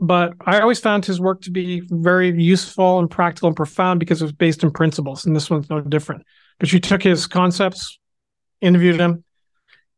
But 0.01 0.33
I 0.47 0.61
always 0.61 0.81
found 0.81 1.05
his 1.05 1.21
work 1.21 1.43
to 1.43 1.51
be 1.51 1.83
very 1.91 2.31
useful 2.31 2.99
and 2.99 3.11
practical 3.11 3.49
and 3.49 3.57
profound 3.57 4.01
because 4.01 4.23
it 4.23 4.25
was 4.25 4.33
based 4.33 4.63
in 4.63 4.71
principles. 4.71 5.27
And 5.27 5.37
this 5.37 5.51
one's 5.51 5.69
no 5.69 5.81
different. 5.81 6.25
But 6.59 6.69
she 6.69 6.81
took 6.81 7.03
his 7.03 7.27
concepts 7.27 7.99
interviewed 8.61 9.01
him, 9.01 9.25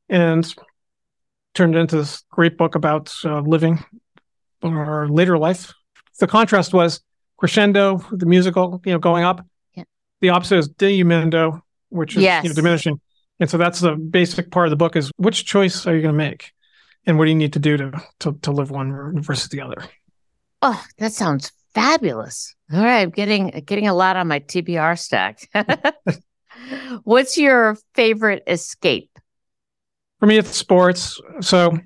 and 0.08 0.54
turned 1.54 1.76
into 1.76 1.96
this 1.96 2.24
great 2.30 2.56
book 2.56 2.74
about 2.74 3.12
uh, 3.24 3.40
living 3.40 3.84
our 4.62 5.08
later 5.08 5.36
life. 5.36 5.72
The 6.18 6.26
contrast 6.26 6.72
was 6.72 7.00
crescendo, 7.36 7.98
the 8.10 8.26
musical, 8.26 8.80
you 8.84 8.92
know, 8.92 8.98
going 8.98 9.24
up. 9.24 9.44
Yeah. 9.74 9.84
The 10.20 10.30
opposite 10.30 10.58
is 10.58 10.68
diminuendo, 10.68 11.60
which 11.88 12.16
is 12.16 12.22
yes. 12.22 12.44
you 12.44 12.50
know, 12.50 12.54
diminishing. 12.54 13.00
And 13.40 13.50
so 13.50 13.58
that's 13.58 13.80
the 13.80 13.96
basic 13.96 14.50
part 14.50 14.66
of 14.66 14.70
the 14.70 14.76
book 14.76 14.96
is 14.96 15.10
which 15.16 15.44
choice 15.44 15.86
are 15.86 15.94
you 15.94 16.02
going 16.02 16.14
to 16.14 16.18
make? 16.18 16.52
And 17.06 17.18
what 17.18 17.24
do 17.24 17.30
you 17.30 17.36
need 17.36 17.54
to 17.54 17.58
do 17.58 17.76
to, 17.76 17.92
to, 18.20 18.38
to 18.42 18.52
live 18.52 18.70
one 18.70 19.20
versus 19.20 19.48
the 19.48 19.60
other? 19.60 19.84
Oh, 20.60 20.82
that 20.98 21.12
sounds 21.12 21.50
fabulous. 21.74 22.54
All 22.72 22.82
right. 22.82 23.00
I'm 23.00 23.10
getting, 23.10 23.48
getting 23.66 23.88
a 23.88 23.94
lot 23.94 24.16
on 24.16 24.28
my 24.28 24.40
TBR 24.40 24.98
stack. 24.98 25.48
What's 27.04 27.36
your 27.36 27.76
favorite 27.94 28.44
escape? 28.46 29.10
For 30.20 30.26
me, 30.26 30.38
it's 30.38 30.54
sports. 30.54 31.20
So 31.40 31.76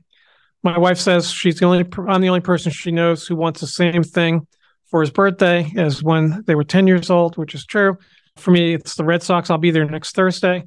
my 0.62 0.78
wife 0.78 0.98
says 0.98 1.30
she's 1.30 1.58
the 1.58 1.64
only 1.64 1.86
I'm 2.08 2.20
the 2.20 2.28
only 2.28 2.40
person 2.40 2.70
she 2.72 2.90
knows 2.90 3.26
who 3.26 3.36
wants 3.36 3.60
the 3.60 3.66
same 3.66 4.02
thing 4.02 4.46
for 4.88 5.00
his 5.00 5.10
birthday 5.10 5.72
as 5.76 6.02
when 6.02 6.42
they 6.46 6.54
were 6.54 6.64
10 6.64 6.86
years 6.86 7.08
old, 7.08 7.36
which 7.36 7.54
is 7.54 7.64
true. 7.64 7.96
For 8.36 8.50
me, 8.50 8.74
it's 8.74 8.96
the 8.96 9.04
Red 9.04 9.22
Sox. 9.22 9.48
I'll 9.48 9.58
be 9.58 9.70
there 9.70 9.88
next 9.88 10.14
Thursday. 10.14 10.64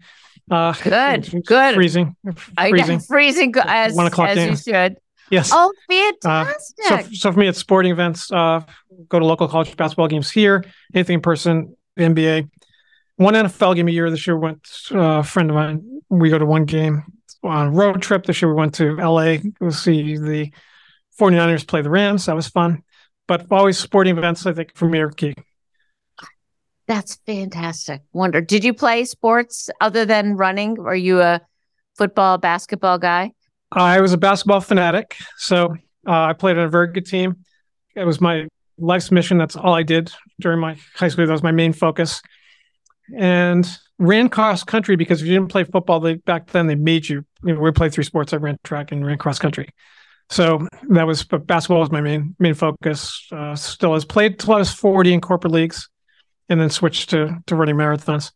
Uh, 0.49 0.73
good, 0.83 1.45
good. 1.45 1.75
Freezing, 1.75 2.15
freezing, 2.57 2.99
freezing. 2.99 3.53
As, 3.57 3.93
One 3.95 4.07
o'clock 4.07 4.29
as 4.29 4.67
you 4.67 4.73
should. 4.73 4.97
Yes. 5.29 5.51
Oh, 5.53 5.71
fantastic. 5.89 6.91
Uh, 6.91 7.03
so, 7.03 7.09
so 7.11 7.31
for 7.31 7.39
me, 7.39 7.47
it's 7.47 7.59
sporting 7.59 7.91
events. 7.91 8.31
Uh, 8.31 8.61
go 9.09 9.19
to 9.19 9.25
local 9.25 9.47
college 9.47 9.77
basketball 9.77 10.07
games 10.07 10.31
here. 10.31 10.65
Anything 10.93 11.15
in 11.15 11.21
person, 11.21 11.75
NBA 11.99 12.49
one 13.19 13.33
NFL 13.33 13.75
game 13.75 13.89
a 13.89 13.91
year. 13.91 14.09
This 14.09 14.25
year 14.25 14.37
went 14.37 14.65
uh, 14.91 15.19
a 15.19 15.23
friend 15.23 15.49
of 15.49 15.55
mine. 15.55 16.01
We 16.09 16.29
go 16.29 16.37
to 16.37 16.45
one 16.45 16.63
game 16.63 17.03
on 17.43 17.67
a 17.67 17.71
road 17.71 18.01
trip. 18.01 18.25
This 18.25 18.41
year 18.41 18.49
we 18.49 18.57
went 18.57 18.73
to 18.75 18.95
LA 18.95 19.37
to 19.61 19.71
see 19.71 20.17
the 20.17 20.51
49ers 21.19 21.67
play 21.67 21.81
the 21.81 21.89
Rams. 21.89 22.25
That 22.25 22.35
was 22.35 22.47
fun. 22.47 22.81
But 23.27 23.45
always 23.51 23.77
sporting 23.77 24.17
events, 24.17 24.45
I 24.45 24.53
think, 24.53 24.75
for 24.75 24.87
me 24.87 24.99
are 24.99 25.11
key. 25.11 25.35
That's 26.89 27.17
fantastic. 27.27 28.01
Wonder, 28.13 28.41
did 28.41 28.63
you 28.63 28.73
play 28.73 29.05
sports 29.05 29.69
other 29.79 30.05
than 30.05 30.35
running? 30.35 30.79
Are 30.79 30.95
you 30.95 31.21
a 31.21 31.39
football, 31.95 32.39
basketball 32.39 32.97
guy? 32.97 33.31
I 33.71 34.01
was 34.01 34.11
a 34.11 34.17
basketball 34.17 34.59
fanatic. 34.59 35.15
So 35.37 35.75
uh, 36.07 36.23
I 36.23 36.33
played 36.33 36.57
on 36.57 36.63
a 36.65 36.69
very 36.69 36.91
good 36.91 37.05
team. 37.05 37.45
It 37.95 38.05
was 38.05 38.19
my 38.19 38.47
life's 38.79 39.11
mission. 39.11 39.37
That's 39.37 39.55
all 39.55 39.75
I 39.75 39.83
did 39.83 40.11
during 40.39 40.59
my 40.59 40.77
high 40.95 41.09
school. 41.09 41.27
That 41.27 41.31
was 41.31 41.43
my 41.43 41.51
main 41.51 41.73
focus 41.73 42.23
and 43.15 43.69
ran 43.99 44.27
cross 44.27 44.63
country 44.63 44.95
because 44.95 45.21
if 45.21 45.27
you 45.27 45.35
didn't 45.35 45.51
play 45.51 45.65
football, 45.65 45.99
they 45.99 46.15
back 46.15 46.47
then 46.47 46.65
they 46.65 46.73
made 46.73 47.07
you. 47.07 47.23
You 47.43 47.53
know, 47.53 47.59
we 47.59 47.69
played 47.69 47.93
three 47.93 48.03
sports. 48.03 48.33
I 48.33 48.37
ran 48.37 48.57
track 48.63 48.91
and 48.91 49.05
ran 49.05 49.19
cross 49.19 49.37
country. 49.37 49.69
So 50.31 50.67
that 50.89 51.05
was 51.05 51.23
but 51.23 51.45
basketball 51.45 51.81
was 51.81 51.91
my 51.91 52.01
main 52.01 52.35
main 52.39 52.55
focus. 52.55 53.27
Uh, 53.31 53.55
still 53.55 53.93
has 53.93 54.05
played 54.05 54.39
till 54.39 54.55
I 54.55 54.57
was 54.57 54.71
40 54.73 55.13
in 55.13 55.21
corporate 55.21 55.53
leagues, 55.53 55.87
and 56.49 56.59
then 56.59 56.69
switched 56.69 57.09
to 57.11 57.37
to 57.47 57.55
running 57.55 57.75
marathons. 57.75 58.31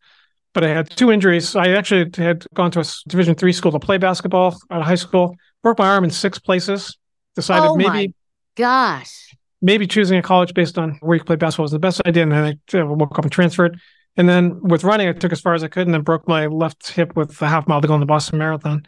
But 0.54 0.64
I 0.64 0.70
had 0.70 0.90
two 0.90 1.12
injuries. 1.12 1.56
I 1.56 1.70
actually 1.70 2.12
had 2.16 2.46
gone 2.54 2.72
to 2.72 2.82
a 2.82 2.86
Division 3.08 3.36
three 3.36 3.54
school 3.54 3.72
to 3.72 3.80
play 3.80 3.98
basketball 3.98 4.56
out 4.70 4.82
of 4.82 4.86
high 4.86 4.96
school. 4.96 5.36
Broke 5.64 5.80
my 5.80 5.88
arm 5.88 6.04
in 6.04 6.12
six 6.12 6.38
places. 6.38 6.98
Decided 7.36 7.68
oh 7.68 7.76
maybe 7.76 7.90
my 7.90 8.14
gosh. 8.56 9.36
maybe 9.62 9.88
choosing 9.88 10.20
a 10.20 10.22
college 10.22 10.54
based 10.54 10.78
on 10.78 10.98
where 11.02 11.16
you 11.16 11.22
could 11.22 11.28
play 11.28 11.36
basketball 11.36 11.64
was 11.64 11.72
the 11.72 11.80
best 11.80 12.02
idea. 12.06 12.24
And 12.24 12.32
then 12.32 12.60
I 12.74 12.84
woke 12.84 13.18
up 13.18 13.26
and 13.26 13.32
transferred. 13.32 13.80
And 14.16 14.30
then 14.30 14.62
with 14.62 14.84
running, 14.84 15.10
I 15.10 15.14
took 15.14 15.32
as 15.32 15.42
far 15.42 15.56
as 15.56 15.64
I 15.64 15.68
could, 15.68 15.88
and 15.88 15.94
then 15.94 16.02
broke 16.02 16.28
my 16.28 16.46
left 16.46 16.90
hip 16.90 17.16
with 17.16 17.42
a 17.42 17.48
half 17.48 17.68
mile 17.68 17.82
to 17.82 17.88
go 17.88 17.96
in 17.96 18.00
the 18.00 18.06
Boston 18.06 18.38
Marathon. 18.38 18.86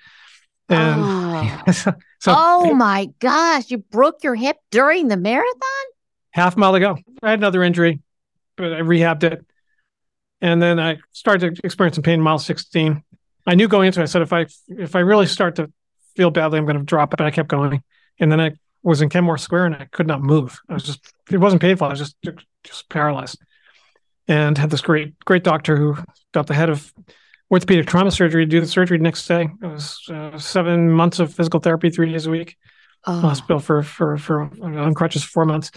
And 0.69 1.01
oh. 1.03 1.63
so, 1.71 1.93
so 2.19 2.33
oh 2.37 2.75
my 2.75 3.09
gosh, 3.17 3.71
you 3.71 3.79
broke 3.79 4.23
your 4.23 4.35
hip 4.35 4.57
during 4.69 5.07
the 5.07 5.17
marathon? 5.17 5.85
half 6.35 6.57
mile 6.57 6.73
to 6.73 6.79
go. 6.79 6.97
I 7.23 7.31
had 7.31 7.39
another 7.39 7.63
injury, 7.63 8.01
but 8.57 8.73
I 8.73 8.81
rehabbed 8.81 9.23
it. 9.23 9.45
And 10.41 10.61
then 10.61 10.79
I 10.79 10.97
started 11.11 11.55
to 11.55 11.61
experience 11.65 11.95
some 11.95 12.03
pain 12.03 12.15
in 12.15 12.21
mile 12.21 12.39
16. 12.39 13.03
I 13.47 13.55
knew 13.55 13.67
going 13.67 13.87
into 13.87 13.99
it, 13.99 14.03
I 14.03 14.07
said, 14.07 14.21
if 14.21 14.33
I 14.33 14.47
if 14.67 14.95
I 14.95 14.99
really 14.99 15.27
start 15.27 15.55
to 15.55 15.71
feel 16.15 16.31
badly, 16.31 16.57
I'm 16.59 16.65
going 16.65 16.77
to 16.77 16.83
drop 16.83 17.13
it. 17.13 17.17
But 17.17 17.27
I 17.27 17.31
kept 17.31 17.49
going. 17.49 17.83
And 18.19 18.31
then 18.31 18.39
I 18.41 18.53
was 18.83 19.01
in 19.01 19.09
Kenmore 19.09 19.37
Square 19.37 19.65
and 19.67 19.75
I 19.75 19.85
could 19.91 20.07
not 20.07 20.21
move. 20.21 20.59
I 20.69 20.73
was 20.73 20.83
just, 20.83 21.11
it 21.31 21.37
wasn't 21.37 21.61
painful. 21.61 21.87
I 21.87 21.91
was 21.91 21.99
just, 21.99 22.15
just 22.63 22.89
paralyzed. 22.89 23.39
And 24.27 24.57
had 24.57 24.69
this 24.69 24.81
great, 24.81 25.17
great 25.25 25.43
doctor 25.43 25.77
who 25.77 25.97
got 26.33 26.47
the 26.47 26.53
head 26.53 26.69
of 26.69 26.91
orthopedic 27.51 27.87
trauma 27.87 28.11
surgery 28.11 28.45
to 28.45 28.49
do 28.49 28.59
the 28.61 28.67
surgery 28.67 28.97
the 28.97 29.03
next 29.03 29.27
day. 29.27 29.49
It 29.61 29.65
was 29.65 29.99
uh, 30.09 30.37
seven 30.37 30.89
months 30.91 31.19
of 31.19 31.33
physical 31.33 31.59
therapy, 31.59 31.89
three 31.89 32.11
days 32.11 32.25
a 32.25 32.31
week 32.31 32.57
Oh. 33.07 33.19
hospital 33.19 33.59
for 33.59 33.83
for 33.83 34.17
for 34.17 34.49
on 34.63 34.93
crutches 34.95 35.23
for 35.23 35.29
four 35.29 35.45
months. 35.45 35.69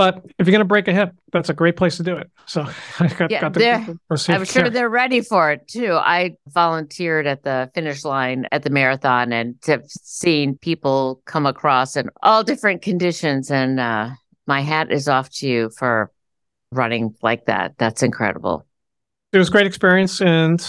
But 0.00 0.24
if 0.38 0.46
you're 0.46 0.52
going 0.52 0.60
to 0.60 0.64
break 0.64 0.88
a 0.88 0.94
hip, 0.94 1.12
that's 1.30 1.50
a 1.50 1.52
great 1.52 1.76
place 1.76 1.98
to 1.98 2.02
do 2.02 2.16
it. 2.16 2.30
So 2.46 2.62
I 3.00 3.08
got, 3.08 3.30
yeah, 3.30 3.42
got 3.42 3.52
the, 3.52 3.98
the 4.08 4.32
I'm 4.32 4.46
sure 4.46 4.70
they're 4.70 4.88
ready 4.88 5.20
for 5.20 5.52
it 5.52 5.68
too. 5.68 5.92
I 5.92 6.36
volunteered 6.48 7.26
at 7.26 7.42
the 7.42 7.70
finish 7.74 8.02
line 8.02 8.46
at 8.50 8.62
the 8.62 8.70
marathon 8.70 9.30
and 9.30 9.56
have 9.66 9.84
seen 9.86 10.56
people 10.56 11.20
come 11.26 11.44
across 11.44 11.96
in 11.96 12.08
all 12.22 12.42
different 12.42 12.80
conditions. 12.80 13.50
And 13.50 13.78
uh, 13.78 14.08
my 14.46 14.62
hat 14.62 14.90
is 14.90 15.06
off 15.06 15.28
to 15.32 15.46
you 15.46 15.70
for 15.76 16.10
running 16.72 17.14
like 17.20 17.44
that. 17.44 17.74
That's 17.76 18.02
incredible. 18.02 18.64
it 19.34 19.38
was 19.38 19.48
a 19.48 19.52
great 19.52 19.66
experience, 19.66 20.22
and 20.22 20.66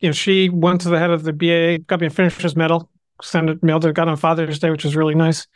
you 0.00 0.08
know 0.08 0.12
she 0.12 0.48
went 0.48 0.80
to 0.80 0.88
the 0.88 0.98
head 0.98 1.10
of 1.10 1.22
the 1.22 1.32
BA, 1.32 1.84
got 1.86 2.00
me 2.00 2.08
a 2.08 2.10
finisher's 2.10 2.56
medal, 2.56 2.90
sent 3.22 3.50
it 3.50 3.62
mailed 3.62 3.84
it, 3.84 3.94
got 3.94 4.08
on 4.08 4.16
Father's 4.16 4.58
Day, 4.58 4.70
which 4.70 4.82
was 4.82 4.96
really 4.96 5.14
nice. 5.14 5.46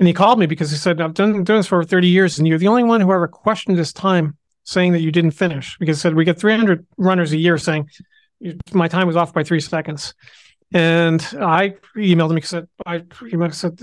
And 0.00 0.08
he 0.08 0.14
called 0.14 0.38
me 0.38 0.46
because 0.46 0.70
he 0.70 0.76
said, 0.76 1.00
"I've 1.00 1.14
done 1.14 1.44
doing 1.44 1.58
this 1.58 1.66
for 1.66 1.76
over 1.76 1.84
30 1.84 2.08
years, 2.08 2.38
and 2.38 2.48
you're 2.48 2.58
the 2.58 2.68
only 2.68 2.82
one 2.82 3.00
who 3.00 3.12
ever 3.12 3.28
questioned 3.28 3.76
this 3.76 3.92
time, 3.92 4.36
saying 4.64 4.92
that 4.92 5.00
you 5.00 5.12
didn't 5.12 5.32
finish." 5.32 5.76
Because 5.78 5.98
he 5.98 6.00
said 6.00 6.14
we 6.14 6.24
get 6.24 6.40
300 6.40 6.84
runners 6.96 7.32
a 7.32 7.36
year 7.36 7.58
saying 7.58 7.88
my 8.72 8.88
time 8.88 9.06
was 9.06 9.16
off 9.16 9.32
by 9.32 9.44
three 9.44 9.60
seconds. 9.60 10.14
And 10.72 11.20
I 11.40 11.74
emailed 11.96 12.30
him 12.30 12.36
because 12.36 12.54
I 12.86 12.98
emailed 12.98 13.54
said 13.54 13.78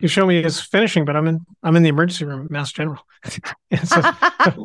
you 0.00 0.08
show 0.08 0.24
me 0.26 0.42
as 0.42 0.60
finishing, 0.60 1.04
but 1.04 1.14
I'm 1.14 1.26
in 1.26 1.40
I'm 1.62 1.76
in 1.76 1.82
the 1.82 1.90
emergency 1.90 2.24
room 2.24 2.46
at 2.46 2.50
Mass 2.50 2.72
General. 2.72 3.00
so 3.24 4.00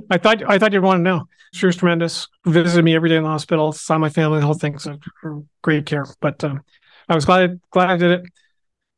I 0.10 0.18
thought 0.18 0.50
I 0.50 0.58
thought 0.58 0.72
you'd 0.72 0.84
want 0.84 1.00
to 1.00 1.04
know. 1.04 1.28
She 1.54 1.66
was 1.66 1.76
tremendous. 1.76 2.28
Visited 2.46 2.84
me 2.86 2.96
every 2.96 3.10
day 3.10 3.18
in 3.18 3.24
the 3.24 3.30
hospital. 3.30 3.74
Saw 3.74 3.98
my 3.98 4.10
family. 4.10 4.40
The 4.40 4.46
whole 4.46 4.56
thing. 4.56 4.80
So 4.80 4.98
great 5.62 5.86
care. 5.86 6.06
But 6.22 6.42
um, 6.44 6.64
I 7.10 7.16
was 7.16 7.26
glad 7.26 7.60
glad 7.70 7.90
I 7.90 7.98
did 7.98 8.12
it. 8.12 8.32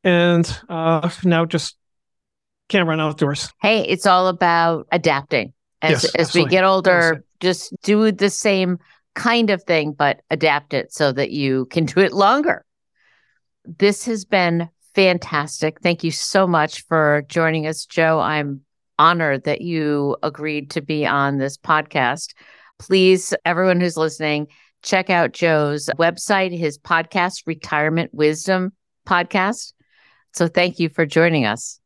And 0.04 0.60
uh, 0.68 1.10
now 1.24 1.46
just 1.46 1.76
can't 2.68 2.88
run 2.88 3.00
outdoors. 3.00 3.50
hey, 3.60 3.80
it's 3.80 4.06
all 4.06 4.28
about 4.28 4.86
adapting. 4.92 5.52
As, 5.82 6.04
Yes, 6.04 6.14
as 6.14 6.34
we 6.34 6.46
get 6.46 6.64
older, 6.64 7.24
just 7.40 7.74
do 7.82 8.10
the 8.10 8.30
same 8.30 8.78
kind 9.14 9.50
of 9.50 9.62
thing, 9.64 9.92
but 9.92 10.20
adapt 10.30 10.74
it 10.74 10.92
so 10.92 11.12
that 11.12 11.30
you 11.30 11.66
can 11.66 11.84
do 11.84 12.00
it 12.00 12.12
longer. 12.12 12.64
This 13.64 14.06
has 14.06 14.24
been 14.24 14.68
fantastic. 14.94 15.80
Thank 15.80 16.04
you 16.04 16.10
so 16.10 16.46
much 16.46 16.84
for 16.86 17.24
joining 17.28 17.66
us, 17.66 17.84
Joe. 17.84 18.20
I'm 18.20 18.62
honored 18.98 19.44
that 19.44 19.60
you 19.60 20.16
agreed 20.22 20.70
to 20.70 20.80
be 20.80 21.06
on 21.06 21.38
this 21.38 21.56
podcast. 21.56 22.34
Please, 22.78 23.34
everyone 23.44 23.80
who's 23.80 23.96
listening, 23.96 24.46
check 24.82 25.10
out 25.10 25.32
Joe's 25.32 25.88
website, 25.98 26.56
his 26.56 26.78
podcast, 26.78 27.42
Retirement 27.46 28.12
Wisdom 28.14 28.72
Podcast. 29.06 29.72
So 30.34 30.48
thank 30.48 30.78
you 30.78 30.88
for 30.88 31.06
joining 31.06 31.46
us. 31.46 31.80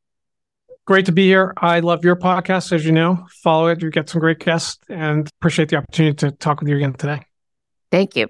Great 0.86 1.04
to 1.06 1.12
be 1.12 1.26
here. 1.26 1.52
I 1.58 1.80
love 1.80 2.02
your 2.02 2.16
podcast, 2.16 2.72
as 2.72 2.86
you 2.86 2.92
know. 2.92 3.26
Follow 3.42 3.68
it. 3.68 3.82
You 3.82 3.90
get 3.90 4.08
some 4.08 4.20
great 4.20 4.38
guests, 4.38 4.78
and 4.88 5.28
appreciate 5.38 5.68
the 5.68 5.76
opportunity 5.76 6.16
to 6.16 6.30
talk 6.30 6.60
with 6.60 6.68
you 6.68 6.76
again 6.76 6.94
today. 6.94 7.20
Thank 7.90 8.16
you. 8.16 8.28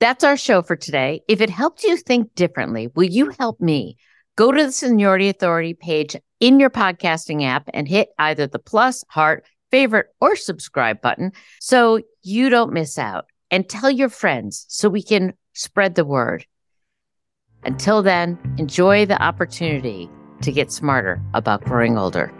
That's 0.00 0.24
our 0.24 0.36
show 0.36 0.62
for 0.62 0.74
today. 0.74 1.22
If 1.28 1.40
it 1.40 1.50
helped 1.50 1.84
you 1.84 1.96
think 1.96 2.34
differently, 2.34 2.88
will 2.94 3.04
you 3.04 3.30
help 3.38 3.60
me? 3.60 3.96
Go 4.36 4.50
to 4.50 4.64
the 4.64 4.72
Seniority 4.72 5.28
Authority 5.28 5.74
page 5.74 6.16
in 6.40 6.58
your 6.58 6.70
podcasting 6.70 7.44
app 7.44 7.70
and 7.72 7.86
hit 7.86 8.08
either 8.18 8.48
the 8.48 8.58
plus, 8.58 9.04
heart, 9.08 9.46
favorite, 9.70 10.06
or 10.20 10.34
subscribe 10.34 11.00
button 11.00 11.30
so 11.60 12.00
you 12.22 12.50
don't 12.50 12.72
miss 12.72 12.98
out. 12.98 13.26
And 13.52 13.68
tell 13.68 13.90
your 13.90 14.08
friends 14.08 14.66
so 14.68 14.88
we 14.88 15.04
can 15.04 15.34
spread 15.52 15.94
the 15.94 16.04
word. 16.04 16.44
Until 17.66 18.02
then, 18.02 18.38
enjoy 18.58 19.06
the 19.06 19.20
opportunity 19.22 20.10
to 20.42 20.52
get 20.52 20.70
smarter 20.70 21.22
about 21.32 21.64
growing 21.64 21.96
older. 21.96 22.32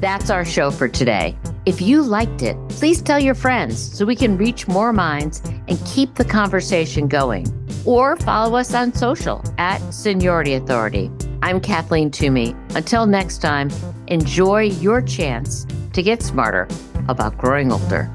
That's 0.00 0.30
our 0.30 0.44
show 0.44 0.70
for 0.70 0.88
today. 0.88 1.36
If 1.66 1.80
you 1.80 2.02
liked 2.02 2.42
it, 2.42 2.56
please 2.68 3.02
tell 3.02 3.18
your 3.18 3.34
friends 3.34 3.78
so 3.78 4.04
we 4.04 4.16
can 4.16 4.36
reach 4.36 4.66
more 4.66 4.92
minds 4.92 5.42
and 5.68 5.78
keep 5.86 6.14
the 6.14 6.24
conversation 6.24 7.06
going. 7.06 7.46
Or 7.86 8.16
follow 8.16 8.56
us 8.56 8.74
on 8.74 8.94
social 8.94 9.42
at 9.58 9.78
Seniority 9.92 10.54
Authority. 10.54 11.10
I'm 11.42 11.60
Cathleen 11.60 12.10
Toomey. 12.10 12.54
Until 12.74 13.06
next 13.06 13.38
time, 13.38 13.70
enjoy 14.08 14.64
your 14.64 15.00
chance 15.00 15.66
to 15.92 16.02
get 16.02 16.22
smarter 16.22 16.66
about 17.10 17.36
growing 17.36 17.72
older. 17.72 18.08